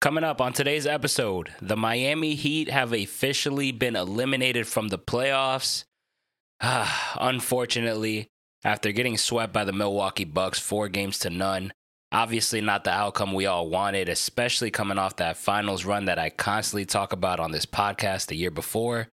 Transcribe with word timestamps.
Coming 0.00 0.24
up 0.24 0.40
on 0.40 0.54
today's 0.54 0.86
episode, 0.86 1.52
the 1.60 1.76
Miami 1.76 2.34
Heat 2.34 2.70
have 2.70 2.94
officially 2.94 3.70
been 3.70 3.96
eliminated 3.96 4.66
from 4.66 4.88
the 4.88 4.98
playoffs. 4.98 5.84
Unfortunately, 7.20 8.28
after 8.64 8.92
getting 8.92 9.18
swept 9.18 9.52
by 9.52 9.64
the 9.64 9.74
Milwaukee 9.74 10.24
Bucks 10.24 10.58
four 10.58 10.88
games 10.88 11.18
to 11.18 11.28
none. 11.28 11.74
Obviously, 12.12 12.62
not 12.62 12.84
the 12.84 12.90
outcome 12.90 13.34
we 13.34 13.44
all 13.44 13.68
wanted, 13.68 14.08
especially 14.08 14.70
coming 14.70 14.96
off 14.96 15.16
that 15.16 15.36
finals 15.36 15.84
run 15.84 16.06
that 16.06 16.18
I 16.18 16.30
constantly 16.30 16.86
talk 16.86 17.12
about 17.12 17.38
on 17.38 17.50
this 17.50 17.66
podcast 17.66 18.28
the 18.28 18.36
year 18.36 18.50
before. 18.50 19.08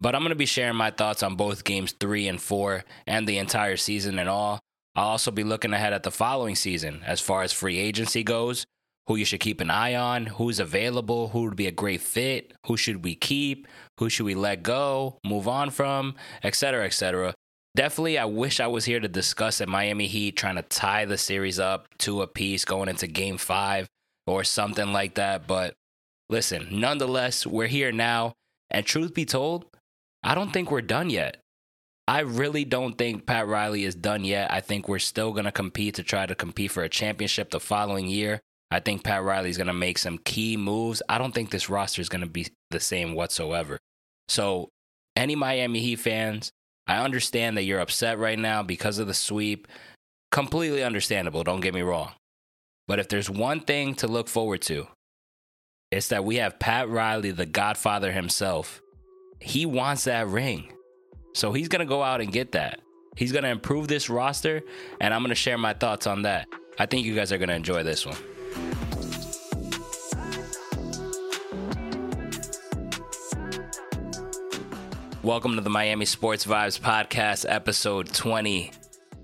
But 0.00 0.14
I'm 0.14 0.22
going 0.22 0.28
to 0.28 0.36
be 0.36 0.46
sharing 0.46 0.76
my 0.76 0.92
thoughts 0.92 1.24
on 1.24 1.34
both 1.34 1.64
games 1.64 1.90
three 1.90 2.28
and 2.28 2.40
four 2.40 2.84
and 3.04 3.26
the 3.26 3.38
entire 3.38 3.76
season 3.76 4.20
and 4.20 4.28
all. 4.28 4.60
I'll 4.94 5.08
also 5.08 5.32
be 5.32 5.42
looking 5.42 5.72
ahead 5.72 5.92
at 5.92 6.04
the 6.04 6.12
following 6.12 6.54
season 6.54 7.02
as 7.04 7.20
far 7.20 7.42
as 7.42 7.52
free 7.52 7.78
agency 7.78 8.22
goes 8.22 8.64
who 9.06 9.16
you 9.16 9.24
should 9.24 9.40
keep 9.40 9.60
an 9.60 9.70
eye 9.70 9.94
on, 9.94 10.26
who's 10.26 10.58
available, 10.58 11.28
who 11.28 11.42
would 11.42 11.56
be 11.56 11.66
a 11.66 11.72
great 11.72 12.00
fit, 12.00 12.52
who 12.66 12.76
should 12.76 13.04
we 13.04 13.14
keep, 13.14 13.68
who 13.98 14.08
should 14.08 14.24
we 14.24 14.34
let 14.34 14.62
go, 14.62 15.18
move 15.24 15.46
on 15.46 15.70
from, 15.70 16.14
etc., 16.42 16.84
etc. 16.84 17.34
Definitely, 17.76 18.18
I 18.18 18.24
wish 18.24 18.60
I 18.60 18.68
was 18.68 18.84
here 18.84 19.00
to 19.00 19.08
discuss 19.08 19.60
at 19.60 19.68
Miami 19.68 20.06
Heat 20.06 20.36
trying 20.36 20.56
to 20.56 20.62
tie 20.62 21.04
the 21.04 21.18
series 21.18 21.58
up 21.58 21.88
to 21.98 22.22
a 22.22 22.26
piece 22.26 22.64
going 22.64 22.88
into 22.88 23.06
game 23.06 23.36
five 23.36 23.88
or 24.26 24.44
something 24.44 24.92
like 24.92 25.14
that. 25.14 25.46
But 25.46 25.74
listen, 26.30 26.68
nonetheless, 26.70 27.46
we're 27.46 27.66
here 27.66 27.92
now. 27.92 28.34
And 28.70 28.86
truth 28.86 29.12
be 29.12 29.24
told, 29.24 29.66
I 30.22 30.34
don't 30.34 30.52
think 30.52 30.70
we're 30.70 30.82
done 30.82 31.10
yet. 31.10 31.38
I 32.06 32.20
really 32.20 32.64
don't 32.64 32.96
think 32.96 33.26
Pat 33.26 33.46
Riley 33.46 33.84
is 33.84 33.94
done 33.94 34.24
yet. 34.24 34.52
I 34.52 34.60
think 34.60 34.88
we're 34.88 34.98
still 34.98 35.32
going 35.32 35.44
to 35.44 35.52
compete 35.52 35.94
to 35.94 36.02
try 36.02 36.26
to 36.26 36.34
compete 36.34 36.70
for 36.70 36.82
a 36.82 36.88
championship 36.88 37.50
the 37.50 37.60
following 37.60 38.06
year. 38.08 38.40
I 38.70 38.80
think 38.80 39.04
Pat 39.04 39.22
Riley's 39.22 39.56
going 39.56 39.68
to 39.68 39.72
make 39.72 39.98
some 39.98 40.18
key 40.18 40.56
moves. 40.56 41.02
I 41.08 41.18
don't 41.18 41.32
think 41.32 41.50
this 41.50 41.70
roster 41.70 42.00
is 42.00 42.08
going 42.08 42.22
to 42.22 42.28
be 42.28 42.48
the 42.70 42.80
same 42.80 43.14
whatsoever. 43.14 43.78
So, 44.28 44.68
any 45.16 45.36
Miami 45.36 45.80
Heat 45.80 45.96
fans, 45.96 46.50
I 46.86 47.04
understand 47.04 47.56
that 47.56 47.62
you're 47.62 47.80
upset 47.80 48.18
right 48.18 48.38
now 48.38 48.62
because 48.62 48.98
of 48.98 49.06
the 49.06 49.14
sweep. 49.14 49.68
Completely 50.32 50.82
understandable, 50.82 51.44
don't 51.44 51.60
get 51.60 51.74
me 51.74 51.82
wrong. 51.82 52.12
But 52.88 52.98
if 52.98 53.08
there's 53.08 53.30
one 53.30 53.60
thing 53.60 53.94
to 53.96 54.08
look 54.08 54.28
forward 54.28 54.62
to, 54.62 54.88
it's 55.90 56.08
that 56.08 56.24
we 56.24 56.36
have 56.36 56.58
Pat 56.58 56.88
Riley, 56.88 57.30
the 57.30 57.46
godfather 57.46 58.10
himself. 58.10 58.82
He 59.40 59.64
wants 59.64 60.04
that 60.04 60.26
ring. 60.26 60.72
So 61.34 61.52
he's 61.52 61.68
going 61.68 61.80
to 61.80 61.86
go 61.86 62.02
out 62.02 62.20
and 62.20 62.32
get 62.32 62.52
that. 62.52 62.80
He's 63.16 63.30
going 63.30 63.44
to 63.44 63.50
improve 63.50 63.86
this 63.86 64.10
roster, 64.10 64.62
and 65.00 65.14
I'm 65.14 65.20
going 65.20 65.28
to 65.28 65.36
share 65.36 65.56
my 65.56 65.72
thoughts 65.72 66.06
on 66.06 66.22
that. 66.22 66.48
I 66.78 66.86
think 66.86 67.06
you 67.06 67.14
guys 67.14 67.30
are 67.30 67.38
going 67.38 67.48
to 67.48 67.54
enjoy 67.54 67.84
this 67.84 68.04
one. 68.04 68.16
Welcome 75.24 75.54
to 75.54 75.62
the 75.62 75.70
Miami 75.70 76.04
Sports 76.04 76.44
Vibes 76.44 76.78
Podcast, 76.78 77.46
episode 77.48 78.12
20. 78.12 78.72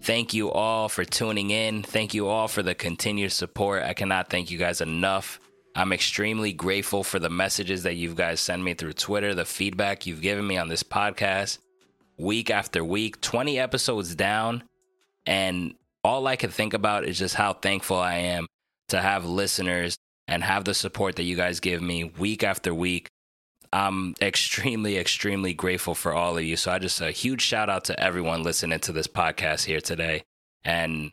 Thank 0.00 0.32
you 0.32 0.50
all 0.50 0.88
for 0.88 1.04
tuning 1.04 1.50
in. 1.50 1.82
Thank 1.82 2.14
you 2.14 2.26
all 2.26 2.48
for 2.48 2.62
the 2.62 2.74
continued 2.74 3.32
support. 3.32 3.82
I 3.82 3.92
cannot 3.92 4.30
thank 4.30 4.50
you 4.50 4.56
guys 4.56 4.80
enough. 4.80 5.38
I'm 5.74 5.92
extremely 5.92 6.54
grateful 6.54 7.04
for 7.04 7.18
the 7.18 7.28
messages 7.28 7.82
that 7.82 7.96
you 7.96 8.14
guys 8.14 8.40
send 8.40 8.64
me 8.64 8.72
through 8.72 8.94
Twitter, 8.94 9.34
the 9.34 9.44
feedback 9.44 10.06
you've 10.06 10.22
given 10.22 10.46
me 10.46 10.56
on 10.56 10.68
this 10.68 10.82
podcast 10.82 11.58
week 12.16 12.48
after 12.48 12.82
week, 12.82 13.20
20 13.20 13.58
episodes 13.58 14.14
down. 14.14 14.62
And 15.26 15.74
all 16.02 16.26
I 16.26 16.36
can 16.36 16.50
think 16.50 16.72
about 16.72 17.04
is 17.04 17.18
just 17.18 17.34
how 17.34 17.52
thankful 17.52 17.98
I 17.98 18.14
am 18.14 18.46
to 18.88 19.02
have 19.02 19.26
listeners 19.26 19.98
and 20.26 20.42
have 20.42 20.64
the 20.64 20.72
support 20.72 21.16
that 21.16 21.24
you 21.24 21.36
guys 21.36 21.60
give 21.60 21.82
me 21.82 22.04
week 22.04 22.42
after 22.42 22.72
week. 22.72 23.10
I'm 23.72 24.14
extremely, 24.20 24.96
extremely 24.98 25.54
grateful 25.54 25.94
for 25.94 26.12
all 26.12 26.36
of 26.36 26.44
you. 26.44 26.56
So 26.56 26.72
I 26.72 26.78
just 26.78 27.00
a 27.00 27.12
huge 27.12 27.42
shout 27.42 27.70
out 27.70 27.84
to 27.84 28.00
everyone 28.00 28.42
listening 28.42 28.80
to 28.80 28.92
this 28.92 29.06
podcast 29.06 29.64
here 29.64 29.80
today 29.80 30.24
and 30.64 31.12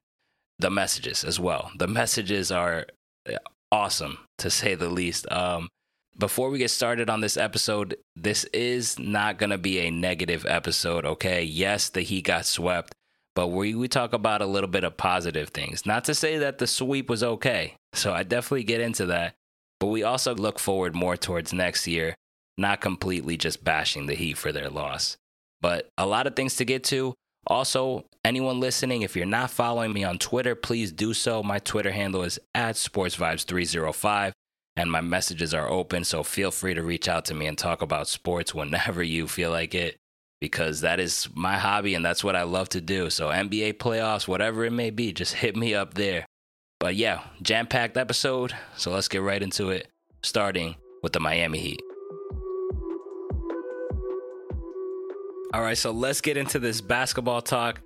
the 0.58 0.72
messages 0.72 1.24
as 1.24 1.40
well. 1.40 1.72
The 1.78 1.88
messages 1.88 2.52
are 2.52 2.88
uh, 3.30 3.38
awesome 3.72 4.18
to 4.40 4.50
say 4.50 4.74
the 4.74 4.90
least. 4.90 5.31
Um, 5.31 5.70
before 6.18 6.50
we 6.50 6.58
get 6.58 6.72
started 6.72 7.12
on 7.12 7.22
this 7.22 7.38
episode, 7.38 7.96
this 8.16 8.44
is 8.46 8.98
not 8.98 9.38
going 9.38 9.52
to 9.52 9.60
be 9.60 9.80
a 9.80 9.92
negative 9.92 10.48
episode, 10.48 11.06
okay? 11.06 11.44
Yes, 11.44 11.90
the 11.90 12.02
Heat 12.02 12.26
got 12.26 12.48
swept, 12.48 12.96
but 13.36 13.50
we, 13.50 13.76
we 13.76 13.88
talk 13.88 14.14
about 14.14 14.42
a 14.42 14.48
little 14.48 14.70
bit 14.70 14.84
of 14.84 14.98
positive 14.98 15.50
things. 15.50 15.86
Not 15.86 16.06
to 16.06 16.16
say 16.16 16.40
that 16.40 16.58
the 16.58 16.66
sweep 16.66 17.08
was 17.08 17.22
okay. 17.22 17.76
So 17.94 18.14
I 18.14 18.24
definitely 18.24 18.64
get 18.64 18.81
into 18.81 19.06
that. 19.08 19.36
But 19.80 19.88
we 19.88 20.02
also 20.02 20.34
look 20.34 20.58
forward 20.58 20.96
more 20.96 21.16
towards 21.16 21.54
next 21.54 21.86
year 21.86 22.16
not 22.57 22.81
completely 22.81 23.38
just 23.38 23.63
bashing 23.63 24.07
the 24.07 24.16
Heat 24.16 24.38
for 24.38 24.51
their 24.51 24.69
loss. 24.69 25.18
But 25.62 25.90
a 25.97 26.06
lot 26.06 26.28
of 26.28 26.35
things 26.35 26.56
to 26.57 26.66
get 26.66 26.84
to. 26.85 27.13
Also, 27.45 28.06
anyone 28.25 28.59
listening, 28.59 29.01
if 29.01 29.16
you're 29.16 29.25
not 29.25 29.51
following 29.51 29.94
me 29.94 30.03
on 30.03 30.18
Twitter, 30.18 30.56
please 30.56 30.91
do 30.91 31.13
so. 31.13 31.41
My 31.41 31.59
Twitter 31.59 31.91
handle 31.91 32.23
is 32.23 32.40
at 32.53 32.75
SportsVibes305, 32.75 34.34
and 34.75 34.91
my 34.91 35.01
messages 35.01 35.53
are 35.53 35.69
open. 35.69 36.03
So 36.03 36.23
feel 36.23 36.51
free 36.51 36.73
to 36.73 36.84
reach 36.84 37.07
out 37.07 37.25
to 37.25 37.34
me 37.34 37.47
and 37.47 37.57
talk 37.57 37.81
about 37.81 38.07
sports 38.07 38.53
whenever 38.53 39.01
you 39.01 39.28
feel 39.28 39.51
like 39.51 39.74
it, 39.74 39.97
because 40.41 40.81
that 40.81 41.00
is 41.00 41.29
my 41.34 41.57
hobby 41.57 41.95
and 41.95 42.03
that's 42.03 42.24
what 42.24 42.35
I 42.35 42.44
love 42.44 42.69
to 42.69 42.81
do. 42.81 43.09
So, 43.09 43.29
NBA 43.29 43.75
playoffs, 43.75 44.28
whatever 44.28 44.66
it 44.66 44.74
may 44.74 44.89
be, 44.89 45.13
just 45.13 45.35
hit 45.35 45.56
me 45.56 45.74
up 45.74 45.94
there. 45.94 46.25
But 46.79 46.95
yeah, 46.95 47.22
jam 47.41 47.66
packed 47.68 47.97
episode. 47.97 48.53
So 48.75 48.91
let's 48.91 49.07
get 49.07 49.22
right 49.22 49.41
into 49.41 49.69
it, 49.69 49.88
starting 50.22 50.75
with 51.01 51.13
the 51.13 51.19
Miami 51.19 51.59
Heat. 51.59 51.81
All 55.53 55.62
right, 55.62 55.78
so 55.78 55.91
let's 55.91 56.19
get 56.19 56.35
into 56.35 56.59
this 56.59 56.81
basketball 56.81 57.41
talk. 57.41 57.80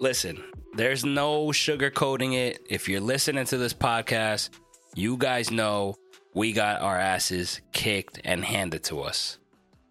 Listen, 0.00 0.42
there's 0.74 1.04
no 1.04 1.46
sugarcoating 1.46 2.34
it. 2.34 2.66
If 2.68 2.88
you're 2.88 3.00
listening 3.00 3.44
to 3.46 3.58
this 3.58 3.72
podcast, 3.72 4.50
you 4.96 5.16
guys 5.16 5.52
know 5.52 5.94
we 6.34 6.52
got 6.52 6.82
our 6.82 6.98
asses 6.98 7.60
kicked 7.72 8.20
and 8.24 8.44
handed 8.44 8.82
to 8.84 9.02
us. 9.02 9.38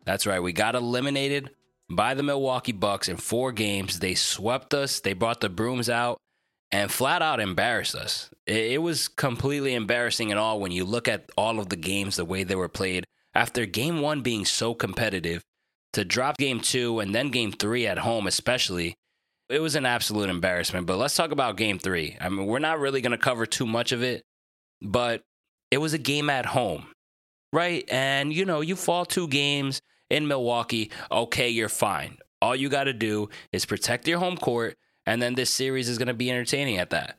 That's 0.04 0.28
right, 0.28 0.44
we 0.44 0.52
got 0.52 0.76
eliminated 0.76 1.52
by 1.90 2.16
the 2.16 2.24
Milwaukee 2.24 2.74
Bucks 2.74 3.08
in 3.08 3.16
four 3.16 3.54
games. 3.54 4.00
They 4.00 4.14
swept 4.16 4.74
us, 4.74 5.00
they 5.00 5.14
brought 5.14 5.40
the 5.40 5.48
brooms 5.48 5.90
out, 5.90 6.18
and 6.70 6.92
flat 6.92 7.22
out 7.22 7.40
embarrassed 7.40 7.96
us. 7.96 8.30
It, 8.46 8.82
was 8.82 9.08
completely 9.08 9.74
embarrassing 9.74 10.32
and 10.32 10.40
all 10.40 10.60
when 10.60 10.74
you 10.74 10.84
look 10.84 11.08
at 11.08 11.30
all 11.38 11.62
of 11.62 11.70
the 11.70 11.78
games, 11.78 12.18
the 12.18 12.26
way 12.26 12.44
they 12.44 12.56
were 12.56 12.68
played. 12.68 13.06
After 13.34 13.66
game 13.66 14.02
one 14.02 14.22
being 14.22 14.44
so 14.44 14.74
competitive, 14.74 15.44
to 15.94 16.06
drop 16.06 16.38
game 16.38 16.60
two 16.60 17.00
and 17.00 17.14
then 17.14 17.30
game 17.30 17.52
three 17.52 17.88
at 17.88 18.00
home, 18.00 18.28
especially, 18.28 18.96
it 19.50 19.62
was 19.62 19.76
an 19.76 19.86
absolute 19.86 20.30
embarrassment. 20.30 20.86
But 20.86 20.98
let's 20.98 21.16
talk 21.16 21.32
about 21.32 21.58
game 21.58 21.80
three. 21.80 22.18
I 22.22 22.30
mean, 22.30 22.46
we're 22.46 22.60
not 22.60 22.80
really 22.80 23.02
going 23.02 23.12
to 23.12 23.18
cover 23.18 23.46
too 23.46 23.66
much 23.66 23.92
of 23.92 24.04
it, 24.04 24.24
but 24.82 25.24
it 25.72 25.80
was 25.80 25.94
a 25.94 25.98
game 25.98 26.30
at 26.30 26.46
home, 26.46 26.88
right? 27.52 27.84
And, 27.90 28.32
you 28.32 28.46
know, 28.46 28.62
you 28.62 28.76
fall 28.76 29.06
two 29.06 29.28
games 29.28 29.82
in 30.10 30.28
Milwaukee, 30.28 30.92
okay, 31.12 31.50
you're 31.50 31.70
fine. 31.70 32.18
All 32.42 32.56
you 32.56 32.70
got 32.70 32.86
to 32.86 32.94
do 32.94 33.30
is 33.52 33.66
protect 33.66 34.08
your 34.08 34.20
home 34.20 34.38
court, 34.38 34.78
and 35.06 35.22
then 35.22 35.36
this 35.36 35.50
series 35.50 35.90
is 35.90 35.98
going 35.98 36.08
to 36.08 36.14
be 36.14 36.32
entertaining 36.32 36.78
at 36.78 36.92
that. 36.92 37.18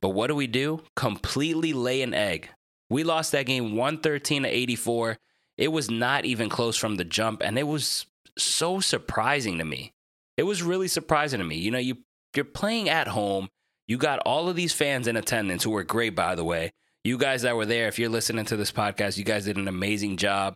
But 0.00 0.10
what 0.10 0.28
do 0.28 0.34
we 0.34 0.46
do? 0.46 0.82
Completely 0.96 1.72
lay 1.72 2.02
an 2.02 2.14
egg. 2.14 2.48
We 2.90 3.04
lost 3.04 3.32
that 3.32 3.46
game 3.46 3.76
113 3.76 4.42
to 4.42 4.48
84. 4.48 5.18
It 5.58 5.68
was 5.68 5.90
not 5.90 6.24
even 6.24 6.48
close 6.48 6.76
from 6.76 6.96
the 6.96 7.04
jump, 7.04 7.42
and 7.44 7.58
it 7.58 7.66
was 7.66 8.06
so 8.38 8.80
surprising 8.80 9.58
to 9.58 9.64
me. 9.64 9.92
It 10.36 10.44
was 10.44 10.62
really 10.62 10.88
surprising 10.88 11.38
to 11.38 11.44
me. 11.44 11.56
You 11.56 11.70
know, 11.70 11.78
you 11.78 11.98
you're 12.34 12.44
playing 12.44 12.88
at 12.88 13.08
home. 13.08 13.48
You 13.86 13.98
got 13.98 14.20
all 14.20 14.48
of 14.48 14.56
these 14.56 14.72
fans 14.72 15.06
in 15.06 15.16
attendance 15.16 15.64
who 15.64 15.70
were 15.70 15.84
great, 15.84 16.14
by 16.14 16.34
the 16.34 16.44
way. 16.44 16.72
You 17.04 17.18
guys 17.18 17.42
that 17.42 17.56
were 17.56 17.66
there, 17.66 17.88
if 17.88 17.98
you're 17.98 18.08
listening 18.08 18.44
to 18.46 18.56
this 18.56 18.72
podcast, 18.72 19.18
you 19.18 19.24
guys 19.24 19.44
did 19.44 19.56
an 19.56 19.68
amazing 19.68 20.16
job. 20.16 20.54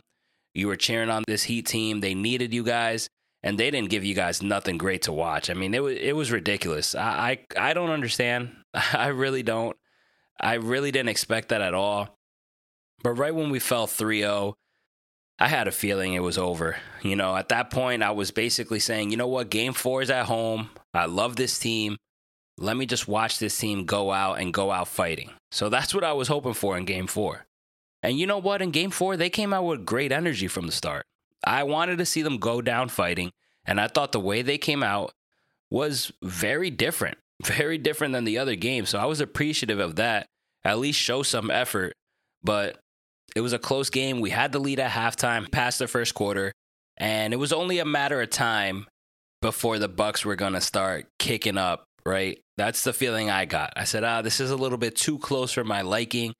You 0.53 0.67
were 0.67 0.75
cheering 0.75 1.09
on 1.09 1.23
this 1.27 1.43
Heat 1.43 1.67
team. 1.67 1.99
They 1.99 2.15
needed 2.15 2.53
you 2.53 2.63
guys, 2.63 3.09
and 3.43 3.59
they 3.59 3.69
didn't 3.69 3.89
give 3.89 4.03
you 4.03 4.15
guys 4.15 4.41
nothing 4.41 4.77
great 4.77 5.03
to 5.03 5.11
watch. 5.11 5.49
I 5.49 5.53
mean, 5.53 5.73
it 5.73 5.83
was 5.83 5.97
it 5.97 6.15
was 6.15 6.31
ridiculous. 6.31 6.95
I 6.95 7.37
I, 7.57 7.69
I 7.69 7.73
don't 7.73 7.91
understand. 7.91 8.55
I 8.73 9.07
really 9.07 9.43
don't. 9.43 9.75
I 10.39 10.55
really 10.55 10.91
didn't 10.91 11.09
expect 11.09 11.49
that 11.49 11.61
at 11.61 11.73
all. 11.73 12.17
But 13.03 13.11
right 13.11 13.35
when 13.35 13.49
we 13.49 13.59
fell 13.59 13.87
3 13.87 14.21
0, 14.21 14.57
I 15.39 15.47
had 15.47 15.67
a 15.67 15.71
feeling 15.71 16.13
it 16.13 16.23
was 16.23 16.37
over. 16.37 16.77
You 17.03 17.15
know, 17.15 17.35
at 17.35 17.49
that 17.49 17.69
point, 17.69 18.01
I 18.01 18.11
was 18.11 18.31
basically 18.31 18.79
saying, 18.79 19.11
you 19.11 19.17
know 19.17 19.27
what, 19.27 19.49
game 19.49 19.73
four 19.73 20.01
is 20.01 20.09
at 20.09 20.25
home. 20.25 20.69
I 20.93 21.05
love 21.05 21.35
this 21.35 21.59
team. 21.59 21.97
Let 22.57 22.75
me 22.75 22.87
just 22.87 23.07
watch 23.07 23.37
this 23.37 23.57
team 23.57 23.85
go 23.85 24.11
out 24.11 24.39
and 24.39 24.53
go 24.53 24.71
out 24.71 24.87
fighting. 24.87 25.31
So 25.51 25.69
that's 25.69 25.93
what 25.93 26.03
I 26.03 26.13
was 26.13 26.27
hoping 26.27 26.55
for 26.55 26.75
in 26.75 26.85
game 26.85 27.05
four. 27.05 27.45
And 28.01 28.17
you 28.17 28.25
know 28.25 28.39
what? 28.39 28.61
In 28.61 28.71
game 28.71 28.89
four, 28.89 29.15
they 29.15 29.29
came 29.29 29.53
out 29.53 29.65
with 29.65 29.85
great 29.85 30.11
energy 30.11 30.47
from 30.47 30.65
the 30.65 30.71
start. 30.71 31.05
I 31.43 31.63
wanted 31.63 31.99
to 31.99 32.05
see 32.05 32.23
them 32.23 32.37
go 32.37 32.61
down 32.61 32.89
fighting. 32.89 33.31
And 33.65 33.79
I 33.79 33.87
thought 33.87 34.11
the 34.11 34.19
way 34.19 34.41
they 34.41 34.57
came 34.57 34.81
out 34.81 35.13
was 35.69 36.11
very 36.23 36.71
different, 36.71 37.17
very 37.43 37.77
different 37.77 38.13
than 38.13 38.23
the 38.23 38.39
other 38.39 38.55
games. 38.55 38.89
So 38.89 38.97
I 38.97 39.05
was 39.05 39.21
appreciative 39.21 39.79
of 39.79 39.97
that. 39.97 40.27
At 40.63 40.79
least 40.79 40.99
show 40.99 41.21
some 41.21 41.51
effort. 41.51 41.93
But 42.43 42.79
It 43.35 43.41
was 43.41 43.53
a 43.53 43.59
close 43.59 43.89
game. 43.89 44.19
We 44.19 44.29
had 44.29 44.51
the 44.51 44.59
lead 44.59 44.79
at 44.79 44.91
halftime, 44.91 45.51
past 45.51 45.79
the 45.79 45.87
first 45.87 46.13
quarter, 46.13 46.51
and 46.97 47.33
it 47.33 47.37
was 47.37 47.53
only 47.53 47.79
a 47.79 47.85
matter 47.85 48.21
of 48.21 48.29
time 48.29 48.87
before 49.41 49.79
the 49.79 49.87
Bucks 49.87 50.25
were 50.25 50.35
going 50.35 50.53
to 50.53 50.61
start 50.61 51.05
kicking 51.19 51.57
up, 51.57 51.83
right? 52.05 52.39
That's 52.57 52.83
the 52.83 52.93
feeling 52.93 53.29
I 53.29 53.45
got. 53.45 53.73
I 53.75 53.83
said, 53.83 54.03
"Ah, 54.03 54.21
this 54.21 54.39
is 54.39 54.49
a 54.51 54.55
little 54.55 54.77
bit 54.77 54.95
too 54.95 55.19
close 55.19 55.51
for 55.51 55.63
my 55.63 55.81
liking." 55.81 56.33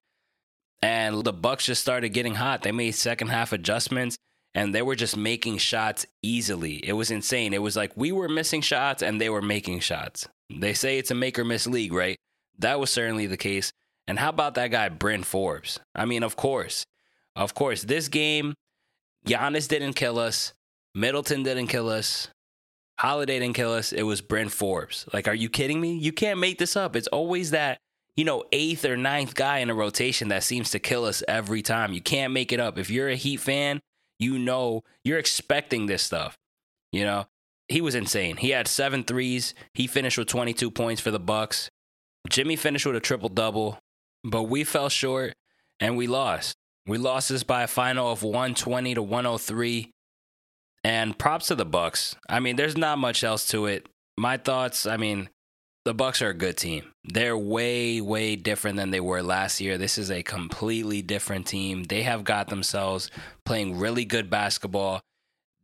And 0.82 1.24
the 1.24 1.34
Bucks 1.34 1.66
just 1.66 1.82
started 1.82 2.10
getting 2.10 2.36
hot. 2.36 2.62
They 2.64 2.72
made 2.72 2.92
second 2.92 3.30
half 3.30 3.52
adjustments 3.52 4.18
and 4.54 4.74
they 4.74 4.82
were 4.82 4.96
just 4.96 5.18
making 5.18 5.58
shots 5.58 6.06
easily. 6.22 6.76
It 6.76 6.94
was 6.94 7.12
insane. 7.12 7.54
It 7.54 7.62
was 7.62 7.76
like 7.76 7.92
we 7.96 8.12
were 8.12 8.30
missing 8.30 8.62
shots 8.62 9.02
and 9.04 9.20
they 9.20 9.30
were 9.30 9.42
making 9.42 9.80
shots. 9.80 10.28
They 10.50 10.74
say 10.74 10.98
it's 10.98 11.12
a 11.12 11.16
make 11.16 11.38
or 11.38 11.46
miss 11.46 11.68
league, 11.68 11.94
right? 11.94 12.18
That 12.60 12.80
was 12.80 12.90
certainly 12.90 13.28
the 13.28 13.38
case. 13.38 13.72
And 14.08 14.20
how 14.20 14.30
about 14.30 14.56
that 14.56 14.70
guy, 14.70 14.90
Bryn 14.90 15.24
Forbes? 15.24 15.80
I 15.94 16.06
mean, 16.06 16.24
of 16.24 16.36
course, 16.36 16.86
of 17.36 17.54
course, 17.54 17.84
this 17.84 18.08
game, 18.08 18.54
Giannis 19.26 19.68
didn't 19.68 19.94
kill 19.94 20.18
us, 20.18 20.54
Middleton 20.96 21.44
didn't 21.44 21.68
kill 21.68 21.90
us, 21.90 22.30
Holiday 23.00 23.40
didn't 23.40 23.56
kill 23.56 23.74
us. 23.74 23.94
It 23.94 24.04
was 24.04 24.22
Bryn 24.22 24.50
Forbes. 24.50 25.08
Like, 25.14 25.28
are 25.28 25.36
you 25.36 25.50
kidding 25.50 25.80
me? 25.80 25.98
You 25.98 26.12
can't 26.12 26.40
make 26.40 26.58
this 26.58 26.76
up. 26.76 26.96
It's 26.96 27.08
always 27.08 27.52
that, 27.52 27.78
you 28.16 28.26
know, 28.26 28.44
eighth 28.52 28.86
or 28.86 28.98
ninth 28.98 29.36
guy 29.36 29.60
in 29.60 29.70
a 29.70 29.76
rotation 29.76 30.30
that 30.30 30.44
seems 30.44 30.72
to 30.72 30.80
kill 30.80 31.06
us 31.06 31.22
every 31.28 31.62
time. 31.62 31.94
You 31.94 32.02
can't 32.02 32.34
make 32.34 32.52
it 32.52 32.60
up. 32.60 32.80
If 32.80 32.90
you're 32.90 33.10
a 33.10 33.16
Heat 33.16 33.38
fan, 33.38 33.82
you 34.18 34.40
know 34.40 34.84
you're 35.04 35.20
expecting 35.20 35.86
this 35.86 36.02
stuff. 36.02 36.36
You 36.92 37.04
know, 37.04 37.28
he 37.68 37.82
was 37.82 37.94
insane. 37.94 38.38
He 38.38 38.50
had 38.50 38.68
seven 38.68 39.04
threes. 39.04 39.54
He 39.76 39.86
finished 39.86 40.18
with 40.18 40.28
22 40.28 40.72
points 40.72 41.00
for 41.00 41.12
the 41.12 41.20
Bucks. 41.20 41.70
Jimmy 42.30 42.56
finished 42.56 42.88
with 42.88 42.96
a 42.96 43.00
triple 43.00 43.30
double, 43.30 43.78
but 44.30 44.44
we 44.44 44.64
fell 44.64 44.90
short 44.90 45.34
and 45.80 45.98
we 45.98 46.06
lost. 46.08 46.56
We 46.86 46.98
lost 46.98 47.30
this 47.30 47.44
by 47.44 47.64
a 47.64 47.68
final 47.68 48.12
of 48.12 48.24
120 48.24 48.96
to 48.96 49.02
103. 49.02 49.92
And 50.84 51.18
props 51.18 51.48
to 51.48 51.56
the 51.56 51.66
Bucks. 51.66 52.16
I 52.30 52.40
mean, 52.40 52.56
there's 52.56 52.78
not 52.78 52.98
much 52.98 53.24
else 53.24 53.48
to 53.50 53.66
it. 53.66 53.90
My 54.18 54.38
thoughts, 54.38 54.86
I 54.86 54.96
mean, 54.96 55.30
the 55.84 55.94
Bucks 55.94 56.22
are 56.22 56.30
a 56.30 56.34
good 56.34 56.56
team. 56.58 56.94
They're 57.04 57.38
way 57.38 58.00
way 58.00 58.36
different 58.36 58.78
than 58.78 58.92
they 58.92 59.00
were 59.00 59.22
last 59.22 59.60
year. 59.60 59.78
This 59.78 59.98
is 59.98 60.12
a 60.12 60.24
completely 60.24 61.02
different 61.02 61.48
team. 61.48 61.86
They 61.86 62.04
have 62.04 62.24
got 62.24 62.48
themselves 62.48 63.10
playing 63.46 63.80
really 63.80 64.06
good 64.06 64.30
basketball. 64.30 65.02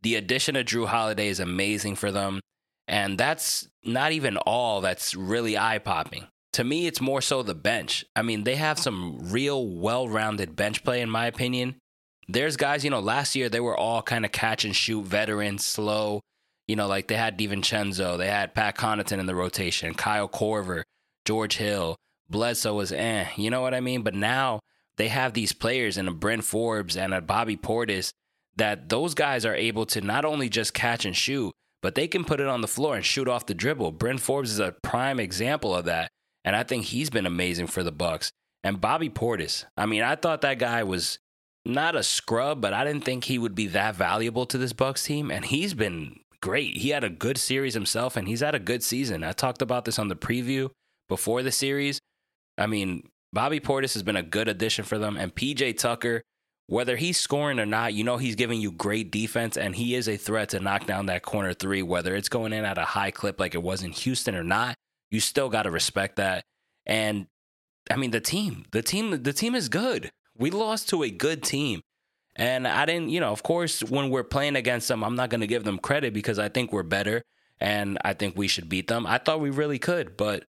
The 0.01 0.15
addition 0.15 0.55
of 0.55 0.65
Jrue 0.65 0.87
Holiday 0.87 1.29
is 1.29 1.39
amazing 1.39 1.95
for 1.95 2.11
them, 2.11 2.41
and 2.87 3.17
that's 3.17 3.67
not 3.85 4.11
even 4.11 4.35
all 4.37 4.81
that's 4.81 5.15
really 5.15 5.57
eye-popping. 5.57 6.27
To 6.53 6.63
me, 6.63 6.87
it's 6.87 7.01
more 7.01 7.21
so 7.21 7.43
the 7.43 7.55
bench. 7.55 8.05
I 8.15 8.21
mean, 8.21 8.43
they 8.43 8.55
have 8.55 8.79
some 8.79 9.31
real 9.31 9.67
well-rounded 9.67 10.55
bench 10.55 10.83
play 10.83 11.01
in 11.01 11.09
my 11.09 11.25
opinion. 11.25 11.75
There's 12.27 12.57
guys, 12.57 12.83
you 12.83 12.89
know, 12.89 12.99
last 12.99 13.35
year 13.35 13.49
they 13.49 13.59
were 13.59 13.77
all 13.77 14.01
kind 14.01 14.23
of 14.23 14.31
catch 14.31 14.63
and 14.63 14.75
shoot 14.75 15.03
veterans, 15.03 15.65
slow 15.65 16.21
you 16.67 16.75
know, 16.75 16.87
like 16.87 17.07
they 17.07 17.15
had 17.15 17.37
DiVincenzo, 17.37 18.17
they 18.17 18.27
had 18.27 18.55
Pat 18.55 18.77
Connaughton 18.77 19.19
in 19.19 19.25
the 19.25 19.35
rotation, 19.35 19.93
Kyle 19.93 20.29
Korver, 20.29 20.83
George 21.25 21.57
Hill, 21.57 21.97
Bledsoe 22.29 22.73
was 22.73 22.91
eh, 22.91 23.27
you 23.35 23.49
know 23.49 23.61
what 23.61 23.73
I 23.73 23.81
mean? 23.81 24.01
But 24.01 24.15
now 24.15 24.61
they 24.95 25.09
have 25.09 25.33
these 25.33 25.53
players 25.53 25.97
in 25.97 26.07
a 26.07 26.13
Bryn 26.13 26.41
Forbes 26.41 26.95
and 26.95 27.13
a 27.13 27.21
Bobby 27.21 27.57
Portis 27.57 28.11
that 28.55 28.89
those 28.89 29.13
guys 29.13 29.45
are 29.45 29.55
able 29.55 29.85
to 29.87 30.01
not 30.01 30.25
only 30.25 30.47
just 30.47 30.73
catch 30.73 31.05
and 31.05 31.15
shoot, 31.15 31.51
but 31.81 31.95
they 31.95 32.07
can 32.07 32.23
put 32.23 32.39
it 32.39 32.47
on 32.47 32.61
the 32.61 32.67
floor 32.67 32.95
and 32.95 33.03
shoot 33.03 33.27
off 33.27 33.45
the 33.45 33.53
dribble. 33.53 33.91
Bryn 33.93 34.17
Forbes 34.17 34.51
is 34.51 34.59
a 34.59 34.75
prime 34.83 35.19
example 35.19 35.75
of 35.75 35.85
that, 35.85 36.09
and 36.43 36.55
I 36.55 36.63
think 36.63 36.85
he's 36.85 37.09
been 37.09 37.25
amazing 37.25 37.67
for 37.67 37.83
the 37.83 37.91
Bucks. 37.91 38.31
And 38.63 38.79
Bobby 38.79 39.09
Portis, 39.09 39.65
I 39.75 39.85
mean, 39.85 40.03
I 40.03 40.15
thought 40.15 40.41
that 40.41 40.59
guy 40.59 40.83
was 40.83 41.19
not 41.65 41.95
a 41.95 42.03
scrub, 42.03 42.61
but 42.61 42.73
I 42.73 42.83
didn't 42.83 43.05
think 43.05 43.25
he 43.25 43.37
would 43.37 43.55
be 43.55 43.67
that 43.67 43.95
valuable 43.95 44.45
to 44.47 44.57
this 44.57 44.73
Bucks 44.73 45.03
team, 45.03 45.31
and 45.31 45.45
he's 45.45 45.73
been 45.73 46.19
great. 46.41 46.77
He 46.77 46.89
had 46.89 47.03
a 47.03 47.09
good 47.09 47.37
series 47.37 47.73
himself, 47.73 48.17
and 48.17 48.27
he's 48.27 48.41
had 48.41 48.55
a 48.55 48.59
good 48.59 48.83
season. 48.83 49.23
I 49.23 49.31
talked 49.31 49.61
about 49.61 49.85
this 49.85 49.99
on 49.99 50.09
the 50.09 50.15
preview 50.15 50.69
before 51.07 51.43
the 51.43 51.51
series. 51.51 51.99
I 52.57 52.67
mean, 52.67 53.09
Bobby 53.31 53.59
Portis 53.59 53.93
has 53.93 54.03
been 54.03 54.15
a 54.15 54.23
good 54.23 54.47
addition 54.47 54.85
for 54.85 54.97
them, 54.97 55.17
and 55.17 55.33
PJ 55.33 55.77
Tucker, 55.77 56.21
whether 56.67 56.95
he's 56.97 57.17
scoring 57.17 57.59
or 57.59 57.65
not, 57.65 57.93
you 57.93 58.03
know 58.03 58.17
he's 58.17 58.35
giving 58.35 58.59
you 58.59 58.71
great 58.71 59.11
defense, 59.11 59.57
and 59.57 59.75
he 59.75 59.95
is 59.95 60.07
a 60.07 60.17
threat 60.17 60.49
to 60.49 60.59
knock 60.59 60.85
down 60.85 61.05
that 61.05 61.23
corner 61.23 61.53
three, 61.53 61.81
whether 61.81 62.15
it's 62.15 62.29
going 62.29 62.53
in 62.53 62.65
at 62.65 62.77
a 62.77 62.85
high 62.85 63.11
clip 63.11 63.39
like 63.39 63.55
it 63.55 63.63
was 63.63 63.83
in 63.83 63.91
Houston 63.91 64.35
or 64.35 64.43
not. 64.43 64.75
You 65.13 65.19
still 65.19 65.47
got 65.47 65.63
to 65.63 65.71
respect 65.71 66.15
that. 66.15 66.43
And 66.87 67.27
I 67.89 67.97
mean, 67.97 68.09
the 68.11 68.19
team, 68.19 68.65
the 68.71 68.81
team, 68.81 69.21
the 69.21 69.31
team 69.31 69.53
is 69.53 69.69
good. 69.69 70.11
We 70.35 70.49
lost 70.49 70.89
to 70.89 71.03
a 71.03 71.11
good 71.11 71.43
team. 71.43 71.81
And 72.35 72.67
I 72.67 72.87
didn't, 72.87 73.09
you 73.09 73.19
know, 73.19 73.31
of 73.31 73.43
course, 73.43 73.83
when 73.83 74.09
we're 74.09 74.23
playing 74.23 74.55
against 74.55 74.87
them, 74.87 75.03
I'm 75.03 75.15
not 75.15 75.29
going 75.29 75.41
to 75.41 75.47
give 75.47 75.65
them 75.65 75.77
credit 75.77 76.15
because 76.15 76.39
I 76.39 76.49
think 76.49 76.73
we're 76.73 76.81
better 76.81 77.21
and 77.59 77.99
I 78.03 78.13
think 78.13 78.35
we 78.35 78.47
should 78.47 78.69
beat 78.69 78.87
them. 78.87 79.05
I 79.05 79.19
thought 79.19 79.39
we 79.39 79.51
really 79.51 79.77
could, 79.77 80.17
but 80.17 80.45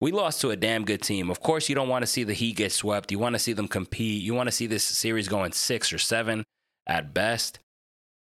we 0.00 0.12
lost 0.12 0.40
to 0.40 0.50
a 0.50 0.56
damn 0.56 0.86
good 0.86 1.02
team. 1.02 1.30
Of 1.30 1.40
course, 1.40 1.68
you 1.68 1.74
don't 1.74 1.90
want 1.90 2.02
to 2.04 2.06
see 2.06 2.24
the 2.24 2.32
Heat 2.32 2.56
get 2.56 2.72
swept. 2.72 3.12
You 3.12 3.18
want 3.18 3.34
to 3.34 3.38
see 3.38 3.52
them 3.52 3.68
compete. 3.68 4.22
You 4.22 4.32
want 4.32 4.46
to 4.46 4.52
see 4.52 4.66
this 4.66 4.84
series 4.84 5.28
going 5.28 5.52
six 5.52 5.92
or 5.92 5.98
seven 5.98 6.44
at 6.86 7.12
best. 7.12 7.58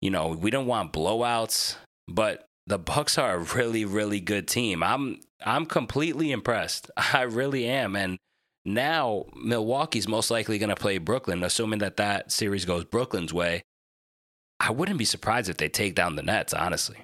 You 0.01 0.11
know, 0.11 0.29
we 0.29 0.51
don't 0.51 0.67
want 0.67 0.95
blowouts, 0.95 1.77
but 2.09 2.47
the 2.67 2.79
Bucks 2.79 3.19
are 3.19 3.35
a 3.35 3.39
really, 3.39 3.85
really 3.85 4.21
good 4.21 4.49
team. 4.49 4.83
I'm 4.83 5.21
I'm 5.45 5.67
completely 5.67 6.33
impressed. 6.33 6.91
I 6.97 7.23
really 7.23 7.67
am. 7.67 7.97
And 7.97 8.19
now, 8.65 9.27
Milwaukee's 9.35 10.09
most 10.09 10.31
likely 10.31 10.59
going 10.59 10.71
to 10.71 10.77
play 10.77 10.99
Brooklyn, 10.99 11.45
assuming 11.45 11.79
that 11.81 11.99
that 11.99 12.33
series 12.33 12.65
goes 12.65 12.85
Brooklyn's 12.85 13.33
way. 13.33 13.63
I 14.59 14.71
wouldn't 14.71 14.99
be 14.99 15.05
surprised 15.05 15.49
if 15.49 15.59
they 15.59 15.69
take 15.69 15.95
down 15.95 16.17
the 16.17 16.23
Nets, 16.23 16.55
honestly. 16.55 16.99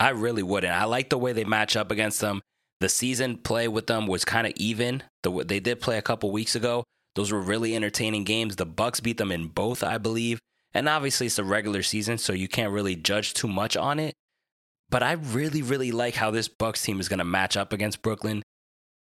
I 0.00 0.10
really 0.10 0.42
wouldn't. 0.42 0.72
I 0.72 0.84
like 0.84 1.10
the 1.10 1.18
way 1.18 1.32
they 1.32 1.44
match 1.44 1.76
up 1.76 1.90
against 1.90 2.20
them. 2.20 2.40
The 2.80 2.88
season 2.88 3.38
play 3.38 3.68
with 3.68 3.86
them 3.88 4.06
was 4.06 4.24
kind 4.24 4.46
of 4.46 4.52
even. 4.56 5.02
The, 5.22 5.44
they 5.44 5.60
did 5.60 5.80
play 5.80 5.98
a 5.98 6.02
couple 6.02 6.30
weeks 6.30 6.54
ago. 6.54 6.84
Those 7.14 7.32
were 7.32 7.40
really 7.40 7.74
entertaining 7.74 8.24
games. 8.24 8.56
The 8.56 8.66
Bucks 8.66 9.00
beat 9.00 9.18
them 9.18 9.32
in 9.32 9.48
both, 9.48 9.82
I 9.82 9.98
believe. 9.98 10.38
And 10.72 10.88
obviously 10.88 11.26
it's 11.26 11.36
the 11.36 11.44
regular 11.44 11.82
season, 11.82 12.18
so 12.18 12.32
you 12.32 12.46
can't 12.46 12.72
really 12.72 12.94
judge 12.94 13.34
too 13.34 13.48
much 13.48 13.76
on 13.76 13.98
it. 13.98 14.14
But 14.90 15.02
I 15.02 15.12
really, 15.12 15.62
really 15.62 15.92
like 15.92 16.14
how 16.14 16.30
this 16.30 16.48
Bucks 16.48 16.82
team 16.82 17.00
is 17.00 17.08
going 17.08 17.18
to 17.18 17.24
match 17.24 17.56
up 17.56 17.72
against 17.72 18.02
Brooklyn. 18.02 18.42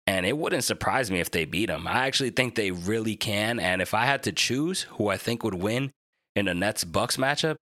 And 0.06 0.26
it 0.26 0.36
wouldn't 0.36 0.64
surprise 0.64 1.10
me 1.10 1.20
if 1.20 1.30
they 1.30 1.44
beat 1.44 1.66
them. 1.66 1.86
I 1.86 2.06
actually 2.06 2.30
think 2.30 2.54
they 2.54 2.70
really 2.70 3.16
can. 3.16 3.58
And 3.58 3.80
if 3.80 3.94
I 3.94 4.04
had 4.04 4.22
to 4.24 4.32
choose 4.32 4.82
who 4.82 5.08
I 5.08 5.16
think 5.16 5.42
would 5.42 5.54
win 5.54 5.90
in 6.36 6.48
a 6.48 6.54
Nets 6.54 6.84
Bucks 6.84 7.16
matchup, 7.16 7.56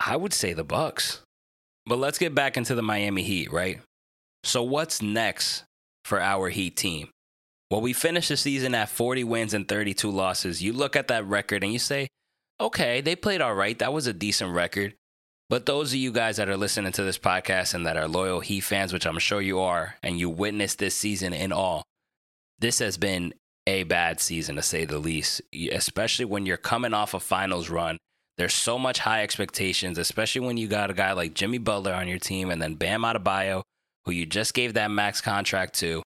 I 0.00 0.16
would 0.16 0.32
say 0.32 0.52
the 0.52 0.64
Bucks. 0.64 1.22
But 1.86 1.98
let's 1.98 2.18
get 2.18 2.34
back 2.34 2.56
into 2.56 2.74
the 2.74 2.82
Miami 2.82 3.22
Heat, 3.22 3.52
right? 3.52 3.80
So 4.44 4.62
what's 4.62 5.02
next 5.02 5.64
for 6.04 6.20
our 6.20 6.48
Heat 6.48 6.76
team? 6.76 7.08
Well, 7.70 7.80
we 7.80 7.92
finished 7.92 8.28
the 8.28 8.36
season 8.36 8.74
at 8.74 8.88
40 8.88 9.24
wins 9.24 9.52
and 9.52 9.66
32 9.66 10.10
losses. 10.10 10.62
You 10.62 10.72
look 10.72 10.96
at 10.96 11.08
that 11.08 11.26
record 11.26 11.62
and 11.64 11.72
you 11.72 11.78
say, 11.78 12.08
okay, 12.60 13.00
they 13.00 13.16
played 13.16 13.40
all 13.40 13.54
right. 13.54 13.78
That 13.78 13.92
was 13.92 14.06
a 14.06 14.12
decent 14.12 14.54
record. 14.54 14.94
But 15.48 15.64
those 15.64 15.92
of 15.92 15.98
you 15.98 16.12
guys 16.12 16.36
that 16.36 16.50
are 16.50 16.58
listening 16.58 16.92
to 16.92 17.02
this 17.02 17.18
podcast 17.18 17.72
and 17.72 17.86
that 17.86 17.96
are 17.96 18.06
loyal 18.06 18.40
Heat 18.40 18.60
fans, 18.60 18.92
which 18.92 19.06
I'm 19.06 19.18
sure 19.18 19.40
you 19.40 19.60
are, 19.60 19.96
and 20.02 20.18
you 20.18 20.28
witnessed 20.28 20.78
this 20.78 20.94
season 20.94 21.32
in 21.32 21.52
all, 21.52 21.84
this 22.58 22.80
has 22.80 22.98
been 22.98 23.32
a 23.66 23.84
bad 23.84 24.20
season 24.20 24.56
to 24.56 24.62
say 24.62 24.84
the 24.84 24.98
least, 24.98 25.40
especially 25.72 26.26
when 26.26 26.44
you're 26.44 26.56
coming 26.58 26.92
off 26.92 27.14
a 27.14 27.20
finals 27.20 27.70
run. 27.70 27.96
There's 28.36 28.54
so 28.54 28.78
much 28.78 28.98
high 28.98 29.22
expectations, 29.22 29.96
especially 29.96 30.42
when 30.42 30.58
you 30.58 30.68
got 30.68 30.90
a 30.90 30.94
guy 30.94 31.12
like 31.12 31.34
Jimmy 31.34 31.58
Butler 31.58 31.94
on 31.94 32.08
your 32.08 32.18
team 32.18 32.50
and 32.50 32.60
then 32.60 32.74
Bam 32.74 33.02
Adebayo, 33.02 33.62
who 34.04 34.12
you 34.12 34.26
just 34.26 34.54
gave 34.54 34.74
that 34.74 34.90
max 34.90 35.20
contract 35.20 35.74
to. 35.80 36.02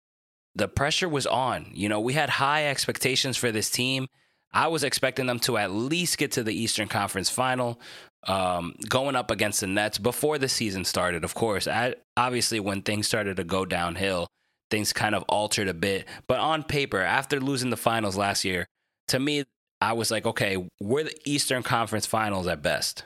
The 0.54 0.66
pressure 0.66 1.08
was 1.08 1.26
on. 1.26 1.70
You 1.74 1.90
know, 1.90 2.00
we 2.00 2.14
had 2.14 2.30
high 2.30 2.68
expectations 2.68 3.36
for 3.36 3.52
this 3.52 3.70
team. 3.70 4.06
I 4.52 4.68
was 4.68 4.82
expecting 4.82 5.26
them 5.26 5.38
to 5.40 5.58
at 5.58 5.70
least 5.70 6.16
get 6.16 6.32
to 6.32 6.42
the 6.42 6.54
Eastern 6.54 6.88
Conference 6.88 7.28
final 7.28 7.78
um, 8.26 8.75
going 8.88 9.16
up 9.16 9.30
against 9.30 9.61
the 9.61 9.66
Nets 9.66 9.99
before 9.99 10.38
the 10.38 10.49
season 10.49 10.85
started. 10.85 11.25
Of 11.25 11.35
course, 11.35 11.66
I, 11.66 11.95
obviously, 12.16 12.61
when 12.61 12.83
things 12.83 13.06
started 13.06 13.37
to 13.37 13.45
go 13.45 13.64
downhill, 13.64 14.26
things 14.71 14.92
kind 14.92 15.14
of 15.14 15.23
altered 15.25 15.68
a 15.68 15.75
bit. 15.75 16.06
But 16.26 16.40
on 16.40 16.62
paper, 16.64 17.00
after 17.00 17.40
losing 17.40 17.71
the 17.71 17.76
finals 17.76 18.16
last 18.16 18.45
year, 18.45 18.66
to 19.09 19.18
me, 19.18 19.45
I 19.80 19.92
was 19.92 20.11
like, 20.11 20.26
okay, 20.26 20.68
we're 20.80 21.04
the 21.04 21.16
Eastern 21.25 21.62
Conference 21.62 22.06
Finals 22.06 22.47
at 22.47 22.62
best, 22.62 23.04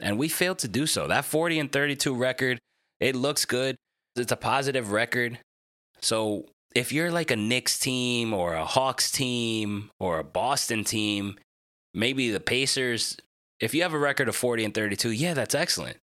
and 0.00 0.18
we 0.18 0.28
failed 0.28 0.58
to 0.60 0.68
do 0.68 0.86
so. 0.86 1.06
That 1.06 1.24
40 1.24 1.58
and 1.58 1.72
32 1.72 2.14
record, 2.14 2.58
it 3.00 3.14
looks 3.14 3.44
good. 3.44 3.76
It's 4.16 4.32
a 4.32 4.36
positive 4.36 4.92
record. 4.92 5.38
So 6.00 6.46
if 6.74 6.92
you're 6.92 7.10
like 7.10 7.30
a 7.30 7.36
Knicks 7.36 7.78
team 7.78 8.32
or 8.32 8.54
a 8.54 8.64
Hawks 8.64 9.10
team 9.10 9.90
or 10.00 10.18
a 10.18 10.24
Boston 10.24 10.84
team, 10.84 11.38
maybe 11.94 12.30
the 12.30 12.40
Pacers 12.40 13.18
if 13.60 13.74
you 13.74 13.82
have 13.82 13.94
a 13.94 13.98
record 13.98 14.28
of 14.28 14.36
40 14.36 14.64
and 14.64 14.74
32, 14.74 15.10
yeah, 15.10 15.34
that's 15.34 15.54
excellent. 15.54 15.98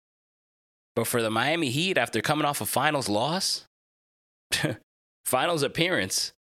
But 0.95 1.07
for 1.07 1.21
the 1.21 1.29
Miami 1.29 1.69
Heat, 1.69 1.97
after 1.97 2.21
coming 2.21 2.45
off 2.45 2.61
a 2.61 2.65
finals 2.65 3.09
loss, 3.09 3.65
finals 5.25 5.63
appearance, 5.63 6.33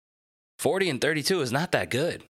40 0.59 0.89
and 0.89 1.01
32 1.01 1.41
is 1.41 1.51
not 1.51 1.71
that 1.73 1.89
good. 1.89 2.23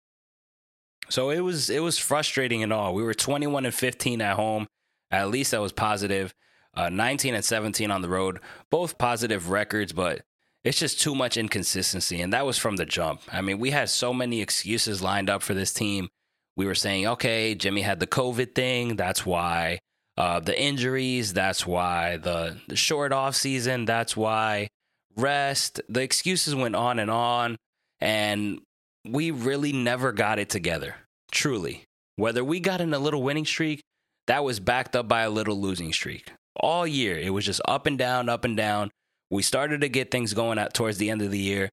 So 1.10 1.30
it 1.30 1.40
was 1.40 1.70
it 1.70 1.82
was 1.82 1.98
frustrating 1.98 2.64
and 2.64 2.74
all. 2.74 2.94
We 2.94 3.04
were 3.04 3.14
21 3.14 3.66
and 3.66 3.74
15 3.74 4.22
at 4.22 4.36
home. 4.36 4.68
At 5.10 5.30
least 5.30 5.52
that 5.52 5.62
was 5.62 5.72
positive. 5.72 6.34
Uh, 6.74 6.90
19 6.90 7.34
and 7.34 7.44
17 7.44 7.90
on 7.90 8.02
the 8.02 8.10
road, 8.10 8.40
both 8.70 8.98
positive 9.00 9.50
records, 9.50 9.94
but 9.94 10.22
it's 10.64 10.78
just 10.78 11.02
too 11.02 11.16
much 11.16 11.38
inconsistency. 11.38 12.22
And 12.22 12.34
that 12.34 12.46
was 12.46 12.58
from 12.58 12.76
the 12.76 12.86
jump. 12.86 13.22
I 13.32 13.42
mean, 13.42 13.58
we 13.58 13.72
had 13.72 13.90
so 13.90 14.14
many 14.14 14.42
excuses 14.42 15.02
lined 15.02 15.30
up 15.30 15.42
for 15.42 15.54
this 15.54 15.74
team. 15.74 16.10
We 16.58 16.66
were 16.66 16.76
saying, 16.76 17.08
okay, 17.08 17.54
Jimmy 17.54 17.82
had 17.82 18.00
the 18.00 18.08
COVID 18.08 18.56
thing. 18.56 18.96
That's 18.96 19.26
why. 19.26 19.80
Uh, 20.18 20.40
the 20.40 20.60
injuries. 20.60 21.32
That's 21.34 21.68
why. 21.68 22.18
The, 22.18 22.58
the 22.68 22.76
short 22.76 23.14
off 23.14 23.36
season. 23.36 23.86
That's 23.86 24.18
why. 24.18 24.68
Rest. 25.16 25.80
The 25.88 26.02
excuses 26.02 26.56
went 26.56 26.76
on 26.76 26.98
and 26.98 27.12
on. 27.12 27.58
And 28.02 28.60
we 29.08 29.30
really 29.30 29.72
never 29.72 30.12
got 30.12 30.40
it 30.40 30.50
together. 30.50 30.96
Truly. 31.32 31.84
Whether 32.16 32.44
we 32.44 32.60
got 32.60 32.82
in 32.82 32.92
a 32.94 33.00
little 33.00 33.22
winning 33.22 33.46
streak, 33.46 33.82
that 34.26 34.44
was 34.44 34.60
backed 34.60 34.96
up 34.96 35.08
by 35.08 35.22
a 35.22 35.30
little 35.30 35.62
losing 35.62 35.94
streak 35.94 36.32
all 36.60 36.88
year. 36.88 37.18
It 37.18 37.30
was 37.30 37.46
just 37.46 37.62
up 37.66 37.86
and 37.86 38.00
down, 38.00 38.30
up 38.30 38.44
and 38.44 38.58
down. 38.58 38.90
We 39.30 39.44
started 39.44 39.82
to 39.82 39.90
get 39.90 40.10
things 40.10 40.34
going 40.34 40.58
at 40.58 40.74
towards 40.74 40.98
the 40.98 41.12
end 41.12 41.22
of 41.22 41.30
the 41.30 41.40
year, 41.40 41.70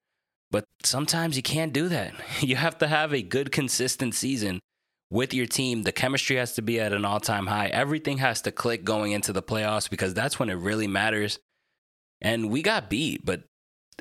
but 0.50 0.64
sometimes 0.82 1.36
you 1.36 1.42
can't 1.42 1.72
do 1.72 1.88
that. 1.88 2.12
You 2.40 2.56
have 2.56 2.78
to 2.78 2.86
have 2.86 3.14
a 3.14 3.22
good, 3.22 3.50
consistent 3.50 4.14
season 4.14 4.60
with 5.14 5.33
your 5.33 5.47
team. 5.47 5.85
The 5.85 5.92
chemistry 5.92 6.37
has 6.37 6.52
to 6.54 6.62
be 6.62 6.80
at 6.80 6.92
an 6.92 7.04
all 7.04 7.21
time 7.21 7.47
high. 7.47 7.68
Everything 7.68 8.18
has 8.18 8.42
to 8.42 8.52
click 8.52 8.85
going 8.85 9.12
into 9.12 9.33
the 9.33 9.42
playoffs 9.42 9.88
because 9.88 10.12
that's 10.12 10.38
when 10.38 10.50
it 10.50 10.54
really 10.54 10.87
matters. 10.87 11.38
And 12.21 12.50
we 12.50 12.62
got 12.62 12.90
beat, 12.90 13.25
but 13.25 13.44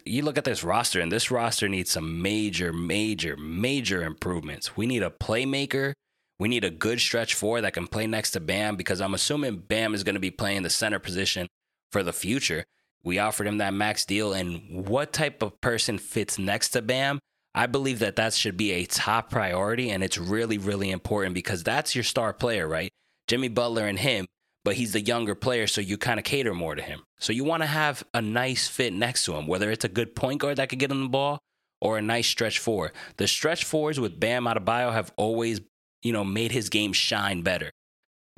you 0.05 0.24
look 0.24 0.38
at 0.38 0.43
this 0.43 0.63
roster, 0.63 1.00
and 1.00 1.12
this 1.12 1.29
roster 1.29 1.70
needs 1.70 1.91
some 1.91 2.22
major, 2.22 2.74
major, 2.74 3.38
major 3.38 4.03
improvements. 4.03 4.75
We 4.75 4.88
need 4.88 5.03
a 5.03 5.10
playmaker 5.10 5.93
we 6.39 6.50
need 6.50 6.63
a 6.63 6.70
good 6.70 7.00
stretch 7.00 7.36
four 7.36 7.62
that 7.62 7.74
can 7.74 7.88
play 7.88 8.08
next 8.08 8.32
to 8.32 8.39
Bam 8.39 8.75
because 8.75 9.01
I'm 9.01 9.13
assuming 9.13 9.60
Bam 9.60 9.93
is 9.93 10.03
going 10.03 10.15
to 10.15 10.20
be 10.20 10.32
playing 10.32 10.63
the 10.63 10.70
center 10.70 11.00
position 11.00 11.48
for 11.91 12.03
the 12.03 12.13
future. 12.13 12.65
We 13.03 13.20
offered 13.20 13.48
him 13.48 13.60
that 13.60 13.74
max 13.74 14.05
deal, 14.05 14.34
and 14.34 14.88
what 14.88 15.13
type 15.13 15.41
of 15.41 15.60
person 15.62 15.98
fits 15.98 16.39
next 16.39 16.70
to 16.70 16.82
Bam? 16.82 17.20
I 17.55 17.67
believe 17.67 18.00
that 18.00 18.15
that 18.15 18.33
should 18.33 18.57
be 18.57 18.72
a 18.72 18.86
top 18.86 19.29
priority, 19.29 19.91
and 19.91 20.03
it's 20.03 20.17
really, 20.17 20.57
really 20.57 20.89
important 20.89 21.36
because 21.36 21.63
that's 21.63 21.95
your 21.95 22.03
star 22.03 22.33
player, 22.33 22.67
right? 22.67 22.91
Jimmy 23.27 23.48
Butler 23.48 23.88
and 23.88 24.00
him, 24.00 24.25
but 24.63 24.75
he's 24.75 24.93
the 24.93 25.01
younger 25.01 25.36
player, 25.36 25.67
so 25.67 25.79
you 25.79 25.98
kind 25.98 26.19
of 26.19 26.25
cater 26.25 26.53
more 26.53 26.75
to 26.75 26.81
him. 26.81 27.03
So 27.19 27.31
you 27.31 27.43
want 27.43 27.63
to 27.63 27.67
have 27.67 28.03
a 28.13 28.22
nice 28.22 28.67
fit 28.67 28.93
next 28.93 29.25
to 29.25 29.36
him, 29.36 29.48
whether 29.48 29.69
it's 29.69 29.86
a 29.86 29.89
good 29.89 30.15
point 30.15 30.41
guard 30.41 30.57
that 30.57 30.69
could 30.69 30.79
get 30.79 30.91
him 30.91 31.03
the 31.03 31.10
ball 31.10 31.39
or 31.79 31.98
a 31.98 32.01
nice 32.01 32.27
stretch 32.27 32.60
four. 32.60 32.91
The 33.17 33.27
stretch 33.27 33.63
fours 33.63 34.00
with 34.00 34.19
Bam 34.19 34.45
Adebayo 34.45 34.91
have 34.91 35.12
always 35.15 35.62
you 36.03 36.12
know, 36.12 36.24
made 36.24 36.51
his 36.51 36.69
game 36.69 36.93
shine 36.93 37.41
better. 37.41 37.72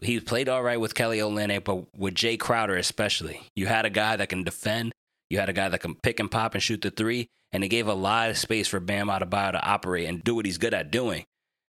He 0.01 0.19
played 0.19 0.49
all 0.49 0.61
right 0.61 0.79
with 0.79 0.93
Kelly 0.93 1.19
Olynyk, 1.19 1.63
but 1.63 1.85
with 1.97 2.13
Jae 2.13 2.39
Crowder 2.39 2.77
especially, 2.77 3.41
you 3.55 3.65
had 3.65 3.85
a 3.85 3.89
guy 3.89 4.15
that 4.15 4.29
can 4.29 4.43
defend, 4.43 4.93
you 5.29 5.39
had 5.39 5.49
a 5.49 5.53
guy 5.53 5.69
that 5.69 5.79
can 5.79 5.95
pick 5.95 6.19
and 6.19 6.29
pop 6.29 6.53
and 6.53 6.63
shoot 6.63 6.81
the 6.81 6.91
three, 6.91 7.27
and 7.51 7.63
it 7.63 7.69
gave 7.69 7.87
a 7.87 7.93
lot 7.93 8.29
of 8.29 8.37
space 8.37 8.67
for 8.67 8.79
Bam 8.79 9.07
Adebayo 9.07 9.53
to 9.53 9.65
operate 9.65 10.07
and 10.07 10.23
do 10.23 10.35
what 10.35 10.45
he's 10.45 10.57
good 10.57 10.73
at 10.73 10.91
doing. 10.91 11.25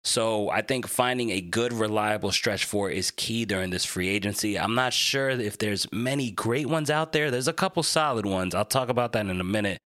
So 0.06 0.52
I 0.52 0.62
think 0.62 0.88
finding 0.88 1.32
a 1.32 1.42
good, 1.42 1.74
reliable 1.74 2.32
stretch 2.32 2.66
four 2.66 2.92
is 2.92 3.10
key 3.10 3.44
during 3.44 3.72
this 3.72 3.86
free 3.86 4.08
agency. 4.08 4.58
I'm 4.58 4.75
not 4.75 4.94
sure 4.94 5.32
if 5.32 5.58
there's 5.58 5.92
many 5.92 6.30
great 6.30 6.68
ones 6.68 6.92
out 6.92 7.12
there. 7.12 7.32
There's 7.32 7.48
a 7.48 7.54
couple 7.54 7.82
solid 7.82 8.25
ones. 8.28 8.54
I'll 8.54 8.66
talk 8.66 8.90
about 8.90 9.14
that 9.14 9.25
in 9.25 9.40
a 9.40 9.44
minute. 9.44 9.80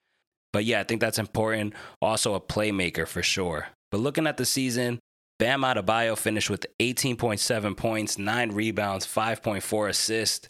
But 0.54 0.64
yeah, 0.64 0.80
I 0.80 0.84
think 0.84 1.02
that's 1.02 1.18
important. 1.18 1.74
Also, 2.00 2.32
a 2.32 2.40
playmaker 2.40 3.06
for 3.06 3.22
sure. 3.22 3.66
But 3.90 4.00
looking 4.00 4.26
at 4.26 4.38
the 4.38 4.46
season, 4.46 5.00
Bam 5.38 5.60
Adebayo 5.60 6.16
finished 6.16 6.48
with 6.48 6.64
18.7 6.80 7.76
points, 7.76 8.16
9 8.16 8.52
rebounds, 8.52 9.06
5.4 9.06 9.88
assists. 9.90 10.48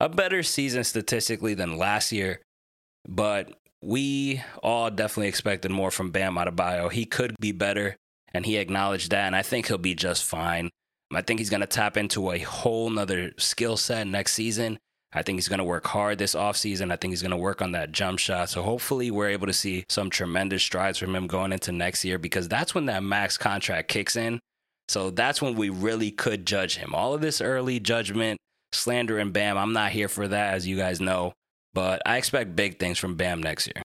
A 0.00 0.08
better 0.08 0.42
season 0.42 0.84
statistically 0.84 1.54
than 1.54 1.76
last 1.76 2.12
year, 2.12 2.40
but 3.08 3.52
we 3.82 4.42
all 4.62 4.90
definitely 4.90 5.28
expected 5.28 5.70
more 5.70 5.90
from 5.90 6.10
Bam 6.10 6.36
Adebayo. 6.36 6.90
He 6.90 7.04
could 7.04 7.34
be 7.40 7.52
better, 7.52 7.96
and 8.32 8.46
he 8.46 8.56
acknowledged 8.56 9.10
that, 9.10 9.26
and 9.26 9.34
I 9.34 9.42
think 9.42 9.66
he'll 9.66 9.78
be 9.78 9.94
just 9.94 10.24
fine. 10.24 10.70
I 11.12 11.22
think 11.22 11.40
he's 11.40 11.50
going 11.50 11.62
to 11.62 11.66
tap 11.66 11.96
into 11.96 12.30
a 12.30 12.38
whole 12.38 12.90
nother 12.90 13.32
skill 13.38 13.76
set 13.76 14.06
next 14.06 14.34
season. 14.34 14.78
I 15.12 15.22
think 15.22 15.38
he's 15.38 15.48
going 15.48 15.58
to 15.58 15.64
work 15.64 15.86
hard 15.86 16.18
this 16.18 16.34
offseason. 16.34 16.92
I 16.92 16.96
think 16.96 17.12
he's 17.12 17.22
going 17.22 17.30
to 17.30 17.36
work 17.36 17.62
on 17.62 17.72
that 17.72 17.92
jump 17.92 18.18
shot. 18.18 18.50
So 18.50 18.62
hopefully 18.62 19.10
we're 19.10 19.30
able 19.30 19.46
to 19.46 19.54
see 19.54 19.84
some 19.88 20.10
tremendous 20.10 20.62
strides 20.62 20.98
from 20.98 21.16
him 21.16 21.26
going 21.26 21.52
into 21.52 21.72
next 21.72 22.04
year 22.04 22.18
because 22.18 22.46
that's 22.46 22.74
when 22.74 22.86
that 22.86 23.02
max 23.02 23.38
contract 23.38 23.88
kicks 23.88 24.16
in. 24.16 24.38
So 24.88 25.10
that's 25.10 25.40
when 25.40 25.54
we 25.54 25.70
really 25.70 26.10
could 26.10 26.46
judge 26.46 26.76
him. 26.76 26.94
All 26.94 27.14
of 27.14 27.22
this 27.22 27.40
early 27.40 27.80
judgment, 27.80 28.38
slander, 28.72 29.18
and 29.18 29.32
Bam, 29.32 29.56
I'm 29.58 29.72
not 29.72 29.92
here 29.92 30.08
for 30.08 30.28
that, 30.28 30.54
as 30.54 30.66
you 30.66 30.76
guys 30.76 31.00
know. 31.00 31.32
But 31.74 32.02
I 32.06 32.16
expect 32.16 32.56
big 32.56 32.78
things 32.78 32.98
from 32.98 33.16
Bam 33.16 33.42
next 33.42 33.66
year. 33.66 33.82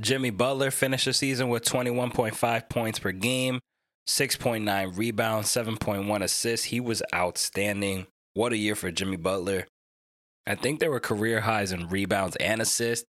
Jimmy 0.00 0.30
Butler 0.30 0.70
finished 0.70 1.04
the 1.04 1.12
season 1.12 1.48
with 1.48 1.64
21.5 1.64 2.68
points 2.68 2.98
per 2.98 3.12
game, 3.12 3.60
6.9 4.08 4.96
rebounds, 4.96 5.48
7.1 5.48 6.22
assists. 6.22 6.66
He 6.66 6.80
was 6.80 7.02
outstanding. 7.14 8.06
What 8.34 8.52
a 8.52 8.56
year 8.56 8.74
for 8.74 8.90
Jimmy 8.90 9.16
Butler. 9.16 9.66
I 10.46 10.54
think 10.54 10.80
there 10.80 10.90
were 10.90 11.00
career 11.00 11.40
highs 11.40 11.72
in 11.72 11.88
rebounds 11.88 12.36
and 12.36 12.60
assists. 12.62 13.04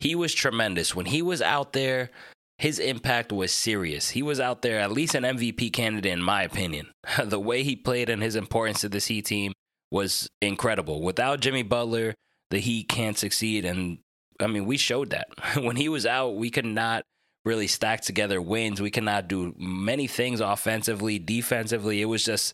He 0.00 0.14
was 0.14 0.34
tremendous. 0.34 0.94
When 0.94 1.06
he 1.06 1.22
was 1.22 1.40
out 1.42 1.72
there, 1.72 2.10
his 2.58 2.78
impact 2.78 3.32
was 3.32 3.52
serious. 3.52 4.10
He 4.10 4.22
was 4.22 4.40
out 4.40 4.62
there, 4.62 4.80
at 4.80 4.92
least 4.92 5.14
an 5.14 5.22
MVP 5.22 5.72
candidate, 5.72 6.12
in 6.12 6.22
my 6.22 6.42
opinion. 6.42 6.88
the 7.24 7.40
way 7.40 7.62
he 7.62 7.76
played 7.76 8.10
and 8.10 8.22
his 8.22 8.36
importance 8.36 8.80
to 8.82 8.88
this 8.88 9.06
Heat 9.06 9.26
team 9.26 9.52
was 9.90 10.28
incredible. 10.40 11.02
Without 11.02 11.40
Jimmy 11.40 11.62
Butler, 11.62 12.14
the 12.50 12.58
Heat 12.58 12.88
can't 12.88 13.18
succeed. 13.18 13.64
And 13.64 13.98
I 14.40 14.46
mean, 14.46 14.66
we 14.66 14.76
showed 14.76 15.10
that. 15.10 15.28
when 15.56 15.76
he 15.76 15.88
was 15.88 16.06
out, 16.06 16.36
we 16.36 16.50
could 16.50 16.66
not 16.66 17.04
really 17.44 17.66
stack 17.66 18.02
together 18.02 18.40
wins. 18.40 18.80
We 18.80 18.90
could 18.90 19.04
not 19.04 19.28
do 19.28 19.54
many 19.58 20.06
things 20.06 20.40
offensively, 20.40 21.18
defensively. 21.18 22.02
It 22.02 22.06
was 22.06 22.24
just, 22.24 22.52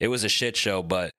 it 0.00 0.08
was 0.08 0.24
a 0.24 0.28
shit 0.28 0.56
show. 0.56 0.82
But 0.82 1.10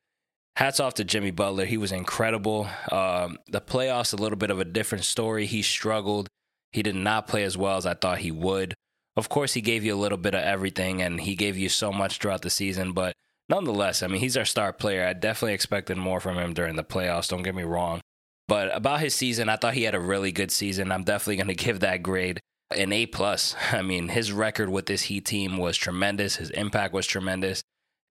hats 0.56 0.80
off 0.80 0.96
to 0.96 1.04
Jimmy 1.04 1.32
Butler. 1.32 1.66
He 1.66 1.78
was 1.78 1.92
incredible. 1.92 2.68
Um, 2.92 3.38
the 3.48 3.62
playoffs, 3.62 4.14
a 4.14 4.22
little 4.22 4.38
bit 4.38 4.52
of 4.52 4.60
a 4.60 4.66
different 4.66 5.06
story. 5.06 5.46
He 5.46 5.62
struggled. 5.62 6.28
He 6.72 6.84
did 6.84 6.96
not 6.96 7.28
play 7.28 7.44
as 7.44 7.58
well 7.58 7.78
as 7.78 7.86
I 7.86 7.94
thought 7.96 8.20
he 8.20 8.32
would. 8.32 8.74
Of 9.18 9.28
course, 9.28 9.54
he 9.54 9.62
gave 9.62 9.84
you 9.84 9.96
a 9.96 9.98
little 9.98 10.18
bit 10.18 10.36
of 10.36 10.44
everything 10.44 11.02
and 11.02 11.20
he 11.20 11.36
gave 11.36 11.58
you 11.58 11.68
so 11.68 11.92
much 11.92 12.20
throughout 12.20 12.42
the 12.42 12.50
season, 12.50 12.94
but 12.94 13.14
nonetheless, 13.50 14.04
I 14.04 14.08
mean, 14.08 14.22
he's 14.22 14.38
our 14.38 14.46
star 14.46 14.72
player. 14.74 15.06
I 15.06 15.14
definitely 15.14 15.54
expected 15.54 15.98
more 15.98 16.20
from 16.20 16.38
him 16.38 16.54
during 16.54 16.76
the 16.76 16.84
playoffs, 16.84 17.30
don't 17.30 17.44
get 17.44 17.56
me 17.56 17.64
wrong. 17.64 18.02
But 18.48 18.76
about 18.76 19.00
his 19.00 19.14
season, 19.14 19.48
I 19.48 19.58
thought 19.58 19.76
he 19.76 19.84
had 19.84 19.94
a 19.94 20.00
really 20.00 20.32
good 20.32 20.52
season. 20.52 20.92
I'm 20.92 21.04
definitely 21.04 21.38
going 21.38 21.48
to 21.56 21.56
give 21.56 21.82
that 21.82 22.04
grade 22.04 22.40
an 22.76 22.92
A 22.92 23.06
plus. 23.06 23.56
I 23.72 23.82
mean, 23.82 24.10
his 24.10 24.32
record 24.32 24.70
with 24.70 24.86
this 24.86 25.04
Heat 25.04 25.26
team 25.26 25.58
was 25.58 25.78
tremendous. 25.78 26.38
His 26.38 26.50
impact 26.52 26.94
was 26.94 27.06
tremendous 27.08 27.62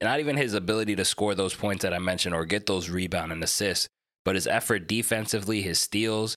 And 0.00 0.08
not 0.08 0.20
even 0.20 0.36
his 0.36 0.54
ability 0.54 0.96
to 0.96 1.04
score 1.04 1.34
those 1.34 1.54
points 1.54 1.82
that 1.82 1.94
I 1.94 1.98
mentioned 1.98 2.34
or 2.34 2.44
get 2.44 2.66
those 2.66 2.88
rebound 2.88 3.32
and 3.32 3.42
assists, 3.42 3.88
but 4.24 4.36
his 4.36 4.46
effort 4.46 4.86
defensively, 4.86 5.62
his 5.62 5.80
steals. 5.80 6.36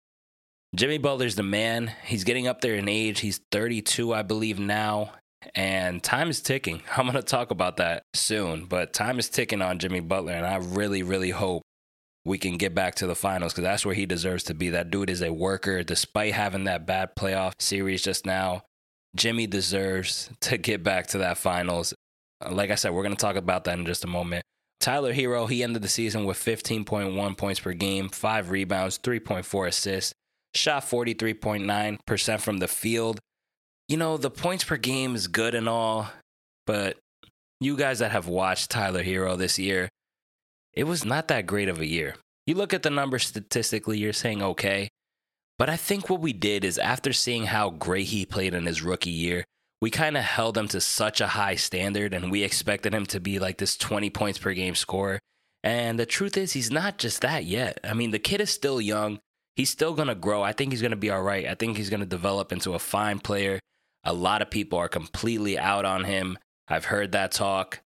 Jimmy 0.75 0.97
Butler's 0.97 1.35
the 1.35 1.43
man. 1.43 1.91
He's 2.05 2.23
getting 2.23 2.47
up 2.47 2.61
there 2.61 2.75
in 2.75 2.87
age. 2.87 3.19
He's 3.19 3.41
32, 3.51 4.13
I 4.13 4.23
believe, 4.23 4.57
now. 4.57 5.11
And 5.55 6.03
time 6.03 6.29
is 6.29 6.41
ticking. 6.41 6.81
I'm 6.97 7.05
going 7.05 7.15
to 7.15 7.23
talk 7.23 7.51
about 7.51 7.77
that 7.77 8.03
soon, 8.13 8.65
but 8.65 8.93
time 8.93 9.19
is 9.19 9.29
ticking 9.29 9.61
on 9.61 9.79
Jimmy 9.79 9.99
Butler. 9.99 10.33
And 10.33 10.45
I 10.45 10.57
really, 10.57 11.03
really 11.03 11.31
hope 11.31 11.63
we 12.23 12.37
can 12.37 12.57
get 12.57 12.75
back 12.75 12.95
to 12.95 13.07
the 13.07 13.15
finals 13.15 13.53
because 13.53 13.63
that's 13.63 13.85
where 13.85 13.95
he 13.95 14.05
deserves 14.05 14.43
to 14.45 14.53
be. 14.53 14.69
That 14.69 14.91
dude 14.91 15.09
is 15.09 15.21
a 15.21 15.33
worker. 15.33 15.83
Despite 15.83 16.33
having 16.33 16.65
that 16.65 16.85
bad 16.85 17.15
playoff 17.15 17.53
series 17.59 18.03
just 18.03 18.25
now, 18.25 18.63
Jimmy 19.15 19.47
deserves 19.47 20.29
to 20.41 20.57
get 20.57 20.83
back 20.83 21.07
to 21.07 21.19
that 21.19 21.37
finals. 21.37 21.93
Uh, 22.43 22.51
like 22.51 22.71
I 22.71 22.75
said, 22.75 22.93
we're 22.93 23.03
going 23.03 23.15
to 23.15 23.21
talk 23.21 23.35
about 23.35 23.63
that 23.65 23.77
in 23.77 23.85
just 23.85 24.03
a 24.03 24.07
moment. 24.07 24.43
Tyler 24.79 25.13
Herro, 25.13 25.47
he 25.47 25.61
ended 25.61 25.83
the 25.83 25.87
season 25.87 26.25
with 26.25 26.37
15.1 26.37 27.37
points 27.37 27.59
per 27.59 27.73
game, 27.73 28.09
five 28.09 28.49
rebounds, 28.49 28.97
3.4 28.97 29.67
assists, 29.67 30.13
shot 30.55 30.83
43.9% 30.83 32.39
from 32.39 32.57
the 32.57 32.67
field. 32.67 33.19
You 33.91 33.97
know, 33.97 34.15
the 34.15 34.31
points 34.31 34.63
per 34.63 34.77
game 34.77 35.15
is 35.15 35.27
good 35.27 35.53
and 35.53 35.67
all, 35.67 36.07
but 36.65 36.95
you 37.59 37.75
guys 37.75 37.99
that 37.99 38.11
have 38.11 38.25
watched 38.25 38.71
Tyler 38.71 39.03
Herro 39.03 39.37
this 39.37 39.59
year, 39.59 39.89
it 40.71 40.85
was 40.85 41.03
not 41.03 41.27
that 41.27 41.45
great 41.45 41.67
of 41.67 41.81
a 41.81 41.85
year. 41.85 42.15
You 42.47 42.55
look 42.55 42.73
at 42.73 42.83
the 42.83 42.89
numbers 42.89 43.27
statistically, 43.27 43.97
you're 43.97 44.13
saying 44.13 44.41
okay. 44.41 44.87
But 45.59 45.69
I 45.69 45.75
think 45.75 46.09
what 46.09 46.21
we 46.21 46.31
did 46.31 46.63
is 46.63 46.77
after 46.77 47.11
seeing 47.11 47.47
how 47.47 47.69
great 47.69 48.05
he 48.05 48.25
played 48.25 48.53
in 48.53 48.65
his 48.65 48.81
rookie 48.81 49.09
year, 49.09 49.43
we 49.81 49.89
kind 49.89 50.15
of 50.15 50.23
held 50.23 50.57
him 50.57 50.69
to 50.69 50.79
such 50.79 51.19
a 51.19 51.27
high 51.27 51.55
standard 51.55 52.13
and 52.13 52.31
we 52.31 52.43
expected 52.43 52.93
him 52.93 53.05
to 53.07 53.19
be 53.19 53.39
like 53.39 53.57
this 53.57 53.75
20 53.75 54.09
points 54.11 54.39
per 54.39 54.53
game 54.53 54.75
scorer. 54.75 55.19
And 55.65 55.99
the 55.99 56.05
truth 56.05 56.37
is, 56.37 56.53
he's 56.53 56.71
not 56.71 56.97
just 56.97 57.19
that 57.23 57.43
yet. 57.43 57.77
I 57.83 57.93
mean, 57.93 58.11
the 58.11 58.19
kid 58.19 58.39
is 58.39 58.51
still 58.51 58.79
young. 58.79 59.19
He's 59.57 59.69
still 59.69 59.95
going 59.95 60.07
to 60.07 60.15
grow. 60.15 60.43
I 60.43 60.53
think 60.53 60.71
he's 60.71 60.81
going 60.81 60.91
to 60.91 60.95
be 60.95 61.11
all 61.11 61.21
right. 61.21 61.45
I 61.45 61.55
think 61.55 61.75
he's 61.75 61.89
going 61.89 61.99
to 61.99 62.05
develop 62.05 62.53
into 62.53 62.73
a 62.73 62.79
fine 62.79 63.19
player. 63.19 63.59
A 64.03 64.13
lot 64.13 64.41
of 64.41 64.49
people 64.49 64.79
are 64.79 64.89
completely 64.89 65.57
out 65.57 65.85
on 65.85 66.05
him. 66.05 66.37
I've 66.67 66.85
heard 66.85 67.11
that 67.11 67.31
talk. 67.31 67.81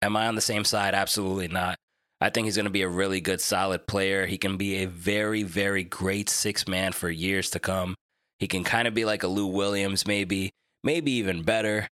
Am 0.00 0.16
I 0.16 0.28
on 0.28 0.34
the 0.34 0.40
same 0.40 0.64
side? 0.64 0.94
Absolutely 0.94 1.48
not. 1.48 1.76
I 2.20 2.30
think 2.30 2.46
he's 2.46 2.56
going 2.56 2.64
to 2.64 2.70
be 2.70 2.82
a 2.82 2.88
really 2.88 3.20
good, 3.20 3.40
solid 3.40 3.86
player. 3.86 4.26
He 4.26 4.38
can 4.38 4.56
be 4.56 4.76
a 4.76 4.86
very, 4.86 5.42
very 5.42 5.84
great 5.84 6.28
six 6.28 6.66
man 6.66 6.92
for 6.92 7.08
years 7.08 7.50
to 7.50 7.60
come. 7.60 7.94
He 8.38 8.48
can 8.48 8.64
kind 8.64 8.88
of 8.88 8.94
be 8.94 9.04
like 9.04 9.22
a 9.22 9.28
Lou 9.28 9.46
Williams, 9.46 10.06
maybe, 10.06 10.50
maybe 10.82 11.12
even 11.12 11.42
better. 11.42 11.88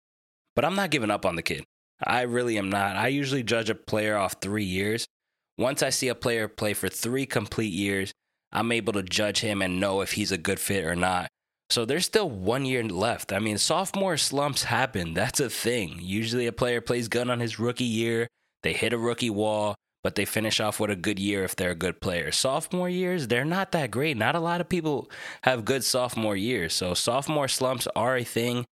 But 0.56 0.66
I'm 0.66 0.76
not 0.76 0.92
giving 0.92 1.12
up 1.12 1.26
on 1.26 1.36
the 1.36 1.42
kid. 1.42 1.64
I 2.04 2.22
really 2.22 2.58
am 2.58 2.70
not. 2.70 2.96
I 2.96 3.08
usually 3.08 3.44
judge 3.44 3.70
a 3.70 3.76
player 3.76 4.18
off 4.18 4.38
three 4.42 4.64
years. 4.64 5.06
Once 5.58 5.82
I 5.82 5.90
see 5.90 6.08
a 6.08 6.16
player 6.16 6.48
play 6.48 6.74
for 6.74 6.90
three 6.90 7.26
complete 7.26 7.74
years, 7.74 8.12
I'm 8.52 8.72
able 8.72 8.94
to 8.94 9.04
judge 9.04 9.40
him 9.40 9.62
and 9.62 9.80
know 9.80 10.02
if 10.02 10.14
he's 10.14 10.32
a 10.32 10.38
good 10.38 10.60
fit 10.60 10.84
or 10.84 10.96
not. 10.96 11.30
So 11.70 11.86
there's 11.86 12.06
still 12.06 12.30
one 12.30 12.66
year 12.66 12.84
left. 12.84 13.34
I 13.34 13.40
mean, 13.40 13.58
sophomore 13.58 14.18
slumps 14.18 14.64
happen. 14.64 15.14
That's 15.14 15.40
a 15.40 15.50
thing. 15.50 15.98
Usually 16.00 16.48
a 16.48 16.52
player 16.52 16.80
plays 16.82 17.08
good 17.08 17.30
on 17.30 17.40
his 17.40 17.60
rookie 17.60 17.84
year, 17.84 18.28
they 18.66 18.74
hit 18.74 18.94
a 18.94 18.98
rookie 18.98 19.30
wall, 19.30 19.76
but 20.04 20.16
they 20.16 20.26
finish 20.26 20.60
off 20.60 20.80
with 20.80 20.90
a 20.90 20.96
good 20.96 21.20
year 21.20 21.44
if 21.44 21.56
they're 21.56 21.72
a 21.72 21.76
good 21.76 22.02
player. 22.02 22.32
Sophomore 22.32 22.90
years, 22.90 23.28
they're 23.28 23.46
not 23.46 23.72
that 23.74 23.92
great. 23.92 24.18
Not 24.18 24.36
a 24.36 24.40
lot 24.40 24.60
of 24.60 24.70
people 24.70 25.10
have 25.44 25.66
good 25.66 25.84
sophomore 25.84 26.36
years. 26.36 26.74
So 26.74 26.94
sophomore 26.94 27.48
slumps 27.48 27.88
are 27.96 28.18
a 28.18 28.24
thing. 28.24 28.66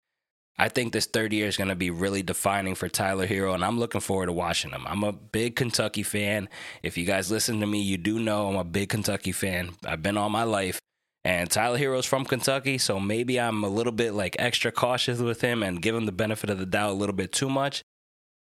I 0.58 0.68
think 0.68 0.92
this 0.92 1.06
third 1.06 1.32
year 1.32 1.46
is 1.46 1.56
going 1.56 1.68
to 1.68 1.75
be 1.75 1.90
really 1.90 2.22
defining 2.22 2.75
for 2.75 2.88
Tyler 2.88 3.26
Herro, 3.26 3.54
and 3.54 3.64
I'm 3.64 3.78
looking 3.78 4.00
forward 4.00 4.26
to 4.26 4.32
watching 4.32 4.70
him. 4.70 4.87
I'm 4.87 5.02
a 5.04 5.12
big 5.12 5.56
Kentucky 5.56 6.02
fan. 6.02 6.49
If 6.82 6.96
you 6.96 7.04
guys 7.04 7.30
listen 7.30 7.61
to 7.61 7.66
me, 7.66 7.82
you 7.82 7.96
do 7.96 8.18
know 8.18 8.49
I'm 8.49 8.56
a 8.56 8.64
big 8.64 8.90
Kentucky 8.90 9.32
fan. 9.32 9.70
I've 9.84 10.02
been 10.02 10.16
all 10.16 10.28
my 10.28 10.44
life. 10.44 10.78
And 11.25 11.49
Tyler 11.50 11.79
Herro's 11.79 12.07
from 12.07 12.25
Kentucky, 12.25 12.79
so 12.79 12.99
maybe 12.99 13.38
I'm 13.38 13.62
a 13.62 13.69
little 13.69 13.93
bit 13.93 14.12
like 14.12 14.35
extra 14.38 14.73
cautious 14.73 15.21
with 15.21 15.41
him 15.41 15.62
and 15.62 15.81
give 15.81 15.95
him 15.95 16.07
the 16.07 16.12
benefit 16.12 16.50
of 16.50 16.59
the 16.59 16.67
doubt 16.67 16.91
a 16.91 16.95
little 16.95 17.14
bit 17.14 17.33
too 17.33 17.49
much. 17.49 17.83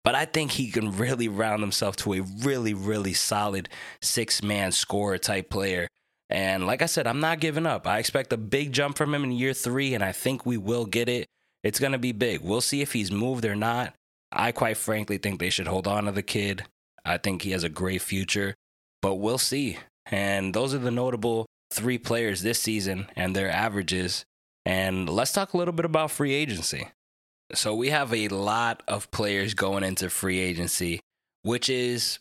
But 0.04 0.16
I 0.16 0.26
think 0.26 0.52
he 0.52 0.72
can 0.72 0.98
really 0.98 1.28
round 1.28 1.62
himself 1.62 1.96
to 1.98 2.14
a 2.14 2.22
really, 2.22 2.74
really 2.74 3.14
solid 3.14 3.70
six 4.02 4.42
man 4.42 4.72
scorer 4.72 5.20
type 5.20 5.50
player. 5.52 5.88
And 6.30 6.66
like 6.66 6.82
I 6.82 6.88
said, 6.88 7.06
I'm 7.06 7.20
not 7.20 7.40
giving 7.40 7.68
up. 7.68 7.86
I 7.86 8.00
expect 8.00 8.34
a 8.34 8.38
big 8.38 8.72
jump 8.72 8.98
from 8.98 9.14
him 9.14 9.24
in 9.24 9.32
year 9.32 9.54
three, 9.54 9.94
and 9.94 10.04
I 10.04 10.12
think 10.12 10.46
we 10.46 10.58
will 10.58 10.86
get 10.86 11.08
it. 11.08 11.28
It's 11.64 11.80
going 11.80 11.92
to 11.92 12.00
be 12.00 12.14
big. 12.14 12.42
We'll 12.42 12.62
see 12.62 12.82
if 12.82 12.94
he's 12.94 13.12
moved 13.12 13.46
or 13.46 13.56
not. 13.56 13.94
I 14.32 14.52
quite 14.52 14.78
frankly 14.78 15.18
think 15.18 15.40
they 15.40 15.50
should 15.50 15.68
hold 15.68 15.88
on 15.88 16.06
to 16.06 16.12
the 16.12 16.24
kid. 16.24 16.64
I 17.04 17.18
think 17.18 17.42
he 17.42 17.52
has 17.52 17.64
a 17.64 17.70
great 17.70 18.02
future, 18.02 18.56
but 19.02 19.16
we'll 19.16 19.38
see. 19.38 19.78
And 20.06 20.54
those 20.54 20.74
are 20.74 20.80
the 20.80 20.90
notable 20.90 21.46
three 21.72 21.98
players 21.98 22.42
this 22.42 22.60
season 22.60 23.08
and 23.16 23.36
their 23.36 23.50
averages. 23.50 24.26
And 24.66 25.10
let's 25.10 25.32
talk 25.32 25.54
a 25.54 25.58
little 25.58 25.74
bit 25.74 25.86
about 25.86 26.12
free 26.12 26.34
agency. 26.34 26.88
So 27.54 27.76
we 27.76 27.90
have 27.90 28.14
a 28.14 28.28
lot 28.30 28.84
of 28.88 29.12
players 29.12 29.54
going 29.54 29.84
into 29.84 30.10
free 30.10 30.40
agency, 30.40 31.02
which 31.44 31.70
is, 31.70 32.20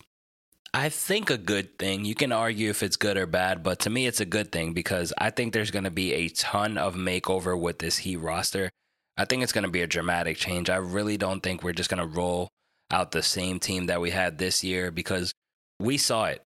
I 0.74 0.88
think, 0.88 1.30
a 1.30 1.38
good 1.38 1.78
thing. 1.78 2.04
You 2.04 2.14
can 2.14 2.32
argue 2.32 2.70
if 2.70 2.82
it's 2.82 2.96
good 2.96 3.16
or 3.16 3.26
bad, 3.26 3.62
but 3.62 3.78
to 3.80 3.90
me, 3.90 4.06
it's 4.06 4.20
a 4.20 4.24
good 4.24 4.50
thing 4.50 4.72
because 4.72 5.12
I 5.18 5.30
think 5.30 5.52
there's 5.52 5.70
going 5.70 5.84
to 5.84 5.90
be 5.90 6.12
a 6.12 6.28
ton 6.28 6.78
of 6.78 6.94
makeover 6.94 7.58
with 7.58 7.78
this 7.78 7.98
Heat 7.98 8.16
roster. 8.16 8.70
I 9.16 9.24
think 9.24 9.42
it's 9.42 9.52
going 9.52 9.64
to 9.64 9.70
be 9.70 9.82
a 9.82 9.86
dramatic 9.86 10.36
change. 10.36 10.70
I 10.70 10.76
really 10.76 11.16
don't 11.16 11.42
think 11.42 11.62
we're 11.62 11.72
just 11.72 11.90
going 11.90 12.00
to 12.00 12.16
roll 12.16 12.48
out 12.90 13.12
the 13.12 13.22
same 13.22 13.60
team 13.60 13.86
that 13.86 14.00
we 14.00 14.10
had 14.10 14.38
this 14.38 14.64
year 14.64 14.90
because 14.90 15.32
we 15.78 15.96
saw 15.96 16.24
it. 16.24 16.42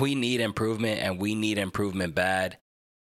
We 0.00 0.14
need 0.14 0.40
improvement 0.40 1.00
and 1.00 1.18
we 1.18 1.34
need 1.34 1.58
improvement 1.58 2.14
bad. 2.14 2.58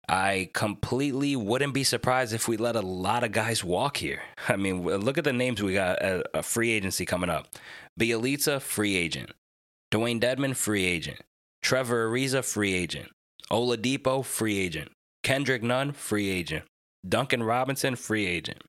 I 0.07 0.51
completely 0.53 1.35
wouldn't 1.35 1.73
be 1.73 1.83
surprised 1.83 2.33
if 2.33 2.47
we 2.47 2.57
let 2.57 2.75
a 2.75 2.81
lot 2.81 3.23
of 3.23 3.31
guys 3.31 3.63
walk 3.63 3.97
here. 3.97 4.21
I 4.47 4.55
mean, 4.55 4.83
look 4.83 5.17
at 5.17 5.23
the 5.23 5.33
names 5.33 5.61
we 5.61 5.73
got 5.73 5.99
at 5.99 6.27
a 6.33 6.43
free 6.43 6.71
agency 6.71 7.05
coming 7.05 7.29
up. 7.29 7.47
Bjelica, 7.99 8.61
free 8.61 8.95
agent. 8.95 9.31
Dewayne 9.91 10.21
Dedmon, 10.21 10.55
free 10.55 10.85
agent. 10.85 11.21
Trevor 11.61 12.09
Ariza, 12.09 12.43
free 12.43 12.73
agent. 12.73 13.09
Oladipo, 13.51 14.23
free 14.23 14.59
agent. 14.59 14.91
Kendrick 15.23 15.63
Nunn, 15.63 15.93
free 15.93 16.29
agent. 16.29 16.65
Duncan 17.07 17.43
Robinson, 17.43 17.95
free 17.95 18.25
agent. 18.25 18.63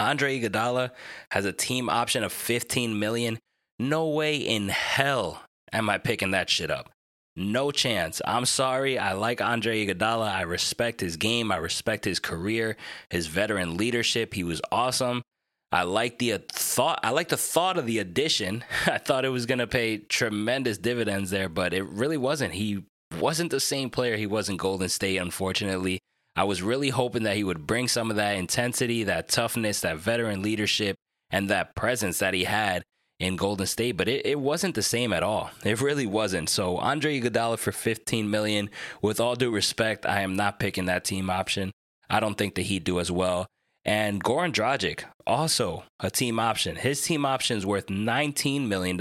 Andre 0.00 0.40
Iguodala 0.40 0.90
has 1.32 1.44
a 1.44 1.52
team 1.52 1.88
option 1.88 2.22
of 2.22 2.32
15 2.32 2.98
million. 2.98 3.38
No 3.78 4.08
way 4.08 4.36
in 4.36 4.68
hell 4.68 5.42
am 5.72 5.90
I 5.90 5.98
picking 5.98 6.30
that 6.30 6.48
shit 6.48 6.70
up. 6.70 6.90
No 7.38 7.70
chance. 7.70 8.20
I'm 8.24 8.44
sorry. 8.46 8.98
I 8.98 9.12
like 9.12 9.40
Andre 9.40 9.86
Iguodala. 9.86 10.28
I 10.28 10.42
respect 10.42 11.00
his 11.00 11.16
game. 11.16 11.52
I 11.52 11.56
respect 11.58 12.04
his 12.04 12.18
career, 12.18 12.76
his 13.10 13.28
veteran 13.28 13.76
leadership. 13.76 14.34
He 14.34 14.42
was 14.42 14.60
awesome. 14.72 15.22
I 15.70 15.84
like 15.84 16.18
the 16.18 16.32
uh, 16.32 16.38
thought. 16.50 16.98
I 17.04 17.10
like 17.10 17.28
the 17.28 17.36
thought 17.36 17.78
of 17.78 17.86
the 17.86 18.00
addition. 18.00 18.64
I 18.86 18.98
thought 18.98 19.24
it 19.24 19.28
was 19.28 19.46
going 19.46 19.60
to 19.60 19.68
pay 19.68 19.98
tremendous 19.98 20.78
dividends 20.78 21.30
there, 21.30 21.48
but 21.48 21.72
it 21.72 21.84
really 21.84 22.16
wasn't. 22.16 22.54
He 22.54 22.84
wasn't 23.20 23.52
the 23.52 23.60
same 23.60 23.88
player 23.88 24.16
he 24.16 24.26
was 24.26 24.48
in 24.48 24.56
Golden 24.56 24.88
State, 24.88 25.18
unfortunately. 25.18 26.00
I 26.34 26.42
was 26.42 26.60
really 26.60 26.90
hoping 26.90 27.22
that 27.22 27.36
he 27.36 27.44
would 27.44 27.68
bring 27.68 27.86
some 27.86 28.10
of 28.10 28.16
that 28.16 28.36
intensity, 28.36 29.04
that 29.04 29.28
toughness, 29.28 29.80
that 29.82 29.98
veteran 29.98 30.42
leadership, 30.42 30.96
and 31.30 31.48
that 31.50 31.76
presence 31.76 32.18
that 32.18 32.34
he 32.34 32.44
had 32.44 32.82
in 33.18 33.36
Golden 33.36 33.66
State, 33.66 33.96
but 33.96 34.08
it, 34.08 34.24
it 34.24 34.38
wasn't 34.38 34.74
the 34.74 34.82
same 34.82 35.12
at 35.12 35.22
all. 35.22 35.50
It 35.64 35.80
really 35.80 36.06
wasn't. 36.06 36.48
So 36.48 36.78
Andre 36.78 37.20
Iguodala 37.20 37.58
for 37.58 37.72
15 37.72 38.30
million. 38.30 38.70
With 39.02 39.20
all 39.20 39.34
due 39.34 39.50
respect, 39.50 40.06
I 40.06 40.20
am 40.20 40.36
not 40.36 40.60
picking 40.60 40.86
that 40.86 41.04
team 41.04 41.28
option. 41.28 41.72
I 42.08 42.20
don't 42.20 42.36
think 42.36 42.54
the 42.54 42.62
Heat 42.62 42.84
do 42.84 43.00
as 43.00 43.10
well. 43.10 43.46
And 43.84 44.22
Goran 44.22 44.52
Dragic, 44.52 45.04
also 45.26 45.84
a 46.00 46.10
team 46.10 46.38
option. 46.38 46.76
His 46.76 47.02
team 47.02 47.24
option 47.24 47.56
is 47.56 47.66
worth 47.66 47.86
$19 47.86 48.68
million. 48.68 49.00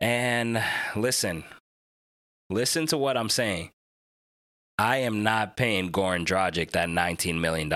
And 0.00 0.62
listen, 0.94 1.44
listen 2.50 2.86
to 2.86 2.98
what 2.98 3.16
I'm 3.16 3.28
saying. 3.28 3.70
I 4.78 4.98
am 4.98 5.22
not 5.22 5.56
paying 5.56 5.90
Goran 5.90 6.26
Dragic 6.26 6.72
that 6.72 6.88
$19 6.88 7.40
million. 7.40 7.70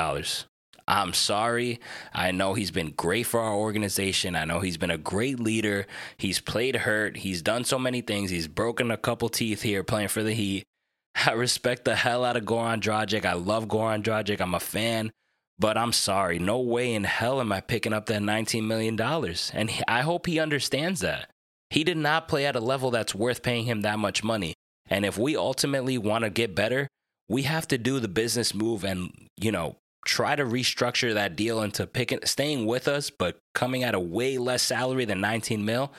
I'm 0.90 1.12
sorry. 1.12 1.78
I 2.12 2.32
know 2.32 2.54
he's 2.54 2.72
been 2.72 2.90
great 2.90 3.22
for 3.22 3.38
our 3.38 3.54
organization. 3.54 4.34
I 4.34 4.44
know 4.44 4.58
he's 4.58 4.76
been 4.76 4.90
a 4.90 4.98
great 4.98 5.38
leader. 5.38 5.86
He's 6.16 6.40
played 6.40 6.74
hurt. 6.74 7.18
He's 7.18 7.42
done 7.42 7.62
so 7.62 7.78
many 7.78 8.00
things. 8.00 8.30
He's 8.30 8.48
broken 8.48 8.90
a 8.90 8.96
couple 8.96 9.28
teeth 9.28 9.62
here 9.62 9.84
playing 9.84 10.08
for 10.08 10.24
the 10.24 10.34
Heat. 10.34 10.64
I 11.26 11.32
respect 11.34 11.84
the 11.84 11.94
hell 11.94 12.24
out 12.24 12.36
of 12.36 12.44
Goran 12.44 12.80
Dragic. 12.80 13.24
I 13.24 13.34
love 13.34 13.68
Goran 13.68 14.02
Dragic. 14.02 14.40
I'm 14.40 14.54
a 14.54 14.60
fan. 14.60 15.12
But 15.60 15.78
I'm 15.78 15.92
sorry. 15.92 16.40
No 16.40 16.58
way 16.58 16.92
in 16.92 17.04
hell 17.04 17.40
am 17.40 17.52
I 17.52 17.60
picking 17.60 17.92
up 17.92 18.06
that 18.06 18.22
$19 18.22 18.66
million. 18.66 19.00
And 19.00 19.70
I 19.86 20.00
hope 20.00 20.26
he 20.26 20.40
understands 20.40 21.02
that. 21.02 21.30
He 21.68 21.84
did 21.84 21.98
not 21.98 22.26
play 22.26 22.46
at 22.46 22.56
a 22.56 22.60
level 22.60 22.90
that's 22.90 23.14
worth 23.14 23.44
paying 23.44 23.66
him 23.66 23.82
that 23.82 24.00
much 24.00 24.24
money. 24.24 24.54
And 24.88 25.04
if 25.04 25.16
we 25.16 25.36
ultimately 25.36 25.98
want 25.98 26.24
to 26.24 26.30
get 26.30 26.56
better, 26.56 26.88
we 27.28 27.42
have 27.42 27.68
to 27.68 27.78
do 27.78 28.00
the 28.00 28.08
business 28.08 28.54
move 28.54 28.82
and, 28.82 29.12
you 29.36 29.52
know, 29.52 29.76
try 30.04 30.34
to 30.34 30.44
restructure 30.44 31.14
that 31.14 31.36
deal 31.36 31.62
into 31.62 31.86
picking 31.86 32.20
staying 32.24 32.66
with 32.66 32.88
us 32.88 33.10
but 33.10 33.38
coming 33.54 33.84
at 33.84 33.94
a 33.94 34.00
way 34.00 34.38
less 34.38 34.62
salary 34.62 35.04
than 35.04 35.20
19 35.20 35.64
mil 35.64 35.92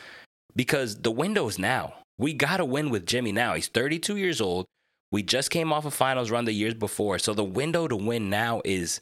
because 0.55 0.97
the 0.97 1.11
window 1.11 1.47
is 1.47 1.59
now. 1.59 1.93
We 2.17 2.33
got 2.33 2.57
to 2.57 2.65
win 2.65 2.89
with 2.89 3.05
Jimmy 3.05 3.31
now. 3.31 3.55
He's 3.55 3.67
32 3.67 4.17
years 4.17 4.41
old. 4.41 4.65
We 5.11 5.23
just 5.23 5.49
came 5.49 5.73
off 5.73 5.85
a 5.85 5.91
finals 5.91 6.31
run 6.31 6.45
the 6.45 6.53
years 6.53 6.73
before. 6.73 7.19
So 7.19 7.33
the 7.33 7.43
window 7.43 7.87
to 7.87 7.95
win 7.95 8.29
now 8.29 8.61
is 8.63 9.01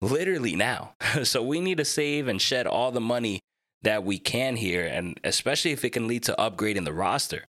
literally 0.00 0.56
now. 0.56 0.94
so 1.24 1.42
we 1.42 1.60
need 1.60 1.78
to 1.78 1.84
save 1.84 2.28
and 2.28 2.40
shed 2.40 2.66
all 2.66 2.90
the 2.90 3.00
money 3.00 3.40
that 3.82 4.04
we 4.04 4.18
can 4.18 4.56
here 4.56 4.86
and 4.86 5.20
especially 5.24 5.72
if 5.72 5.84
it 5.84 5.90
can 5.90 6.08
lead 6.08 6.22
to 6.24 6.34
upgrading 6.38 6.84
the 6.84 6.92
roster. 6.92 7.44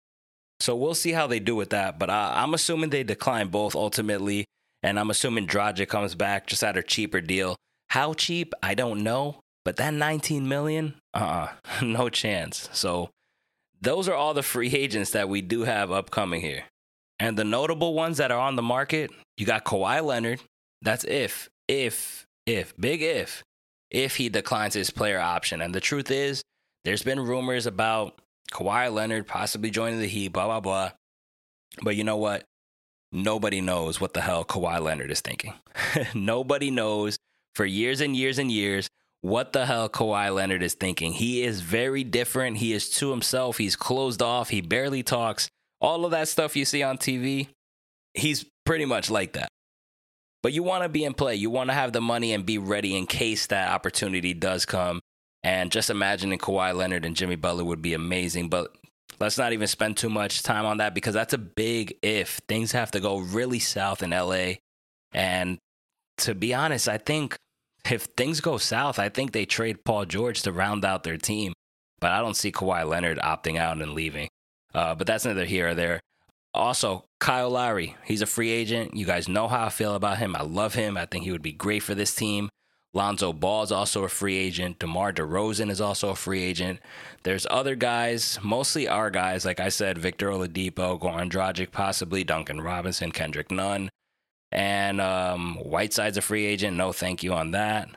So 0.60 0.76
we'll 0.76 0.96
see 0.96 1.12
how 1.12 1.28
they 1.28 1.40
do 1.40 1.56
with 1.56 1.72
that, 1.72 2.00
but 2.00 2.10
I, 2.10 2.42
I'm 2.42 2.54
assuming 2.54 2.90
they 2.90 3.04
decline 3.04 3.50
both 3.50 3.76
ultimately 3.76 4.46
and 4.86 5.00
I'm 5.00 5.10
assuming 5.10 5.48
Dragic 5.48 5.88
comes 5.88 6.14
back 6.14 6.46
just 6.46 6.64
at 6.64 6.78
a 6.78 6.84
cheaper 6.84 7.20
deal. 7.20 7.56
How 7.90 8.14
cheap? 8.14 8.54
I 8.62 8.76
don't 8.76 9.02
know. 9.04 9.40
But 9.64 9.78
that 9.78 9.96
19 9.96 10.48
million? 10.48 10.94
Uh 11.12 11.48
uh 11.82 11.82
no 11.84 12.08
chance. 12.10 12.70
So 12.72 13.10
those 13.82 14.08
are 14.08 14.14
all 14.14 14.36
the 14.36 14.44
free 14.44 14.70
agents 14.76 15.10
that 15.12 15.28
we 15.28 15.42
do 15.42 15.64
have 15.64 15.92
upcoming 15.92 16.42
here. 16.42 16.66
And 17.20 17.36
the 17.36 17.44
notable 17.44 17.96
ones 17.96 18.18
that 18.18 18.32
are 18.32 18.40
on 18.40 18.58
the 18.58 18.62
market, 18.62 19.10
you 19.38 19.48
got 19.48 19.66
Kawhi 19.66 20.04
Leonard. 20.04 20.42
That's 20.84 21.04
if, 21.06 21.50
if, 21.68 22.28
if, 22.46 22.78
big 22.78 23.02
if, 23.02 23.44
if 23.90 24.18
he 24.18 24.30
declines 24.30 24.76
his 24.76 24.92
player 24.92 25.20
option. 25.20 25.62
And 25.62 25.74
the 25.74 25.80
truth 25.80 26.12
is, 26.12 26.44
there's 26.84 27.02
been 27.02 27.20
rumors 27.20 27.66
about 27.66 28.20
Kawhi 28.52 28.94
Leonard 28.94 29.26
possibly 29.26 29.72
joining 29.72 30.00
the 30.00 30.08
Heat, 30.08 30.28
blah, 30.28 30.46
blah, 30.46 30.60
blah. 30.60 30.92
But 31.82 31.96
you 31.96 32.04
know 32.04 32.18
what? 32.18 32.44
Nobody 33.12 33.62
knows 33.62 34.00
what 34.02 34.14
the 34.14 34.22
hell 34.22 34.46
Kawhi 34.46 34.82
Leonard 34.82 35.12
is 35.12 35.22
thinking. 35.22 35.54
nobody 36.14 36.72
knows 36.72 37.18
for 37.54 37.66
years 37.66 38.02
and 38.02 38.16
years 38.16 38.38
and 38.38 38.52
years 38.52 38.90
what 39.22 39.54
the 39.54 39.66
hell 39.66 39.90
Kawhi 39.90 40.34
Leonard 40.34 40.62
is 40.62 40.76
thinking. 40.76 41.14
He 41.14 41.42
is 41.42 41.62
very 41.62 42.04
different. 42.04 42.58
He 42.58 42.74
is 42.74 42.90
to 42.92 43.10
himself. 43.10 43.58
He's 43.58 43.76
closed 43.76 44.22
off. 44.22 44.50
He 44.50 44.62
barely 44.62 45.02
talks. 45.02 45.50
All 45.82 46.06
of 46.06 46.12
that 46.12 46.28
stuff 46.28 46.56
you 46.56 46.64
see 46.64 46.84
on 46.84 46.98
TV, 46.98 47.48
he's 48.14 48.46
pretty 48.66 48.86
much 48.86 49.10
like 49.10 49.34
that. 49.34 49.50
But 50.44 50.54
you 50.54 50.62
want 50.62 50.84
to 50.84 50.90
be 50.90 51.04
in 51.04 51.16
play. 51.16 51.36
You 51.36 51.50
want 51.50 51.72
to 51.72 51.74
have 51.74 51.92
the 51.92 52.02
money 52.02 52.34
and 52.34 52.46
be 52.46 52.60
ready 52.60 52.96
in 52.96 53.08
case 53.08 53.48
that 53.48 53.74
opportunity 53.74 54.36
does 54.36 54.64
come. 54.64 55.00
And 55.44 55.72
just 55.72 55.90
imagining 55.90 56.38
Kawhi 56.38 56.76
Leonard 56.76 57.04
and 57.04 57.16
Jimmy 57.16 57.36
Butler 57.36 57.64
would 57.64 57.82
be 57.82 57.96
amazing. 57.96 58.50
But 58.50 58.76
let's 59.20 59.38
not 59.38 59.54
even 59.54 59.68
spend 59.68 59.98
too 59.98 60.10
much 60.10 60.44
time 60.44 60.66
on 60.66 60.78
that 60.78 60.94
because 60.94 61.14
that's 61.14 61.34
a 61.34 61.38
big 61.38 61.98
if. 62.02 62.42
Things 62.48 62.72
have 62.72 62.92
to 62.92 63.00
go 63.00 63.18
really 63.18 63.60
south 63.60 64.04
in 64.04 64.12
LA. 64.12 64.56
And 65.14 65.58
to 66.20 66.36
be 66.36 66.54
honest, 66.54 66.88
I 66.88 66.98
think 66.98 67.38
if 67.90 68.04
things 68.18 68.42
go 68.42 68.58
south, 68.58 69.00
I 69.00 69.10
think 69.10 69.32
they 69.32 69.46
trade 69.46 69.84
Paul 69.86 70.06
George 70.06 70.42
to 70.44 70.52
round 70.52 70.86
out 70.86 71.04
their 71.04 71.18
team. 71.18 71.54
But 72.00 72.12
I 72.12 72.20
don't 72.20 72.36
see 72.36 72.52
Kawhi 72.52 72.88
Leonard 72.88 73.20
opting 73.20 73.58
out 73.58 73.82
and 73.82 73.94
leaving. 73.94 74.28
Uh, 74.74 74.96
but 74.96 75.08
that's 75.08 75.26
neither 75.26 75.46
here 75.46 75.70
or 75.70 75.76
there. 75.76 76.00
Also, 76.54 77.06
Kyle 77.20 77.50
Lowry, 77.50 77.96
he's 78.06 78.22
a 78.22 78.26
free 78.26 78.50
agent. 78.50 78.96
You 78.96 79.06
guys 79.06 79.28
know 79.28 79.48
how 79.48 79.66
I 79.66 79.70
feel 79.70 79.96
about 79.96 80.18
him. 80.18 80.36
I 80.36 80.42
love 80.42 80.74
him. 80.74 80.98
I 80.98 81.06
think 81.06 81.24
he 81.26 81.32
would 81.32 81.42
be 81.42 81.52
great 81.52 81.84
for 81.84 81.96
this 81.96 82.16
team. 82.16 82.50
Lonzo 82.96 83.34
Ball 83.34 83.64
is 83.64 83.72
also 83.74 84.06
a 84.06 84.10
free 84.10 84.38
agent. 84.38 84.80
DeMar 84.80 85.12
DeRozan 85.12 85.70
is 85.70 85.82
also 85.82 86.10
a 86.10 86.16
free 86.16 86.42
agent. 86.42 86.80
There's 87.24 87.46
other 87.50 87.76
guys, 87.76 88.40
mostly 88.42 88.88
our 88.88 89.10
guys, 89.10 89.46
like 89.46 89.60
I 89.60 89.70
said, 89.70 89.98
Victor 89.98 90.30
Oladipo, 90.30 91.00
Goran 91.00 91.30
Dragic, 91.30 91.72
possibly 91.72 92.24
Duncan 92.24 92.62
Robinson, 92.62 93.12
Kendrick 93.12 93.52
Nunn, 93.52 93.90
and 94.52 95.02
um, 95.02 95.58
Whiteside's 95.58 96.18
a 96.18 96.22
free 96.22 96.46
agent. 96.46 96.78
No, 96.78 96.94
thank 96.94 97.22
you 97.22 97.34
on 97.34 97.52
that. 97.52 97.90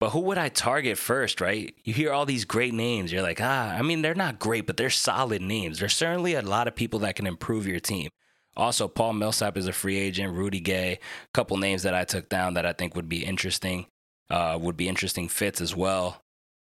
But 0.00 0.10
who 0.10 0.20
would 0.20 0.38
I 0.38 0.48
target 0.48 0.98
first, 0.98 1.40
right? 1.40 1.74
You 1.84 1.92
hear 1.92 2.12
all 2.12 2.26
these 2.26 2.44
great 2.44 2.74
names. 2.74 3.12
You're 3.12 3.22
like, 3.22 3.40
ah, 3.40 3.70
I 3.70 3.82
mean, 3.82 4.02
they're 4.02 4.14
not 4.14 4.40
great, 4.40 4.66
but 4.66 4.76
they're 4.76 4.90
solid 4.90 5.42
names. 5.42 5.78
There's 5.78 5.94
certainly 5.94 6.34
a 6.34 6.42
lot 6.42 6.66
of 6.66 6.74
people 6.74 6.98
that 7.00 7.14
can 7.14 7.26
improve 7.26 7.68
your 7.68 7.78
team. 7.78 8.08
Also, 8.56 8.88
Paul 8.88 9.12
Millsap 9.12 9.56
is 9.56 9.68
a 9.68 9.72
free 9.72 9.98
agent. 9.98 10.34
Rudy 10.34 10.58
Gay, 10.58 10.94
a 10.94 10.98
couple 11.32 11.56
names 11.56 11.84
that 11.84 11.94
I 11.94 12.04
took 12.04 12.28
down 12.28 12.54
that 12.54 12.66
I 12.66 12.72
think 12.72 12.96
would 12.96 13.08
be 13.08 13.24
interesting, 13.24 13.86
uh, 14.32 14.58
would 14.60 14.76
be 14.76 14.88
interesting 14.88 15.28
fits 15.28 15.60
as 15.60 15.76
well. 15.76 16.20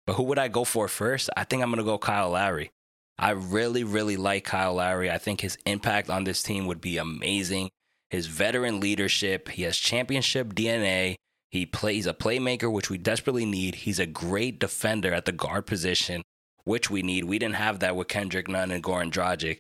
But 0.07 0.15
who 0.15 0.25
would 0.25 0.39
I 0.39 0.49
go 0.49 0.65
for 0.65 0.89
first? 0.89 1.31
I 1.37 1.45
think 1.45 1.63
I'm 1.63 1.71
going 1.71 1.79
to 1.79 1.85
go 1.85 1.99
Kyle 1.99 2.31
Lowry. 2.31 2.71
I 3.19 3.31
really, 3.31 3.85
really 3.85 4.17
like 4.17 4.45
Kyle 4.45 4.75
Lowry. 4.75 5.11
I 5.11 5.19
think 5.19 5.43
his 5.43 5.59
impact 5.67 6.11
on 6.11 6.25
this 6.25 6.43
team 6.43 6.67
would 6.67 6.81
be 6.81 6.97
amazing. 6.97 7.71
His 8.09 8.27
veteran 8.27 8.81
leadership, 8.81 9.51
he 9.51 9.63
has 9.63 9.77
championship 9.77 10.55
DNA. 10.55 11.17
He 11.51 11.67
plays 11.67 12.07
a 12.07 12.15
playmaker, 12.15 12.73
which 12.73 12.91
we 12.91 12.99
desperately 12.99 13.45
need. 13.45 13.77
He's 13.77 13.99
a 13.99 14.07
great 14.07 14.59
defender 14.59 15.13
at 15.13 15.27
the 15.27 15.33
guard 15.33 15.67
position, 15.67 16.23
which 16.65 16.91
we 16.91 17.03
need. 17.03 17.25
We 17.25 17.39
didn't 17.39 17.57
have 17.57 17.81
that 17.81 17.95
with 17.95 18.09
Kendrick 18.09 18.49
Nunn 18.49 18.71
and 18.71 18.83
Goran 18.83 19.13
Dragic 19.13 19.59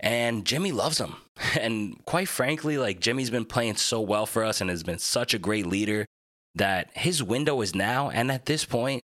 and 0.00 0.44
Jimmy 0.44 0.72
loves 0.72 0.98
him. 0.98 1.16
And 1.60 2.02
quite 2.06 2.28
frankly, 2.28 2.78
like 2.78 3.00
Jimmy's 3.00 3.28
been 3.28 3.44
playing 3.44 3.76
so 3.76 4.00
well 4.00 4.24
for 4.24 4.42
us 4.42 4.60
and 4.60 4.70
has 4.70 4.82
been 4.82 4.98
such 4.98 5.34
a 5.34 5.38
great 5.38 5.66
leader 5.66 6.06
that 6.56 6.90
his 6.94 7.22
window 7.22 7.60
is 7.60 7.74
now. 7.74 8.10
And 8.10 8.30
at 8.30 8.46
this 8.46 8.64
point, 8.64 9.02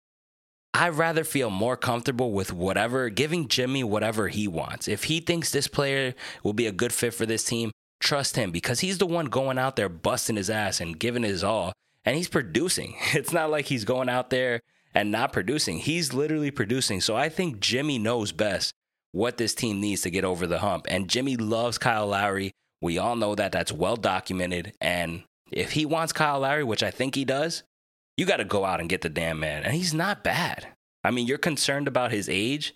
I'd 0.74 0.94
rather 0.94 1.22
feel 1.22 1.50
more 1.50 1.76
comfortable 1.76 2.32
with 2.32 2.52
whatever, 2.52 3.10
giving 3.10 3.48
Jimmy 3.48 3.84
whatever 3.84 4.28
he 4.28 4.48
wants. 4.48 4.88
If 4.88 5.04
he 5.04 5.20
thinks 5.20 5.50
this 5.50 5.68
player 5.68 6.14
will 6.42 6.54
be 6.54 6.66
a 6.66 6.72
good 6.72 6.92
fit 6.92 7.12
for 7.12 7.26
this 7.26 7.44
team, 7.44 7.70
trust 8.00 8.36
him 8.36 8.50
because 8.50 8.80
he's 8.80 8.98
the 8.98 9.06
one 9.06 9.26
going 9.26 9.58
out 9.58 9.76
there 9.76 9.88
busting 9.88 10.36
his 10.36 10.50
ass 10.50 10.80
and 10.80 10.98
giving 10.98 11.22
his 11.22 11.44
all. 11.44 11.72
And 12.04 12.16
he's 12.16 12.28
producing. 12.28 12.96
It's 13.14 13.32
not 13.32 13.50
like 13.50 13.66
he's 13.66 13.84
going 13.84 14.08
out 14.08 14.30
there 14.30 14.60
and 14.94 15.12
not 15.12 15.32
producing. 15.32 15.78
He's 15.78 16.14
literally 16.14 16.50
producing. 16.50 17.00
So 17.00 17.14
I 17.16 17.28
think 17.28 17.60
Jimmy 17.60 17.98
knows 17.98 18.32
best 18.32 18.72
what 19.12 19.36
this 19.36 19.54
team 19.54 19.80
needs 19.80 20.00
to 20.02 20.10
get 20.10 20.24
over 20.24 20.46
the 20.46 20.60
hump. 20.60 20.86
And 20.88 21.08
Jimmy 21.08 21.36
loves 21.36 21.78
Kyle 21.78 22.06
Lowry. 22.06 22.52
We 22.80 22.98
all 22.98 23.14
know 23.14 23.34
that 23.34 23.52
that's 23.52 23.70
well 23.72 23.96
documented. 23.96 24.72
And 24.80 25.24
if 25.52 25.72
he 25.72 25.86
wants 25.86 26.12
Kyle 26.12 26.40
Lowry, 26.40 26.64
which 26.64 26.82
I 26.82 26.90
think 26.90 27.14
he 27.14 27.24
does, 27.24 27.62
you 28.16 28.26
got 28.26 28.36
to 28.36 28.44
go 28.44 28.64
out 28.64 28.80
and 28.80 28.88
get 28.88 29.00
the 29.00 29.08
damn 29.08 29.40
man. 29.40 29.62
And 29.62 29.74
he's 29.74 29.94
not 29.94 30.24
bad. 30.24 30.68
I 31.04 31.10
mean, 31.10 31.26
you're 31.26 31.38
concerned 31.38 31.88
about 31.88 32.12
his 32.12 32.28
age. 32.28 32.74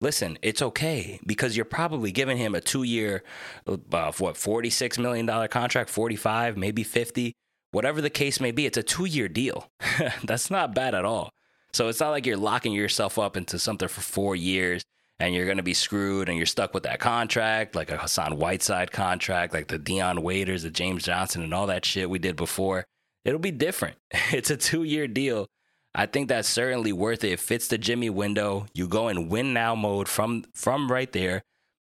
Listen, 0.00 0.38
it's 0.42 0.60
okay 0.60 1.20
because 1.24 1.56
you're 1.56 1.64
probably 1.64 2.12
giving 2.12 2.36
him 2.36 2.54
a 2.54 2.60
two 2.60 2.82
year, 2.82 3.22
uh, 3.66 3.76
what, 4.18 4.34
$46 4.34 4.98
million 4.98 5.48
contract, 5.48 5.88
45, 5.88 6.56
maybe 6.56 6.82
50, 6.82 7.32
whatever 7.70 8.00
the 8.00 8.10
case 8.10 8.40
may 8.40 8.50
be. 8.50 8.66
It's 8.66 8.76
a 8.76 8.82
two 8.82 9.06
year 9.06 9.28
deal. 9.28 9.68
That's 10.24 10.50
not 10.50 10.74
bad 10.74 10.94
at 10.94 11.04
all. 11.04 11.30
So 11.72 11.88
it's 11.88 12.00
not 12.00 12.10
like 12.10 12.26
you're 12.26 12.36
locking 12.36 12.72
yourself 12.72 13.18
up 13.18 13.36
into 13.36 13.58
something 13.58 13.88
for 13.88 14.00
four 14.00 14.36
years 14.36 14.84
and 15.20 15.34
you're 15.34 15.44
going 15.44 15.58
to 15.58 15.62
be 15.62 15.74
screwed 15.74 16.28
and 16.28 16.36
you're 16.36 16.46
stuck 16.46 16.74
with 16.74 16.82
that 16.84 17.00
contract, 17.00 17.74
like 17.74 17.90
a 17.90 17.96
Hassan 17.96 18.36
Whiteside 18.36 18.90
contract, 18.90 19.54
like 19.54 19.68
the 19.68 19.78
Dion 19.78 20.22
Waiters, 20.22 20.62
the 20.62 20.70
James 20.70 21.04
Johnson, 21.04 21.42
and 21.42 21.54
all 21.54 21.66
that 21.68 21.84
shit 21.84 22.10
we 22.10 22.18
did 22.18 22.36
before. 22.36 22.84
It'll 23.24 23.38
be 23.38 23.50
different. 23.50 23.96
It's 24.32 24.50
a 24.50 24.56
two 24.56 24.82
year 24.84 25.06
deal. 25.06 25.46
I 25.94 26.06
think 26.06 26.28
that's 26.28 26.48
certainly 26.48 26.92
worth 26.92 27.22
it. 27.22 27.32
It 27.32 27.40
fits 27.40 27.68
the 27.68 27.78
Jimmy 27.78 28.10
window. 28.10 28.66
You 28.74 28.88
go 28.88 29.08
in 29.08 29.28
win 29.28 29.52
now 29.52 29.76
mode 29.76 30.08
from 30.08 30.44
from 30.54 30.90
right 30.90 31.10
there. 31.12 31.42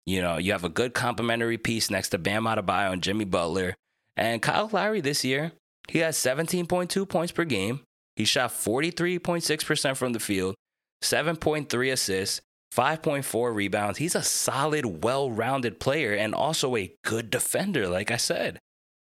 You 0.05 0.21
know, 0.21 0.38
you 0.38 0.51
have 0.51 0.63
a 0.63 0.69
good 0.69 0.93
complimentary 0.93 1.57
piece 1.57 1.89
next 1.89 2.09
to 2.09 2.19
Bam 2.19 2.43
Adebayo 2.43 2.93
and 2.93 3.01
Jimmy 3.01 3.25
Butler. 3.25 3.75
And 4.15 4.41
Kyle 4.41 4.69
Lowry 4.71 5.01
this 5.01 5.25
year, 5.25 5.51
he 5.89 5.99
has 5.99 6.15
17.2 6.17 7.09
points 7.09 7.31
per 7.31 7.43
game. 7.43 7.81
He 8.15 8.25
shot 8.25 8.51
43.6% 8.51 9.97
from 9.97 10.13
the 10.13 10.19
field, 10.19 10.55
7.3 11.03 11.91
assists, 11.91 12.41
5.4 12.75 13.55
rebounds. 13.55 13.99
He's 13.99 14.15
a 14.15 14.23
solid, 14.23 15.03
well 15.03 15.31
rounded 15.31 15.79
player 15.79 16.13
and 16.13 16.35
also 16.35 16.75
a 16.75 16.93
good 17.03 17.29
defender, 17.29 17.88
like 17.88 18.11
I 18.11 18.17
said. 18.17 18.59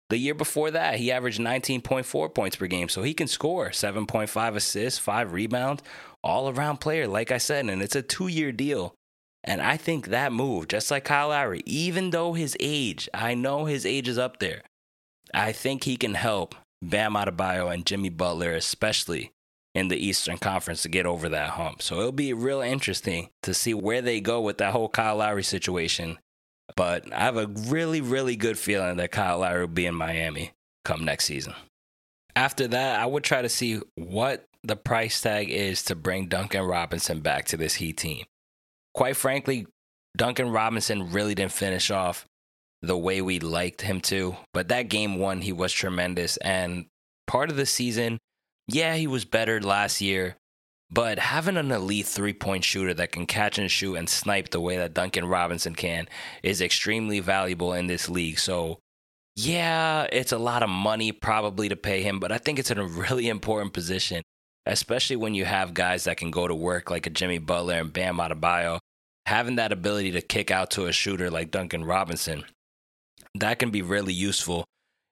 The 0.10 0.18
year 0.18 0.36
before 0.36 0.72
that, 0.72 0.96
he 0.96 1.12
averaged 1.12 1.40
19.4 1.40 2.34
points 2.34 2.56
per 2.56 2.68
game, 2.68 2.88
so 2.88 3.04
he 3.04 3.14
can 3.14 3.28
score 3.28 3.70
7.5 3.70 4.56
assists, 4.56 5.00
5 5.00 5.34
rebounds, 5.34 5.84
all 6.24 6.50
around 6.50 6.78
player, 6.78 7.08
like 7.08 7.32
I 7.32 7.38
said, 7.40 7.66
and 7.66 7.82
it's 7.82 7.96
a 7.96 8.02
two 8.02 8.28
year 8.28 8.52
deal. 8.52 8.94
And 9.44 9.62
I 9.62 9.78
think 9.78 10.08
that 10.08 10.32
move, 10.34 10.68
just 10.68 10.92
like 10.92 11.06
Kyle 11.06 11.30
Lowry, 11.30 11.62
even 11.66 12.12
though 12.12 12.34
his 12.34 12.56
age, 12.60 13.10
I 13.14 13.34
know 13.34 13.66
his 13.66 13.86
age 13.86 14.08
is 14.08 14.18
up 14.18 14.40
there, 14.40 14.62
I 15.34 15.52
think 15.52 15.84
he 15.84 15.98
can 15.98 16.14
help 16.16 16.56
Bam 16.82 17.14
Adebayo 17.14 17.74
and 17.74 17.86
Jimmy 17.86 18.10
Butler, 18.10 18.54
especially 18.54 19.32
in 19.78 19.90
the 19.90 19.98
Eastern 19.98 20.40
Conference 20.40 20.82
to 20.82 20.90
get 20.90 21.06
over 21.06 21.30
that 21.30 21.52
hump. 21.52 21.84
So 21.84 22.00
it'll 22.00 22.12
be 22.12 22.34
real 22.34 22.62
interesting 22.62 23.30
to 23.44 23.54
see 23.54 23.76
where 23.76 24.02
they 24.02 24.20
go 24.20 24.42
with 24.42 24.58
that 24.58 24.72
whole 24.72 24.90
Kyle 24.90 25.18
Lowry 25.18 25.44
situation. 25.44 26.18
But 26.76 27.14
I 27.14 27.20
have 27.20 27.38
a 27.38 27.48
really, 27.48 28.02
really 28.02 28.36
good 28.36 28.58
feeling 28.58 28.98
that 28.98 29.12
Kyle 29.12 29.40
Lowry 29.40 29.62
will 29.62 29.68
be 29.68 29.86
in 29.86 29.94
Miami 29.94 30.54
come 30.84 31.06
next 31.06 31.26
season. 31.26 31.54
After 32.36 32.68
that, 32.68 33.00
I 33.00 33.06
would 33.06 33.24
try 33.24 33.44
to 33.44 33.50
see 33.50 33.80
what 33.96 34.46
the 34.64 34.76
price 34.76 35.22
tag 35.22 35.52
is 35.52 35.84
to 35.84 35.96
bring 35.96 36.28
Duncan 36.28 36.64
Robinson 36.64 37.22
back 37.22 37.46
to 37.46 37.58
this 37.58 37.76
Heat 37.76 37.98
team. 37.98 38.26
Quite 38.94 39.16
frankly, 39.16 39.68
Duncan 40.16 40.50
Robinson 40.50 41.12
really 41.12 41.36
didn't 41.36 41.52
finish 41.52 41.92
off 41.92 42.26
the 42.82 42.98
way 42.98 43.22
we 43.22 43.40
liked 43.40 43.82
him 43.82 44.02
to, 44.02 44.38
but 44.54 44.70
that 44.70 44.90
game 44.90 45.20
one, 45.20 45.42
he 45.42 45.52
was 45.52 45.72
tremendous. 45.72 46.38
And 46.38 46.88
part 47.28 47.50
of 47.52 47.58
the 47.58 47.66
season, 47.66 48.18
yeah, 48.68 48.96
he 48.96 49.08
was 49.08 49.26
better 49.26 49.62
last 49.62 50.02
year, 50.02 50.36
but 50.92 51.20
having 51.20 51.58
an 51.58 51.72
elite 51.72 52.06
three 52.06 52.34
point 52.34 52.64
shooter 52.64 52.94
that 52.94 53.12
can 53.12 53.26
catch 53.26 53.58
and 53.58 53.72
shoot 53.72 53.96
and 53.96 54.10
snipe 54.10 54.50
the 54.50 54.60
way 54.60 54.78
that 54.78 54.94
Duncan 54.94 55.26
Robinson 55.26 55.74
can 55.74 56.08
is 56.44 56.62
extremely 56.62 57.20
valuable 57.20 57.74
in 57.74 57.88
this 57.88 58.10
league. 58.10 58.40
So, 58.40 58.80
yeah, 59.36 60.08
it's 60.12 60.32
a 60.32 60.38
lot 60.38 60.64
of 60.64 60.70
money 60.70 61.12
probably 61.12 61.70
to 61.70 61.76
pay 61.76 62.02
him, 62.04 62.20
but 62.20 62.32
I 62.32 62.38
think 62.38 62.60
it's 62.60 62.72
in 62.72 62.78
a 62.78 62.86
really 62.86 63.30
important 63.30 63.74
position, 63.74 64.22
especially 64.66 65.16
when 65.16 65.34
you 65.34 65.46
have 65.46 65.74
guys 65.74 66.04
that 66.04 66.18
can 66.18 66.32
go 66.32 66.48
to 66.48 66.56
work 66.56 66.90
like 66.92 67.08
a 67.08 67.12
Jimmy 67.12 67.38
Butler 67.38 67.76
and 67.76 67.94
Bam 67.94 68.18
Adebayo. 68.18 68.80
Having 69.26 69.58
that 69.58 69.74
ability 69.74 70.12
to 70.12 70.22
kick 70.22 70.52
out 70.52 70.72
to 70.72 70.86
a 70.86 70.94
shooter 70.94 71.30
like 71.30 71.52
Duncan 71.52 71.84
Robinson, 71.84 72.46
that 73.36 73.60
can 73.60 73.72
be 73.72 73.82
really 73.82 74.14
useful 74.14 74.66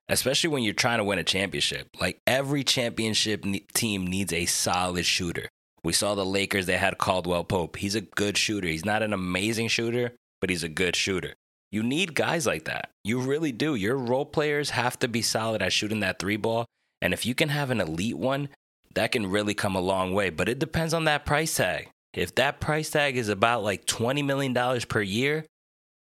especially 0.09 0.49
when 0.49 0.63
you're 0.63 0.73
trying 0.73 0.99
to 0.99 1.03
win 1.03 1.19
a 1.19 1.23
championship. 1.23 1.89
Like 1.99 2.19
every 2.27 2.63
championship 2.63 3.45
team 3.73 4.07
needs 4.07 4.33
a 4.33 4.45
solid 4.45 5.05
shooter. 5.05 5.49
We 5.83 5.93
saw 5.93 6.15
the 6.15 6.25
Lakers, 6.25 6.65
they 6.65 6.77
had 6.77 6.97
Caldwell 6.97 7.43
Pope. 7.43 7.77
He's 7.77 7.95
a 7.95 8.01
good 8.01 8.37
shooter. 8.37 8.67
He's 8.67 8.85
not 8.85 9.03
an 9.03 9.13
amazing 9.13 9.67
shooter, 9.67 10.13
but 10.41 10.49
he's 10.49 10.63
a 10.63 10.69
good 10.69 10.95
shooter. 10.95 11.35
You 11.71 11.83
need 11.83 12.15
guys 12.15 12.47
like 12.47 12.65
that. 12.65 12.89
You 13.03 13.19
really 13.19 13.51
do. 13.51 13.75
Your 13.75 13.97
role 13.97 14.25
players 14.25 14.71
have 14.71 14.97
to 14.99 15.07
be 15.07 15.21
solid 15.21 15.61
at 15.61 15.73
shooting 15.73 15.99
that 15.99 16.19
three 16.19 16.37
ball. 16.37 16.65
And 17.01 17.13
if 17.13 17.25
you 17.25 17.35
can 17.35 17.49
have 17.49 17.69
an 17.69 17.81
elite 17.81 18.17
one, 18.17 18.49
that 18.95 19.11
can 19.11 19.27
really 19.27 19.53
come 19.53 19.75
a 19.75 19.81
long 19.81 20.13
way. 20.13 20.29
But 20.29 20.49
it 20.49 20.57
depends 20.57 20.93
on 20.93 21.03
that 21.05 21.25
price 21.25 21.55
tag. 21.55 21.89
If 22.13 22.33
that 22.35 22.59
price 22.59 22.89
tag 22.89 23.17
is 23.17 23.29
about 23.29 23.63
like 23.63 23.85
$20 23.85 24.25
million 24.25 24.53
per 24.87 25.01
year, 25.01 25.45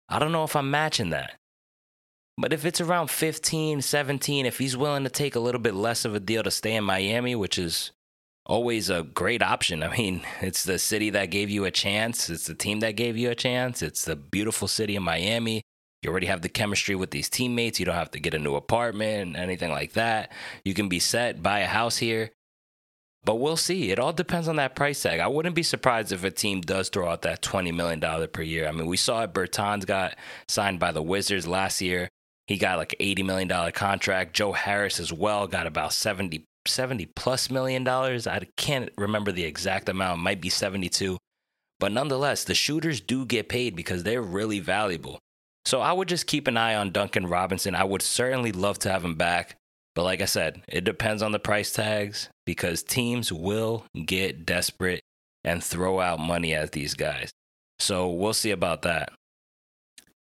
I 0.08 0.18
don't 0.18 0.32
know 0.32 0.44
if 0.44 0.54
I'm 0.54 0.70
matching 0.70 1.10
that. 1.10 1.36
But 2.38 2.52
if 2.52 2.64
it's 2.64 2.80
around 2.80 3.10
15, 3.10 3.82
17, 3.82 4.46
if 4.46 4.58
he's 4.58 4.76
willing 4.76 5.04
to 5.04 5.10
take 5.10 5.34
a 5.34 5.40
little 5.40 5.60
bit 5.60 5.74
less 5.74 6.04
of 6.04 6.14
a 6.14 6.20
deal 6.20 6.42
to 6.42 6.50
stay 6.50 6.74
in 6.74 6.84
Miami, 6.84 7.34
which 7.34 7.58
is 7.58 7.92
always 8.46 8.90
a 8.90 9.02
great 9.02 9.42
option. 9.42 9.82
I 9.82 9.96
mean, 9.96 10.22
it's 10.40 10.64
the 10.64 10.78
city 10.78 11.10
that 11.10 11.26
gave 11.26 11.50
you 11.50 11.64
a 11.64 11.70
chance, 11.70 12.30
it's 12.30 12.46
the 12.46 12.54
team 12.54 12.80
that 12.80 12.96
gave 12.96 13.16
you 13.16 13.30
a 13.30 13.34
chance, 13.34 13.82
it's 13.82 14.04
the 14.04 14.16
beautiful 14.16 14.68
city 14.68 14.96
of 14.96 15.02
Miami. 15.02 15.62
You 16.02 16.10
already 16.10 16.26
have 16.26 16.42
the 16.42 16.48
chemistry 16.48 16.96
with 16.96 17.12
these 17.12 17.28
teammates. 17.28 17.78
You 17.78 17.86
don't 17.86 17.94
have 17.94 18.10
to 18.10 18.18
get 18.18 18.34
a 18.34 18.38
new 18.38 18.56
apartment, 18.56 19.36
anything 19.36 19.70
like 19.70 19.92
that. 19.92 20.32
You 20.64 20.74
can 20.74 20.88
be 20.88 20.98
set, 20.98 21.44
buy 21.44 21.60
a 21.60 21.66
house 21.66 21.96
here. 21.96 22.30
But 23.24 23.36
we'll 23.36 23.56
see. 23.56 23.92
It 23.92 24.00
all 24.00 24.12
depends 24.12 24.48
on 24.48 24.56
that 24.56 24.74
price 24.74 25.00
tag. 25.00 25.20
I 25.20 25.28
wouldn't 25.28 25.54
be 25.54 25.62
surprised 25.62 26.10
if 26.10 26.24
a 26.24 26.30
team 26.32 26.60
does 26.60 26.88
throw 26.88 27.08
out 27.08 27.22
that 27.22 27.40
$20 27.40 27.72
million 27.72 28.00
per 28.28 28.42
year. 28.42 28.66
I 28.66 28.72
mean, 28.72 28.86
we 28.86 28.96
saw 28.96 29.22
it. 29.22 29.32
Bertans 29.32 29.86
got 29.86 30.16
signed 30.48 30.80
by 30.80 30.90
the 30.90 31.02
Wizards 31.02 31.46
last 31.46 31.80
year. 31.80 32.08
He 32.46 32.56
got 32.56 32.78
like 32.78 32.94
$80 33.00 33.24
million 33.24 33.72
contract. 33.72 34.34
Joe 34.34 34.52
Harris 34.52 34.98
as 35.00 35.12
well 35.12 35.46
got 35.46 35.66
about 35.66 35.92
70, 35.92 36.44
70 36.66 37.06
plus 37.14 37.50
million 37.50 37.84
dollars. 37.84 38.26
I 38.26 38.46
can't 38.56 38.90
remember 38.96 39.32
the 39.32 39.44
exact 39.44 39.88
amount. 39.88 40.20
It 40.20 40.22
might 40.22 40.40
be 40.40 40.50
72. 40.50 41.16
But 41.78 41.92
nonetheless, 41.92 42.44
the 42.44 42.54
shooters 42.54 43.00
do 43.00 43.26
get 43.26 43.48
paid 43.48 43.74
because 43.74 44.02
they're 44.02 44.22
really 44.22 44.60
valuable. 44.60 45.18
So 45.64 45.80
I 45.80 45.92
would 45.92 46.08
just 46.08 46.26
keep 46.26 46.48
an 46.48 46.56
eye 46.56 46.74
on 46.74 46.90
Duncan 46.90 47.26
Robinson. 47.26 47.74
I 47.74 47.84
would 47.84 48.02
certainly 48.02 48.52
love 48.52 48.78
to 48.80 48.90
have 48.90 49.04
him 49.04 49.14
back. 49.14 49.56
But 49.94 50.04
like 50.04 50.20
I 50.20 50.26
said, 50.26 50.62
it 50.68 50.84
depends 50.84 51.22
on 51.22 51.32
the 51.32 51.38
price 51.38 51.72
tags 51.72 52.28
because 52.46 52.82
teams 52.82 53.32
will 53.32 53.84
get 54.06 54.46
desperate 54.46 55.02
and 55.44 55.62
throw 55.62 56.00
out 56.00 56.18
money 56.18 56.54
at 56.54 56.72
these 56.72 56.94
guys. 56.94 57.30
So 57.78 58.08
we'll 58.08 58.32
see 58.32 58.52
about 58.52 58.82
that. 58.82 59.12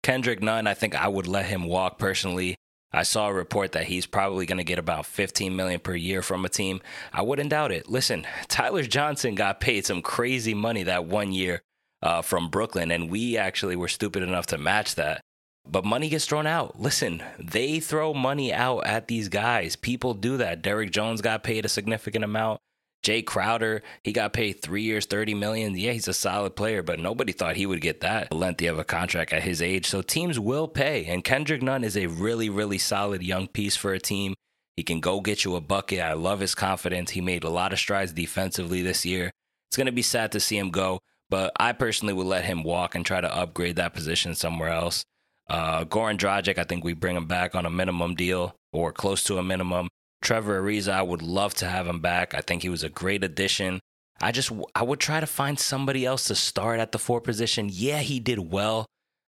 Kendrick 0.03 0.41
Nunn, 0.41 0.67
I 0.67 0.73
think 0.73 0.95
I 0.95 1.07
would 1.07 1.27
let 1.27 1.45
him 1.45 1.65
walk 1.65 1.99
personally. 1.99 2.55
I 2.93 3.03
saw 3.03 3.29
a 3.29 3.33
report 3.33 3.71
that 3.71 3.85
he's 3.85 4.05
probably 4.05 4.45
going 4.45 4.57
to 4.57 4.63
get 4.63 4.79
about 4.79 5.05
15 5.05 5.55
million 5.55 5.79
per 5.79 5.95
year 5.95 6.21
from 6.21 6.43
a 6.43 6.49
team. 6.49 6.81
I 7.13 7.21
wouldn't 7.21 7.51
doubt 7.51 7.71
it. 7.71 7.89
Listen, 7.89 8.27
Tyler 8.47 8.83
Johnson 8.83 9.35
got 9.35 9.61
paid 9.61 9.85
some 9.85 10.01
crazy 10.01 10.53
money 10.53 10.83
that 10.83 11.05
one 11.05 11.31
year 11.31 11.61
uh, 12.01 12.21
from 12.21 12.49
Brooklyn, 12.49 12.91
and 12.91 13.09
we 13.09 13.37
actually 13.37 13.75
were 13.75 13.87
stupid 13.87 14.23
enough 14.23 14.47
to 14.47 14.57
match 14.57 14.95
that. 14.95 15.21
But 15.65 15.85
money 15.85 16.09
gets 16.09 16.25
thrown 16.25 16.47
out. 16.47 16.79
Listen, 16.79 17.23
they 17.39 17.79
throw 17.79 18.13
money 18.13 18.51
out 18.51 18.79
at 18.87 19.07
these 19.07 19.29
guys. 19.29 19.75
People 19.75 20.15
do 20.15 20.37
that. 20.37 20.63
Derrick 20.63 20.91
Jones 20.91 21.21
got 21.21 21.43
paid 21.43 21.65
a 21.65 21.69
significant 21.69 22.25
amount. 22.25 22.59
Jae 23.03 23.25
Crowder, 23.25 23.81
he 24.03 24.13
got 24.13 24.33
paid 24.33 24.61
three 24.61 24.83
years, 24.83 25.05
30 25.05 25.33
million. 25.33 25.75
Yeah, 25.75 25.91
he's 25.91 26.07
a 26.07 26.13
solid 26.13 26.55
player, 26.55 26.83
but 26.83 26.99
nobody 26.99 27.31
thought 27.31 27.55
he 27.55 27.65
would 27.65 27.81
get 27.81 28.01
that 28.01 28.31
lengthy 28.31 28.67
of 28.67 28.77
a 28.77 28.83
contract 28.83 29.33
at 29.33 29.43
his 29.43 29.61
age. 29.61 29.87
So 29.87 30.01
teams 30.01 30.39
will 30.39 30.67
pay. 30.67 31.05
And 31.05 31.23
Kendrick 31.23 31.63
Nunn 31.63 31.83
is 31.83 31.97
a 31.97 32.07
really, 32.07 32.49
really 32.49 32.77
solid 32.77 33.23
young 33.23 33.47
piece 33.47 33.75
for 33.75 33.93
a 33.93 33.99
team. 33.99 34.35
He 34.75 34.83
can 34.83 34.99
go 34.99 35.19
get 35.19 35.43
you 35.43 35.55
a 35.55 35.61
bucket. 35.61 35.99
I 35.99 36.13
love 36.13 36.39
his 36.39 36.55
confidence. 36.55 37.11
He 37.11 37.21
made 37.21 37.43
a 37.43 37.49
lot 37.49 37.73
of 37.73 37.79
strides 37.79 38.13
defensively 38.13 38.81
this 38.81 39.05
year. 39.05 39.31
It's 39.69 39.77
going 39.77 39.87
to 39.87 39.91
be 39.91 40.01
sad 40.01 40.31
to 40.33 40.39
see 40.39 40.57
him 40.57 40.69
go, 40.69 40.99
but 41.29 41.51
I 41.57 41.71
personally 41.71 42.13
would 42.13 42.27
let 42.27 42.45
him 42.45 42.63
walk 42.63 42.93
and 42.93 43.05
try 43.05 43.21
to 43.21 43.35
upgrade 43.35 43.77
that 43.77 43.93
position 43.93 44.35
somewhere 44.35 44.69
else. 44.69 45.05
Uh, 45.49 45.85
Goran 45.85 46.17
Dragic, 46.17 46.57
I 46.57 46.63
think 46.63 46.83
we 46.83 46.93
bring 46.93 47.15
him 47.15 47.25
back 47.25 47.55
on 47.55 47.65
a 47.65 47.69
minimum 47.69 48.15
deal 48.15 48.55
or 48.71 48.91
close 48.91 49.23
to 49.23 49.37
a 49.37 49.43
minimum. 49.43 49.89
Trevor 50.21 50.61
Ariza, 50.61 50.91
I 50.91 51.01
would 51.01 51.21
love 51.21 51.53
to 51.55 51.67
have 51.67 51.87
him 51.87 51.99
back. 51.99 52.33
I 52.33 52.41
think 52.41 52.61
he 52.61 52.69
was 52.69 52.83
a 52.83 52.89
great 52.89 53.23
addition. 53.23 53.79
I 54.19 54.31
just 54.31 54.51
I 54.75 54.83
would 54.83 54.99
try 54.99 55.19
to 55.19 55.25
find 55.25 55.59
somebody 55.59 56.05
else 56.05 56.25
to 56.27 56.35
start 56.35 56.79
at 56.79 56.91
the 56.91 56.99
four 56.99 57.21
position. 57.21 57.69
Yeah, 57.71 57.99
he 57.99 58.19
did 58.19 58.51
well, 58.51 58.85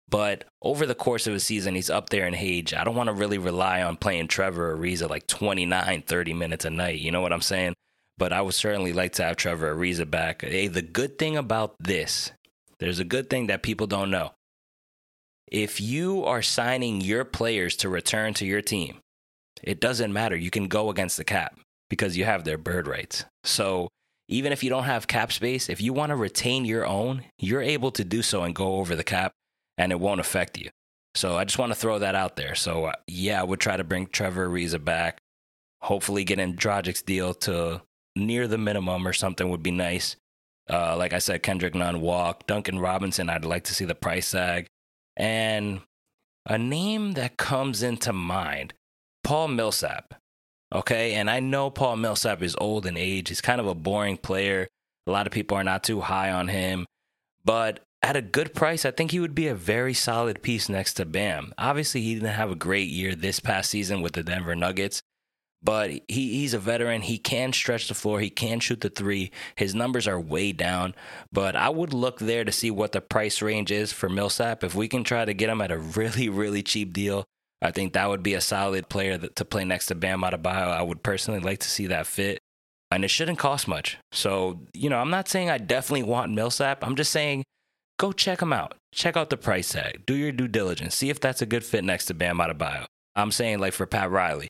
but 0.09 0.45
over 0.61 0.85
the 0.85 0.95
course 0.95 1.27
of 1.27 1.35
a 1.35 1.39
season, 1.39 1.75
he's 1.75 1.89
up 1.89 2.09
there 2.09 2.25
in 2.25 2.33
age. 2.33 2.73
I 2.73 2.83
don't 2.83 2.95
want 2.95 3.07
to 3.07 3.13
really 3.13 3.37
rely 3.37 3.83
on 3.83 3.95
playing 3.95 4.27
Trevor 4.27 4.75
Ariza 4.75 5.07
like 5.07 5.27
29, 5.27 6.01
30 6.01 6.33
minutes 6.33 6.65
a 6.65 6.71
night. 6.71 6.99
You 6.99 7.11
know 7.11 7.21
what 7.21 7.33
I'm 7.33 7.41
saying? 7.41 7.75
But 8.17 8.33
I 8.33 8.41
would 8.41 8.55
certainly 8.55 8.93
like 8.93 9.13
to 9.13 9.23
have 9.23 9.35
Trevor 9.35 9.75
Ariza 9.75 10.09
back. 10.09 10.41
Hey, 10.41 10.67
the 10.67 10.81
good 10.81 11.19
thing 11.19 11.37
about 11.37 11.75
this, 11.79 12.31
there's 12.79 12.99
a 12.99 13.05
good 13.05 13.29
thing 13.29 13.47
that 13.47 13.63
people 13.63 13.87
don't 13.87 14.09
know 14.09 14.31
if 15.51 15.81
you 15.81 16.23
are 16.23 16.41
signing 16.41 17.01
your 17.01 17.25
players 17.25 17.75
to 17.75 17.89
return 17.89 18.33
to 18.33 18.45
your 18.45 18.61
team, 18.61 19.00
it 19.63 19.79
doesn't 19.79 20.13
matter. 20.13 20.35
You 20.35 20.49
can 20.49 20.67
go 20.67 20.89
against 20.89 21.17
the 21.17 21.23
cap 21.23 21.59
because 21.89 22.17
you 22.17 22.25
have 22.25 22.43
their 22.43 22.57
bird 22.57 22.87
rights. 22.87 23.25
So 23.43 23.89
even 24.27 24.51
if 24.51 24.63
you 24.63 24.69
don't 24.69 24.85
have 24.85 25.07
cap 25.07 25.31
space, 25.31 25.69
if 25.69 25.81
you 25.81 25.93
want 25.93 26.11
to 26.11 26.15
retain 26.15 26.65
your 26.65 26.85
own, 26.85 27.25
you're 27.37 27.61
able 27.61 27.91
to 27.91 28.03
do 28.03 28.21
so 28.21 28.43
and 28.43 28.55
go 28.55 28.75
over 28.75 28.95
the 28.95 29.03
cap 29.03 29.33
and 29.77 29.91
it 29.91 29.99
won't 29.99 30.21
affect 30.21 30.57
you. 30.57 30.69
So 31.15 31.37
I 31.37 31.43
just 31.43 31.57
want 31.57 31.71
to 31.73 31.77
throw 31.77 31.99
that 31.99 32.15
out 32.15 32.37
there. 32.37 32.55
So 32.55 32.85
uh, 32.85 32.93
yeah, 33.07 33.41
I 33.41 33.43
would 33.43 33.59
try 33.59 33.75
to 33.75 33.83
bring 33.83 34.07
Trevor 34.07 34.47
Ariza 34.47 34.83
back. 34.83 35.19
Hopefully 35.81 36.23
getting 36.23 36.55
Dragic's 36.55 37.01
deal 37.01 37.33
to 37.33 37.81
near 38.15 38.47
the 38.47 38.57
minimum 38.57 39.07
or 39.07 39.13
something 39.13 39.49
would 39.49 39.63
be 39.63 39.71
nice. 39.71 40.15
Uh, 40.69 40.95
like 40.95 41.11
I 41.11 41.19
said, 41.19 41.43
Kendrick 41.43 41.75
Nunn 41.75 41.99
walk. 41.99 42.47
Duncan 42.47 42.79
Robinson, 42.79 43.29
I'd 43.29 43.45
like 43.45 43.65
to 43.65 43.73
see 43.73 43.85
the 43.85 43.95
price 43.95 44.31
tag. 44.31 44.67
And 45.17 45.81
a 46.45 46.57
name 46.57 47.13
that 47.13 47.37
comes 47.37 47.83
into 47.83 48.13
mind, 48.13 48.73
Paul 49.31 49.47
Millsap. 49.47 50.15
Okay, 50.75 51.13
and 51.13 51.29
I 51.29 51.39
know 51.39 51.69
Paul 51.69 51.95
Millsap 51.95 52.41
is 52.41 52.53
old 52.59 52.85
in 52.85 52.97
age. 52.97 53.29
He's 53.29 53.39
kind 53.39 53.61
of 53.61 53.67
a 53.67 53.73
boring 53.73 54.17
player. 54.17 54.67
A 55.07 55.11
lot 55.11 55.25
of 55.25 55.31
people 55.31 55.55
are 55.55 55.63
not 55.63 55.85
too 55.85 56.01
high 56.01 56.33
on 56.33 56.49
him. 56.49 56.85
But 57.45 57.79
at 58.01 58.17
a 58.17 58.21
good 58.21 58.53
price, 58.53 58.83
I 58.83 58.91
think 58.91 59.11
he 59.11 59.21
would 59.21 59.33
be 59.33 59.47
a 59.47 59.55
very 59.55 59.93
solid 59.93 60.41
piece 60.41 60.67
next 60.67 60.95
to 60.95 61.05
Bam. 61.05 61.53
Obviously, 61.57 62.01
he 62.01 62.15
didn't 62.15 62.33
have 62.33 62.51
a 62.51 62.55
great 62.55 62.89
year 62.89 63.15
this 63.15 63.39
past 63.39 63.69
season 63.69 64.01
with 64.01 64.11
the 64.11 64.23
Denver 64.23 64.53
Nuggets, 64.53 65.01
but 65.63 65.91
he, 65.91 66.01
he's 66.09 66.53
a 66.53 66.59
veteran. 66.59 67.01
He 67.01 67.17
can 67.17 67.53
stretch 67.53 67.87
the 67.87 67.93
floor. 67.93 68.19
He 68.19 68.29
can 68.29 68.59
shoot 68.59 68.81
the 68.81 68.89
three. 68.89 69.31
His 69.55 69.73
numbers 69.73 70.09
are 70.09 70.19
way 70.19 70.51
down, 70.51 70.93
but 71.31 71.55
I 71.55 71.69
would 71.69 71.93
look 71.93 72.19
there 72.19 72.43
to 72.43 72.51
see 72.51 72.69
what 72.69 72.91
the 72.91 72.99
price 72.99 73.41
range 73.41 73.71
is 73.71 73.93
for 73.93 74.09
Millsap. 74.09 74.61
If 74.61 74.75
we 74.75 74.89
can 74.89 75.05
try 75.05 75.23
to 75.23 75.33
get 75.33 75.49
him 75.49 75.61
at 75.61 75.71
a 75.71 75.77
really, 75.77 76.27
really 76.27 76.63
cheap 76.63 76.91
deal, 76.91 77.23
I 77.61 77.71
think 77.71 77.93
that 77.93 78.09
would 78.09 78.23
be 78.23 78.33
a 78.33 78.41
solid 78.41 78.89
player 78.89 79.17
to 79.17 79.45
play 79.45 79.63
next 79.65 79.87
to 79.87 79.95
Bam 79.95 80.21
Adebayo. 80.21 80.71
I 80.71 80.81
would 80.81 81.03
personally 81.03 81.39
like 81.39 81.59
to 81.59 81.69
see 81.69 81.87
that 81.87 82.07
fit. 82.07 82.39
And 82.89 83.05
it 83.05 83.09
shouldn't 83.09 83.39
cost 83.39 83.67
much. 83.67 83.97
So, 84.11 84.61
you 84.73 84.89
know, 84.89 84.97
I'm 84.97 85.11
not 85.11 85.29
saying 85.29 85.49
I 85.49 85.59
definitely 85.59 86.03
want 86.03 86.33
Millsap. 86.33 86.83
I'm 86.83 86.95
just 86.95 87.11
saying 87.11 87.43
go 87.99 88.11
check 88.11 88.41
him 88.41 88.51
out. 88.51 88.73
Check 88.93 89.15
out 89.15 89.29
the 89.29 89.37
price 89.37 89.71
tag. 89.71 90.05
Do 90.05 90.15
your 90.15 90.31
due 90.31 90.47
diligence. 90.47 90.95
See 90.95 91.09
if 91.09 91.19
that's 91.19 91.41
a 91.41 91.45
good 91.45 91.63
fit 91.63 91.83
next 91.83 92.05
to 92.05 92.13
Bam 92.13 92.39
Adebayo. 92.39 92.85
I'm 93.15 93.31
saying 93.31 93.59
like 93.59 93.73
for 93.73 93.85
Pat 93.85 94.09
Riley. 94.09 94.47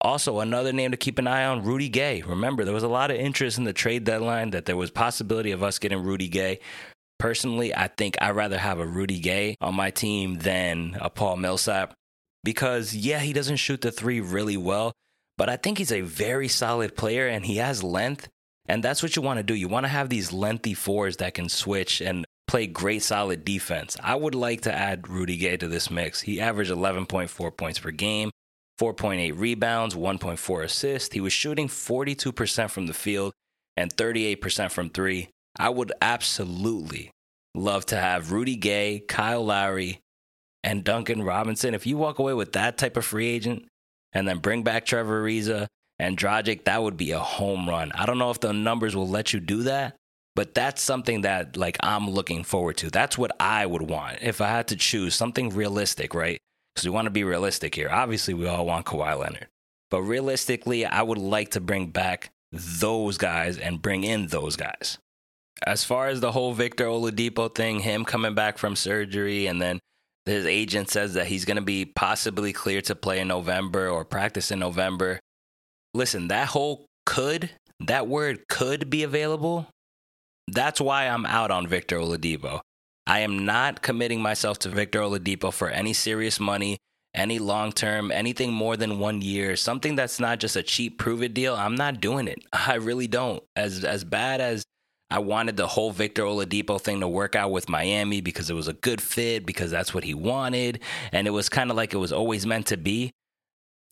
Also, 0.00 0.40
another 0.40 0.72
name 0.72 0.90
to 0.90 0.96
keep 0.96 1.18
an 1.18 1.26
eye 1.26 1.44
on, 1.44 1.64
Rudy 1.64 1.88
Gay. 1.88 2.22
Remember, 2.22 2.64
there 2.64 2.74
was 2.74 2.84
a 2.84 2.88
lot 2.88 3.10
of 3.10 3.16
interest 3.16 3.58
in 3.58 3.64
the 3.64 3.72
trade 3.72 4.04
deadline 4.04 4.50
that 4.50 4.64
there 4.64 4.76
was 4.76 4.90
possibility 4.90 5.50
of 5.50 5.62
us 5.62 5.78
getting 5.78 6.02
Rudy 6.02 6.28
Gay. 6.28 6.60
Personally, 7.18 7.74
I 7.74 7.88
think 7.88 8.16
I'd 8.20 8.36
rather 8.36 8.58
have 8.58 8.78
a 8.78 8.86
Rudy 8.86 9.18
Gay 9.18 9.56
on 9.60 9.74
my 9.74 9.90
team 9.90 10.38
than 10.38 10.96
a 11.00 11.10
Paul 11.10 11.36
Millsap 11.36 11.94
because, 12.44 12.94
yeah, 12.94 13.18
he 13.20 13.32
doesn't 13.32 13.56
shoot 13.56 13.80
the 13.80 13.92
three 13.92 14.20
really 14.20 14.56
well, 14.56 14.92
but 15.36 15.48
I 15.48 15.56
think 15.56 15.78
he's 15.78 15.92
a 15.92 16.00
very 16.00 16.48
solid 16.48 16.96
player 16.96 17.26
and 17.26 17.44
he 17.44 17.56
has 17.56 17.82
length. 17.82 18.28
And 18.66 18.82
that's 18.82 19.02
what 19.02 19.16
you 19.16 19.22
want 19.22 19.38
to 19.38 19.42
do. 19.42 19.54
You 19.54 19.68
want 19.68 19.84
to 19.84 19.88
have 19.88 20.10
these 20.10 20.32
lengthy 20.32 20.74
fours 20.74 21.16
that 21.18 21.34
can 21.34 21.48
switch 21.48 22.00
and 22.00 22.26
play 22.46 22.66
great 22.66 23.02
solid 23.02 23.44
defense. 23.44 23.96
I 24.02 24.14
would 24.14 24.34
like 24.34 24.62
to 24.62 24.74
add 24.74 25.08
Rudy 25.08 25.36
Gay 25.36 25.56
to 25.56 25.68
this 25.68 25.90
mix. 25.90 26.20
He 26.20 26.40
averaged 26.40 26.70
11.4 26.70 27.56
points 27.56 27.78
per 27.78 27.90
game. 27.90 28.30
4.8 28.78 29.38
rebounds, 29.38 29.94
1.4 29.94 30.64
assists. 30.64 31.12
He 31.12 31.20
was 31.20 31.32
shooting 31.32 31.68
42% 31.68 32.70
from 32.70 32.86
the 32.86 32.94
field 32.94 33.32
and 33.76 33.94
38% 33.94 34.70
from 34.70 34.90
three. 34.90 35.30
I 35.58 35.68
would 35.68 35.92
absolutely 36.00 37.10
love 37.54 37.86
to 37.86 37.96
have 37.96 38.30
Rudy 38.30 38.56
Gay, 38.56 39.00
Kyle 39.00 39.44
Lowry, 39.44 40.00
and 40.68 40.84
Duncan 40.84 41.22
Robinson. 41.22 41.74
If 41.74 41.86
you 41.86 41.96
walk 41.96 42.18
away 42.18 42.34
with 42.34 42.52
that 42.52 42.78
type 42.78 42.96
of 42.96 43.04
free 43.04 43.28
agent 43.28 43.66
and 44.12 44.28
then 44.28 44.38
bring 44.38 44.62
back 44.62 44.84
Trevor 44.84 45.22
Ariza 45.22 45.66
and 45.98 46.16
Dragic, 46.16 46.64
that 46.64 46.82
would 46.82 46.96
be 46.96 47.12
a 47.12 47.18
home 47.18 47.68
run. 47.68 47.92
I 47.92 48.06
don't 48.06 48.18
know 48.18 48.30
if 48.30 48.40
the 48.40 48.52
numbers 48.52 48.94
will 48.94 49.08
let 49.08 49.32
you 49.32 49.40
do 49.40 49.64
that, 49.64 49.96
but 50.34 50.54
that's 50.54 50.82
something 50.82 51.22
that 51.22 51.56
like 51.56 51.76
I'm 51.80 52.08
looking 52.08 52.44
forward 52.44 52.76
to. 52.78 52.90
That's 52.90 53.18
what 53.18 53.32
I 53.40 53.66
would 53.66 53.82
want 53.82 54.18
if 54.22 54.40
I 54.40 54.48
had 54.48 54.68
to 54.68 54.76
choose 54.76 55.14
something 55.14 55.50
realistic, 55.50 56.14
right? 56.14 56.38
because 56.78 56.86
we 56.86 56.94
want 56.94 57.06
to 57.06 57.10
be 57.10 57.24
realistic 57.24 57.74
here. 57.74 57.88
Obviously, 57.90 58.34
we 58.34 58.46
all 58.46 58.64
want 58.64 58.86
Kawhi 58.86 59.18
Leonard, 59.18 59.48
but 59.90 60.02
realistically, 60.02 60.86
I 60.86 61.02
would 61.02 61.18
like 61.18 61.50
to 61.50 61.60
bring 61.60 61.88
back 61.88 62.30
those 62.52 63.18
guys 63.18 63.58
and 63.58 63.82
bring 63.82 64.04
in 64.04 64.28
those 64.28 64.54
guys. 64.54 64.96
As 65.66 65.82
far 65.82 66.06
as 66.06 66.20
the 66.20 66.30
whole 66.30 66.52
Victor 66.52 66.84
Oladipo 66.84 67.52
thing, 67.52 67.80
him 67.80 68.04
coming 68.04 68.34
back 68.34 68.58
from 68.58 68.76
surgery, 68.76 69.48
and 69.48 69.60
then 69.60 69.80
his 70.28 70.46
agent 70.46 70.90
says 70.90 71.14
that 71.14 71.26
he's 71.26 71.44
going 71.44 71.56
to 71.56 71.62
be 71.62 71.84
possibly 71.84 72.52
cleared 72.52 72.84
to 72.84 72.94
play 72.94 73.20
in 73.20 73.28
November 73.28 73.88
or 73.88 74.04
practice 74.04 74.50
in 74.50 74.58
November. 74.58 75.20
Listen, 75.94 76.28
that 76.28 76.48
whole 76.48 76.86
could, 77.06 77.50
that 77.80 78.06
word 78.06 78.46
could 78.48 78.90
be 78.90 79.02
available. 79.02 79.66
That's 80.46 80.80
why 80.80 81.08
I'm 81.08 81.26
out 81.26 81.50
on 81.50 81.66
Victor 81.66 81.98
Oladipo. 81.98 82.60
I 83.06 83.20
am 83.20 83.46
not 83.46 83.82
committing 83.82 84.20
myself 84.20 84.58
to 84.60 84.68
Victor 84.68 85.00
Oladipo 85.00 85.52
for 85.52 85.70
any 85.70 85.92
serious 85.94 86.38
money, 86.38 86.76
any 87.14 87.38
long 87.38 87.72
term, 87.72 88.12
anything 88.12 88.52
more 88.52 88.76
than 88.76 88.98
one 88.98 89.22
year, 89.22 89.56
something 89.56 89.96
that's 89.96 90.20
not 90.20 90.40
just 90.40 90.56
a 90.56 90.62
cheap 90.62 90.98
prove 90.98 91.22
it 91.22 91.32
deal. 91.32 91.54
I'm 91.54 91.74
not 91.74 92.00
doing 92.00 92.28
it. 92.28 92.38
I 92.52 92.74
really 92.74 93.06
don't. 93.06 93.42
As 93.56 93.84
as 93.84 94.04
bad 94.04 94.40
as 94.40 94.64
I 95.10 95.20
wanted 95.20 95.56
the 95.56 95.66
whole 95.66 95.90
Victor 95.90 96.22
Oladipo 96.22 96.80
thing 96.80 97.00
to 97.00 97.08
work 97.08 97.34
out 97.34 97.50
with 97.50 97.68
Miami 97.68 98.20
because 98.20 98.50
it 98.50 98.54
was 98.54 98.68
a 98.68 98.74
good 98.74 99.00
fit, 99.00 99.46
because 99.46 99.70
that's 99.70 99.94
what 99.94 100.04
he 100.04 100.12
wanted, 100.12 100.80
and 101.12 101.26
it 101.26 101.30
was 101.30 101.48
kind 101.48 101.70
of 101.70 101.76
like 101.76 101.94
it 101.94 101.98
was 101.98 102.12
always 102.12 102.46
meant 102.46 102.66
to 102.66 102.76
be. 102.76 103.10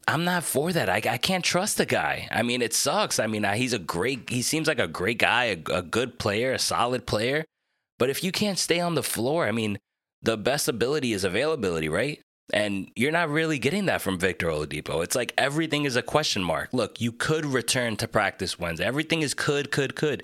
I'm 0.09 0.25
not 0.25 0.45
for 0.45 0.73
that. 0.73 0.89
I, 0.89 1.03
I 1.15 1.19
can't 1.19 1.45
trust 1.45 1.79
the 1.79 1.87
guy. 1.87 2.29
I 2.31 2.43
mean, 2.43 2.63
it 2.63 2.75
sucks. 2.75 3.19
I 3.19 3.27
mean, 3.27 3.45
he's 3.55 3.73
a 3.73 3.79
great, 3.79 4.31
he 4.31 4.43
seems 4.43 4.69
like 4.69 4.79
a 4.79 4.87
great 4.87 5.19
guy, 5.19 5.45
a, 5.45 5.59
a 5.73 5.83
good 5.83 6.19
player, 6.19 6.53
a 6.53 6.59
solid 6.59 7.07
player. 7.07 7.45
But 7.99 8.11
if 8.11 8.23
you 8.23 8.31
can't 8.31 8.59
stay 8.59 8.79
on 8.79 8.95
the 8.95 9.03
floor, 9.03 9.49
I 9.49 9.53
mean, 9.53 9.79
the 10.23 10.37
best 10.37 10.69
ability 10.69 11.13
is 11.13 11.25
availability, 11.25 11.89
right? 11.89 12.21
And 12.53 12.89
you're 12.95 13.11
not 13.11 13.31
really 13.31 13.59
getting 13.59 13.87
that 13.87 14.03
from 14.03 14.19
Victor 14.19 14.47
Oladipo. 14.49 15.03
It's 15.03 15.17
like 15.17 15.33
everything 15.37 15.85
is 15.87 15.97
a 15.97 16.03
question 16.03 16.45
mark. 16.45 16.69
Look, 16.73 17.01
you 17.01 17.11
could 17.11 17.45
return 17.45 17.97
to 17.97 18.07
practice 18.07 18.59
Wednesday. 18.59 18.85
Everything 18.85 19.23
is 19.23 19.35
could, 19.35 19.73
could, 19.73 19.97
could. 19.97 20.23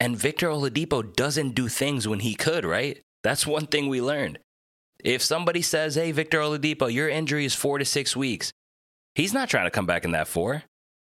And 0.00 0.16
Victor 0.16 0.48
Oladipo 0.48 1.14
doesn't 1.14 1.54
do 1.54 1.68
things 1.68 2.06
when 2.06 2.20
he 2.20 2.34
could, 2.34 2.64
right? 2.64 3.02
That's 3.22 3.46
one 3.46 3.66
thing 3.66 3.88
we 3.88 4.00
learned. 4.00 4.38
If 5.04 5.22
somebody 5.22 5.62
says, 5.62 5.94
hey, 5.94 6.12
Victor 6.12 6.38
Oladipo, 6.40 6.92
your 6.92 7.08
injury 7.08 7.44
is 7.44 7.54
four 7.54 7.78
to 7.78 7.84
six 7.84 8.16
weeks, 8.16 8.52
he's 9.14 9.32
not 9.32 9.48
trying 9.48 9.66
to 9.66 9.70
come 9.70 9.86
back 9.86 10.04
in 10.04 10.12
that 10.12 10.28
four. 10.28 10.64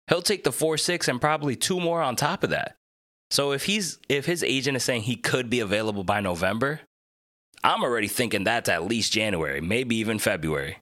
He'll 0.09 0.23
take 0.23 0.45
the 0.45 0.53
four, 0.53 0.77
six, 0.77 1.09
and 1.09 1.21
probably 1.21 1.57
two 1.57 1.79
more 1.81 2.03
on 2.03 2.17
top 2.17 2.43
of 2.43 2.51
that. 2.51 2.77
So 3.31 3.53
if 3.53 3.67
he's 3.67 3.99
if 4.09 4.27
his 4.27 4.43
agent 4.43 4.77
is 4.77 4.83
saying 4.83 5.03
he 5.03 5.17
could 5.17 5.49
be 5.49 5.61
available 5.61 6.03
by 6.03 6.21
November, 6.21 6.81
I'm 7.63 7.85
already 7.85 8.09
thinking 8.09 8.45
that's 8.45 8.69
at 8.69 8.85
least 8.85 9.13
January, 9.13 9.61
maybe 9.61 9.97
even 9.97 10.19
February. 10.19 10.79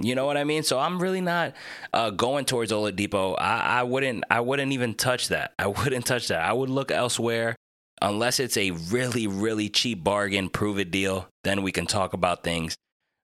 You 0.00 0.14
know 0.14 0.26
what 0.26 0.36
I 0.36 0.44
mean? 0.44 0.64
So 0.64 0.78
I'm 0.78 1.00
really 1.00 1.20
not 1.20 1.54
uh, 1.92 2.10
going 2.10 2.46
towards 2.46 2.72
Oladipo. 2.72 3.36
I, 3.38 3.80
I 3.80 3.82
wouldn't. 3.84 4.24
I 4.30 4.40
wouldn't 4.40 4.72
even 4.72 4.94
touch 4.94 5.28
that. 5.28 5.54
I 5.58 5.66
wouldn't 5.68 6.06
touch 6.06 6.28
that. 6.28 6.40
I 6.40 6.52
would 6.52 6.70
look 6.70 6.90
elsewhere 6.90 7.54
unless 8.02 8.40
it's 8.40 8.56
a 8.56 8.72
really, 8.72 9.26
really 9.26 9.68
cheap 9.68 10.02
bargain, 10.02 10.48
prove 10.48 10.78
it 10.78 10.90
deal. 10.90 11.28
Then 11.44 11.62
we 11.62 11.72
can 11.72 11.86
talk 11.86 12.12
about 12.12 12.42
things. 12.42 12.76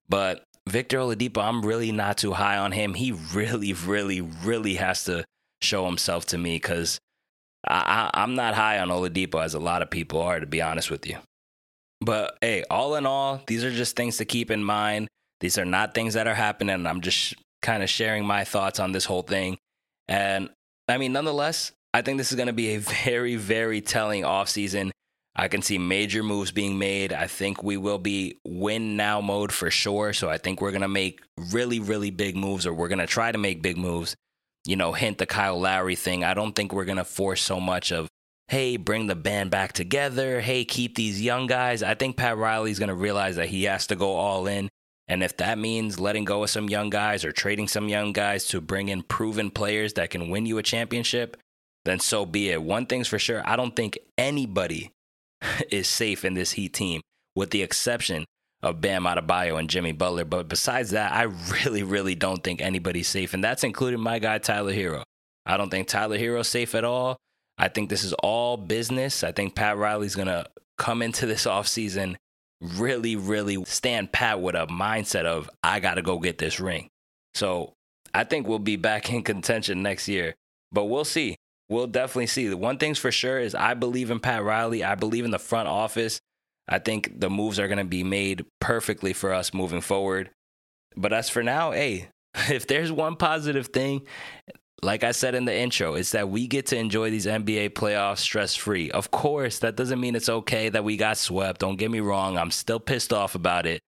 But 0.09 0.45
Victor 0.69 0.99
Oladipo, 0.99 1.43
I'm 1.43 1.63
really 1.63 1.93
not 1.93 2.19
too 2.19 2.33
high 2.33 2.57
on 2.57 2.73
him. 2.73 2.95
He 2.95 3.13
really, 3.13 3.73
really, 3.73 4.21
really 4.21 4.75
has 4.75 5.05
to 5.05 5.25
show 5.61 5.87
himself 5.87 6.27
to 6.27 6.39
me 6.39 6.57
because 6.57 6.99
I, 7.67 8.11
I, 8.15 8.23
I'm 8.23 8.35
not 8.35 8.55
high 8.55 8.79
on 8.79 8.89
Oladipo 8.89 9.43
as 9.43 9.55
a 9.55 9.59
lot 9.59 9.83
of 9.83 9.91
people 9.91 10.23
are, 10.23 10.41
to 10.41 10.47
be 10.47 10.63
honest 10.63 10.91
with 10.91 11.07
you. 11.07 11.19
But 12.01 12.39
hey, 12.41 12.65
all 12.71 12.95
in 12.95 13.07
all, 13.07 13.43
these 13.47 13.65
are 13.65 13.71
just 13.71 13.97
things 13.97 14.17
to 14.19 14.25
keep 14.25 14.51
in 14.51 14.65
mind. 14.65 15.09
These 15.41 15.59
are 15.59 15.65
not 15.65 15.95
things 15.95 16.15
that 16.15 16.27
are 16.27 16.35
happening. 16.35 16.87
I'm 16.87 17.01
just 17.01 17.35
kind 17.63 17.83
of 17.83 17.91
sharing 17.91 18.25
my 18.25 18.45
thoughts 18.45 18.79
on 18.79 18.93
this 18.93 19.05
whole 19.05 19.23
thing. 19.23 19.59
And 20.09 20.51
I 20.89 20.99
mean, 20.99 21.13
nonetheless, 21.13 21.73
I 21.93 22.03
think 22.03 22.19
this 22.19 22.31
is 22.31 22.37
going 22.37 22.47
to 22.47 22.53
be 22.53 22.75
a 22.75 22.81
very, 23.05 23.37
very 23.37 23.81
telling 23.81 24.23
offseason. 24.23 24.91
I 25.37 25.49
can 25.49 25.63
see 25.63 25.79
major 25.79 26.23
moves 26.23 26.51
being 26.51 26.79
made. 26.79 27.13
I 27.13 27.27
think 27.27 27.63
we 27.63 27.77
will 27.77 27.99
be 27.99 28.39
win 28.45 28.97
now 28.97 29.21
mode 29.21 29.53
for 29.53 29.71
sure. 29.71 30.13
So 30.13 30.29
I 30.29 30.39
think 30.39 30.61
we're 30.61 30.73
going 30.73 30.83
to 30.83 30.89
make 30.89 31.21
really, 31.53 31.79
really 31.79 32.11
big 32.11 32.37
moves, 32.37 32.67
or 32.67 32.75
we're 32.75 32.89
going 32.89 32.99
to 32.99 33.07
try 33.07 33.31
to 33.31 33.39
make 33.39 33.63
big 33.63 33.79
moves. 33.79 34.17
You 34.67 34.77
know, 34.77 34.93
hint 34.93 35.19
the 35.19 35.27
Kyle 35.27 35.59
Lowry 35.59 35.97
thing. 35.97 36.25
I 36.25 36.35
don't 36.35 36.55
think 36.55 36.73
we're 36.73 36.85
going 36.85 36.99
to 36.99 37.05
force 37.05 37.41
so 37.41 37.61
much 37.61 37.93
of 37.93 38.09
hey, 38.49 38.77
bring 38.77 39.07
the 39.07 39.15
band 39.15 39.49
back 39.49 39.73
together. 39.73 40.41
Hey, 40.41 40.65
keep 40.65 40.97
these 40.97 41.23
young 41.23 41.47
guys. 41.47 41.85
I 41.85 41.95
think 41.95 42.17
Pat 42.17 42.37
Riley's 42.37 42.81
going 42.81 42.89
to 42.89 42.97
realize 42.97 43.37
that 43.37 43.49
he 43.49 43.65
has 43.65 43.87
to 43.87 43.97
go 43.97 44.17
all 44.17 44.49
in. 44.49 44.69
And 45.11 45.25
if 45.25 45.37
that 45.39 45.59
means 45.59 45.99
letting 45.99 46.25
go 46.25 46.45
of 46.45 46.51
some 46.51 46.71
young 46.71 46.89
guys 46.89 47.25
or 47.25 47.33
trading 47.33 47.67
some 47.67 47.89
young 47.89 48.13
guys 48.13 48.47
to 48.47 48.61
bring 48.61 48.89
in 48.89 49.03
proven 49.03 49.51
players 49.51 49.95
that 49.95 50.11
can 50.11 50.31
win 50.31 50.47
you 50.47 50.57
a 50.59 50.63
championship, 50.63 51.37
then 51.85 51.99
so 51.99 52.25
be 52.25 52.51
it. 52.51 52.63
One 52.63 52.87
thing's 52.87 53.09
for 53.09 53.19
sure, 53.19 53.43
I 53.45 53.57
don't 53.57 53.75
think 53.75 53.99
anybody 54.17 54.93
is 55.69 55.89
safe 55.89 56.25
in 56.25 56.35
this 56.35 56.53
Heat 56.53 56.75
team, 56.75 57.01
with 57.35 57.51
the 57.51 57.65
exception 57.65 58.25
of 58.63 58.81
Bam 58.81 59.03
Adebayo 59.03 59.59
and 59.59 59.69
Jimmy 59.69 59.91
Butler. 59.91 60.25
But 60.25 60.47
besides 60.47 60.91
that, 60.91 61.11
I 61.11 61.23
really, 61.65 61.83
really 61.83 62.15
don't 62.15 62.45
think 62.45 62.63
anybody's 62.63 63.09
safe. 63.09 63.35
And 63.35 63.43
that's 63.43 63.65
including 63.65 63.99
my 63.99 64.21
guy, 64.21 64.39
Tyler 64.39 64.73
Herro. 64.73 65.03
I 65.45 65.57
don't 65.57 65.71
think 65.71 65.89
Tyler 65.89 66.19
Herro's 66.19 66.47
safe 66.47 66.73
at 66.77 66.85
all. 66.85 67.17
I 67.59 67.67
think 67.67 67.91
this 67.91 68.05
is 68.05 68.13
all 68.13 68.57
business. 68.57 69.25
I 69.25 69.33
think 69.33 69.57
Pat 69.57 69.77
Riley's 69.77 70.15
going 70.15 70.29
to 70.29 70.47
come 70.79 71.03
into 71.03 71.27
this 71.27 71.47
offseason 71.47 72.15
really, 72.61 73.17
really 73.17 73.65
stand 73.65 74.13
pat 74.13 74.41
with 74.41 74.55
a 74.55 74.67
mindset 74.67 75.25
of, 75.25 75.49
I 75.63 75.81
got 75.81 75.95
to 75.95 76.03
go 76.03 76.19
get 76.19 76.39
this 76.39 76.61
ring. 76.61 76.89
So 77.35 77.75
I 78.15 78.25
think 78.25 78.47
we'll 78.47 78.59
be 78.59 78.77
back 78.77 79.11
in 79.11 79.23
contention 79.23 79.83
next 79.83 80.09
year, 80.09 80.35
but 80.73 80.85
we'll 80.87 81.05
see. 81.05 81.37
We'll 81.69 81.87
definitely 81.87 82.27
see. 82.27 82.49
The 82.49 82.57
one 82.57 82.79
thing's 82.79 82.99
for 82.99 83.13
sure 83.13 83.39
is 83.39 83.55
I 83.55 83.75
believe 83.75 84.11
in 84.11 84.19
Pat 84.19 84.43
Riley. 84.43 84.83
I 84.83 84.97
believe 84.97 85.25
in 85.25 85.31
the 85.31 85.39
front 85.39 85.69
office. 85.69 86.21
I 86.69 86.79
think 86.79 87.21
the 87.21 87.31
moves 87.31 87.59
are 87.59 87.69
going 87.69 87.79
to 87.79 87.85
be 87.85 88.05
made 88.05 88.45
perfectly 88.61 89.13
for 89.13 89.33
us 89.33 89.55
moving 89.55 89.81
forward. 89.81 90.31
But 90.97 91.13
as 91.13 91.31
for 91.31 91.43
now, 91.43 91.71
hey, 91.71 92.09
if 92.51 92.67
there's 92.67 92.93
one 92.93 93.17
positive 93.17 93.69
thing, 93.69 94.03
like 94.83 95.05
I 95.05 95.13
said 95.13 95.35
in 95.35 95.45
the 95.45 95.55
intro, 95.55 95.95
it's 95.95 96.13
that 96.13 96.29
we 96.29 96.47
get 96.47 96.67
to 96.67 96.77
enjoy 96.77 97.11
these 97.11 97.27
NBA 97.27 97.71
playoffs 97.71 98.19
stress 98.19 98.55
free. 98.55 98.91
Of 98.91 99.11
course, 99.11 99.59
that 99.61 99.77
doesn't 99.77 100.01
mean 100.01 100.15
it's 100.15 100.29
okay 100.29 100.69
that 100.69 100.85
we 100.85 100.97
got 100.97 101.17
swept. 101.17 101.61
Don't 101.61 101.77
get 101.77 101.91
me 101.91 102.01
wrong. 102.01 102.37
I'm 102.39 102.51
still 102.51 102.81
pissed 102.81 103.13
off 103.13 103.35
about 103.35 103.67
it. 103.67 103.81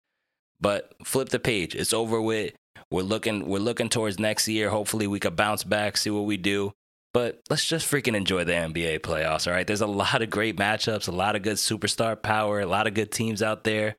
But 0.61 0.92
flip 1.05 1.31
the 1.31 1.38
page. 1.38 1.74
It's 1.74 1.92
over 1.92 2.20
with. 2.20 2.55
We're 2.90 3.03
looking 3.03 3.46
we're 3.46 3.59
looking 3.59 3.88
towards 3.88 4.18
next 4.18 4.48
year. 4.48 4.68
Hopefully 4.68 5.07
we 5.07 5.20
could 5.20 5.37
bounce 5.37 5.64
back, 5.64 5.96
see 5.96 6.11
what 6.11 6.24
we 6.24 6.37
do. 6.37 6.72
But 7.12 7.40
let's 7.48 7.64
just 7.64 7.90
freaking 7.90 8.14
enjoy 8.14 8.44
the 8.44 8.53
NBA 8.53 9.00
playoffs, 9.00 9.46
all 9.46 9.53
right? 9.53 9.66
There's 9.66 9.81
a 9.81 9.87
lot 9.87 10.22
of 10.22 10.31
great 10.31 10.57
matchups, 10.57 11.09
a 11.09 11.12
lot 11.12 11.35
of 11.35 11.42
good 11.42 11.57
superstar 11.57 12.20
power, 12.20 12.61
a 12.61 12.66
lot 12.66 12.87
of 12.87 12.94
good 12.94 13.11
teams 13.11 13.42
out 13.42 13.64
there. 13.64 13.96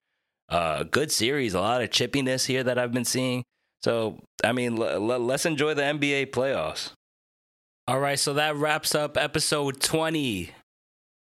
Uh, 0.47 0.83
good 0.83 1.11
series, 1.11 1.53
a 1.53 1.61
lot 1.61 1.81
of 1.81 1.89
chippiness 1.89 2.45
here 2.45 2.63
that 2.63 2.77
I've 2.77 2.93
been 2.93 3.05
seeing. 3.05 3.43
So, 3.83 4.19
I 4.43 4.51
mean, 4.51 4.77
l- 4.77 5.11
l- 5.11 5.19
let's 5.19 5.45
enjoy 5.45 5.73
the 5.73 5.83
NBA 5.83 6.27
playoffs. 6.27 6.91
All 7.87 7.99
right, 7.99 8.19
so 8.19 8.35
that 8.35 8.55
wraps 8.55 8.93
up 8.93 9.17
episode 9.17 9.81
20. 9.81 10.51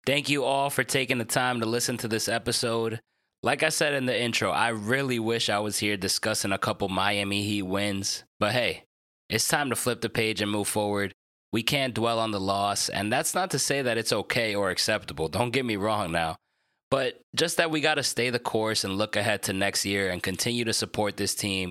Thank 0.04 0.28
you 0.28 0.44
all 0.44 0.70
for 0.70 0.84
taking 0.84 1.18
the 1.18 1.24
time 1.24 1.60
to 1.60 1.66
listen 1.66 1.96
to 1.98 2.08
this 2.08 2.28
episode. 2.28 3.00
Like 3.42 3.62
I 3.62 3.68
said 3.68 3.94
in 3.94 4.06
the 4.06 4.20
intro, 4.20 4.50
I 4.50 4.68
really 4.70 5.20
wish 5.20 5.48
I 5.48 5.60
was 5.60 5.78
here 5.78 5.96
discussing 5.96 6.50
a 6.50 6.58
couple 6.58 6.88
Miami 6.88 7.44
Heat 7.44 7.62
wins, 7.62 8.24
but 8.40 8.52
hey, 8.52 8.84
it's 9.28 9.46
time 9.46 9.70
to 9.70 9.76
flip 9.76 10.00
the 10.00 10.08
page 10.08 10.40
and 10.40 10.50
move 10.50 10.66
forward. 10.66 11.12
We 11.52 11.62
can't 11.62 11.94
dwell 11.94 12.18
on 12.18 12.32
the 12.32 12.40
loss, 12.40 12.88
and 12.88 13.12
that's 13.12 13.34
not 13.34 13.50
to 13.52 13.58
say 13.58 13.80
that 13.82 13.96
it's 13.96 14.12
okay 14.12 14.54
or 14.54 14.70
acceptable. 14.70 15.28
Don't 15.28 15.52
get 15.52 15.64
me 15.64 15.76
wrong 15.76 16.10
now. 16.10 16.36
But 16.90 17.20
just 17.36 17.58
that 17.58 17.70
we 17.70 17.80
got 17.80 17.94
to 17.94 18.02
stay 18.02 18.30
the 18.30 18.38
course 18.38 18.82
and 18.82 18.98
look 18.98 19.14
ahead 19.14 19.42
to 19.44 19.52
next 19.52 19.84
year 19.84 20.10
and 20.10 20.22
continue 20.22 20.64
to 20.64 20.72
support 20.72 21.16
this 21.16 21.34
team 21.34 21.70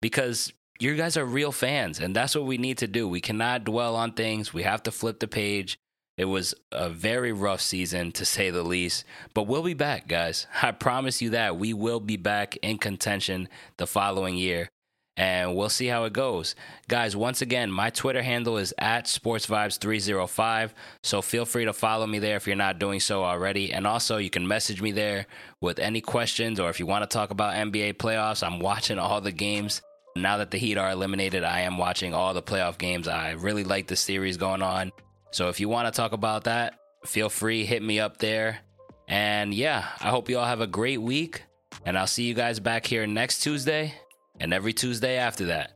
because 0.00 0.52
you 0.80 0.94
guys 0.94 1.16
are 1.16 1.24
real 1.24 1.52
fans 1.52 1.98
and 1.98 2.14
that's 2.14 2.34
what 2.34 2.44
we 2.44 2.58
need 2.58 2.78
to 2.78 2.86
do. 2.86 3.08
We 3.08 3.20
cannot 3.20 3.64
dwell 3.64 3.96
on 3.96 4.12
things. 4.12 4.54
We 4.54 4.62
have 4.62 4.82
to 4.84 4.90
flip 4.90 5.18
the 5.20 5.28
page. 5.28 5.78
It 6.16 6.26
was 6.26 6.54
a 6.72 6.88
very 6.88 7.32
rough 7.32 7.60
season 7.60 8.10
to 8.12 8.24
say 8.24 8.50
the 8.50 8.64
least, 8.64 9.04
but 9.34 9.44
we'll 9.44 9.62
be 9.62 9.74
back, 9.74 10.08
guys. 10.08 10.46
I 10.62 10.72
promise 10.72 11.22
you 11.22 11.30
that 11.30 11.56
we 11.58 11.72
will 11.72 12.00
be 12.00 12.16
back 12.16 12.56
in 12.56 12.78
contention 12.78 13.48
the 13.76 13.86
following 13.86 14.36
year 14.36 14.68
and 15.16 15.56
we'll 15.56 15.68
see 15.68 15.88
how 15.88 16.04
it 16.04 16.12
goes. 16.12 16.54
Guys, 16.86 17.16
once 17.16 17.42
again, 17.42 17.72
my 17.72 17.90
Twitter 17.90 18.22
handle 18.22 18.56
is 18.56 18.72
at 18.78 19.06
sportsvibes305, 19.06 20.70
so 21.02 21.20
feel 21.20 21.44
free 21.44 21.64
to 21.64 21.72
follow 21.72 22.06
me 22.06 22.20
there 22.20 22.36
if 22.36 22.46
you're 22.46 22.54
not 22.54 22.78
doing 22.78 23.00
so 23.00 23.24
already. 23.24 23.72
And 23.72 23.84
also, 23.84 24.18
you 24.18 24.30
can 24.30 24.46
message 24.46 24.80
me 24.80 24.92
there 24.92 25.26
with 25.60 25.80
any 25.80 26.00
questions 26.00 26.60
or 26.60 26.70
if 26.70 26.78
you 26.78 26.86
want 26.86 27.02
to 27.02 27.12
talk 27.12 27.30
about 27.30 27.54
NBA 27.54 27.94
playoffs. 27.94 28.46
I'm 28.46 28.60
watching 28.60 29.00
all 29.00 29.20
the 29.20 29.32
games 29.32 29.82
now 30.22 30.38
that 30.38 30.50
the 30.50 30.58
Heat 30.58 30.78
are 30.78 30.90
eliminated, 30.90 31.44
I 31.44 31.60
am 31.60 31.78
watching 31.78 32.14
all 32.14 32.34
the 32.34 32.42
playoff 32.42 32.78
games. 32.78 33.08
I 33.08 33.32
really 33.32 33.64
like 33.64 33.86
the 33.86 33.96
series 33.96 34.36
going 34.36 34.62
on. 34.62 34.92
So 35.30 35.48
if 35.48 35.60
you 35.60 35.68
want 35.68 35.92
to 35.92 35.96
talk 35.96 36.12
about 36.12 36.44
that, 36.44 36.78
feel 37.04 37.28
free, 37.28 37.64
hit 37.64 37.82
me 37.82 38.00
up 38.00 38.18
there. 38.18 38.60
And 39.06 39.54
yeah, 39.54 39.86
I 40.00 40.08
hope 40.08 40.28
you 40.28 40.38
all 40.38 40.46
have 40.46 40.60
a 40.60 40.66
great 40.66 41.00
week. 41.00 41.42
And 41.84 41.98
I'll 41.98 42.06
see 42.06 42.24
you 42.24 42.34
guys 42.34 42.60
back 42.60 42.86
here 42.86 43.06
next 43.06 43.40
Tuesday 43.40 43.94
and 44.40 44.52
every 44.52 44.72
Tuesday 44.72 45.16
after 45.16 45.46
that. 45.46 45.72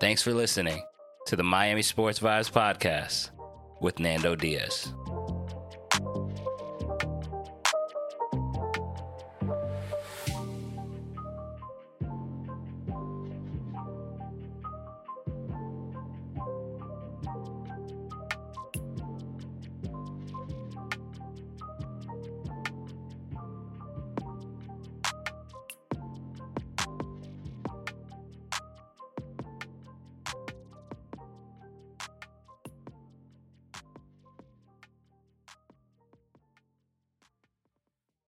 Thanks 0.00 0.22
for 0.22 0.32
listening 0.32 0.82
to 1.26 1.36
the 1.36 1.42
Miami 1.42 1.82
Sports 1.82 2.18
Vibes 2.18 2.50
podcast 2.50 3.30
with 3.80 3.98
Nando 3.98 4.34
Diaz. 4.34 4.92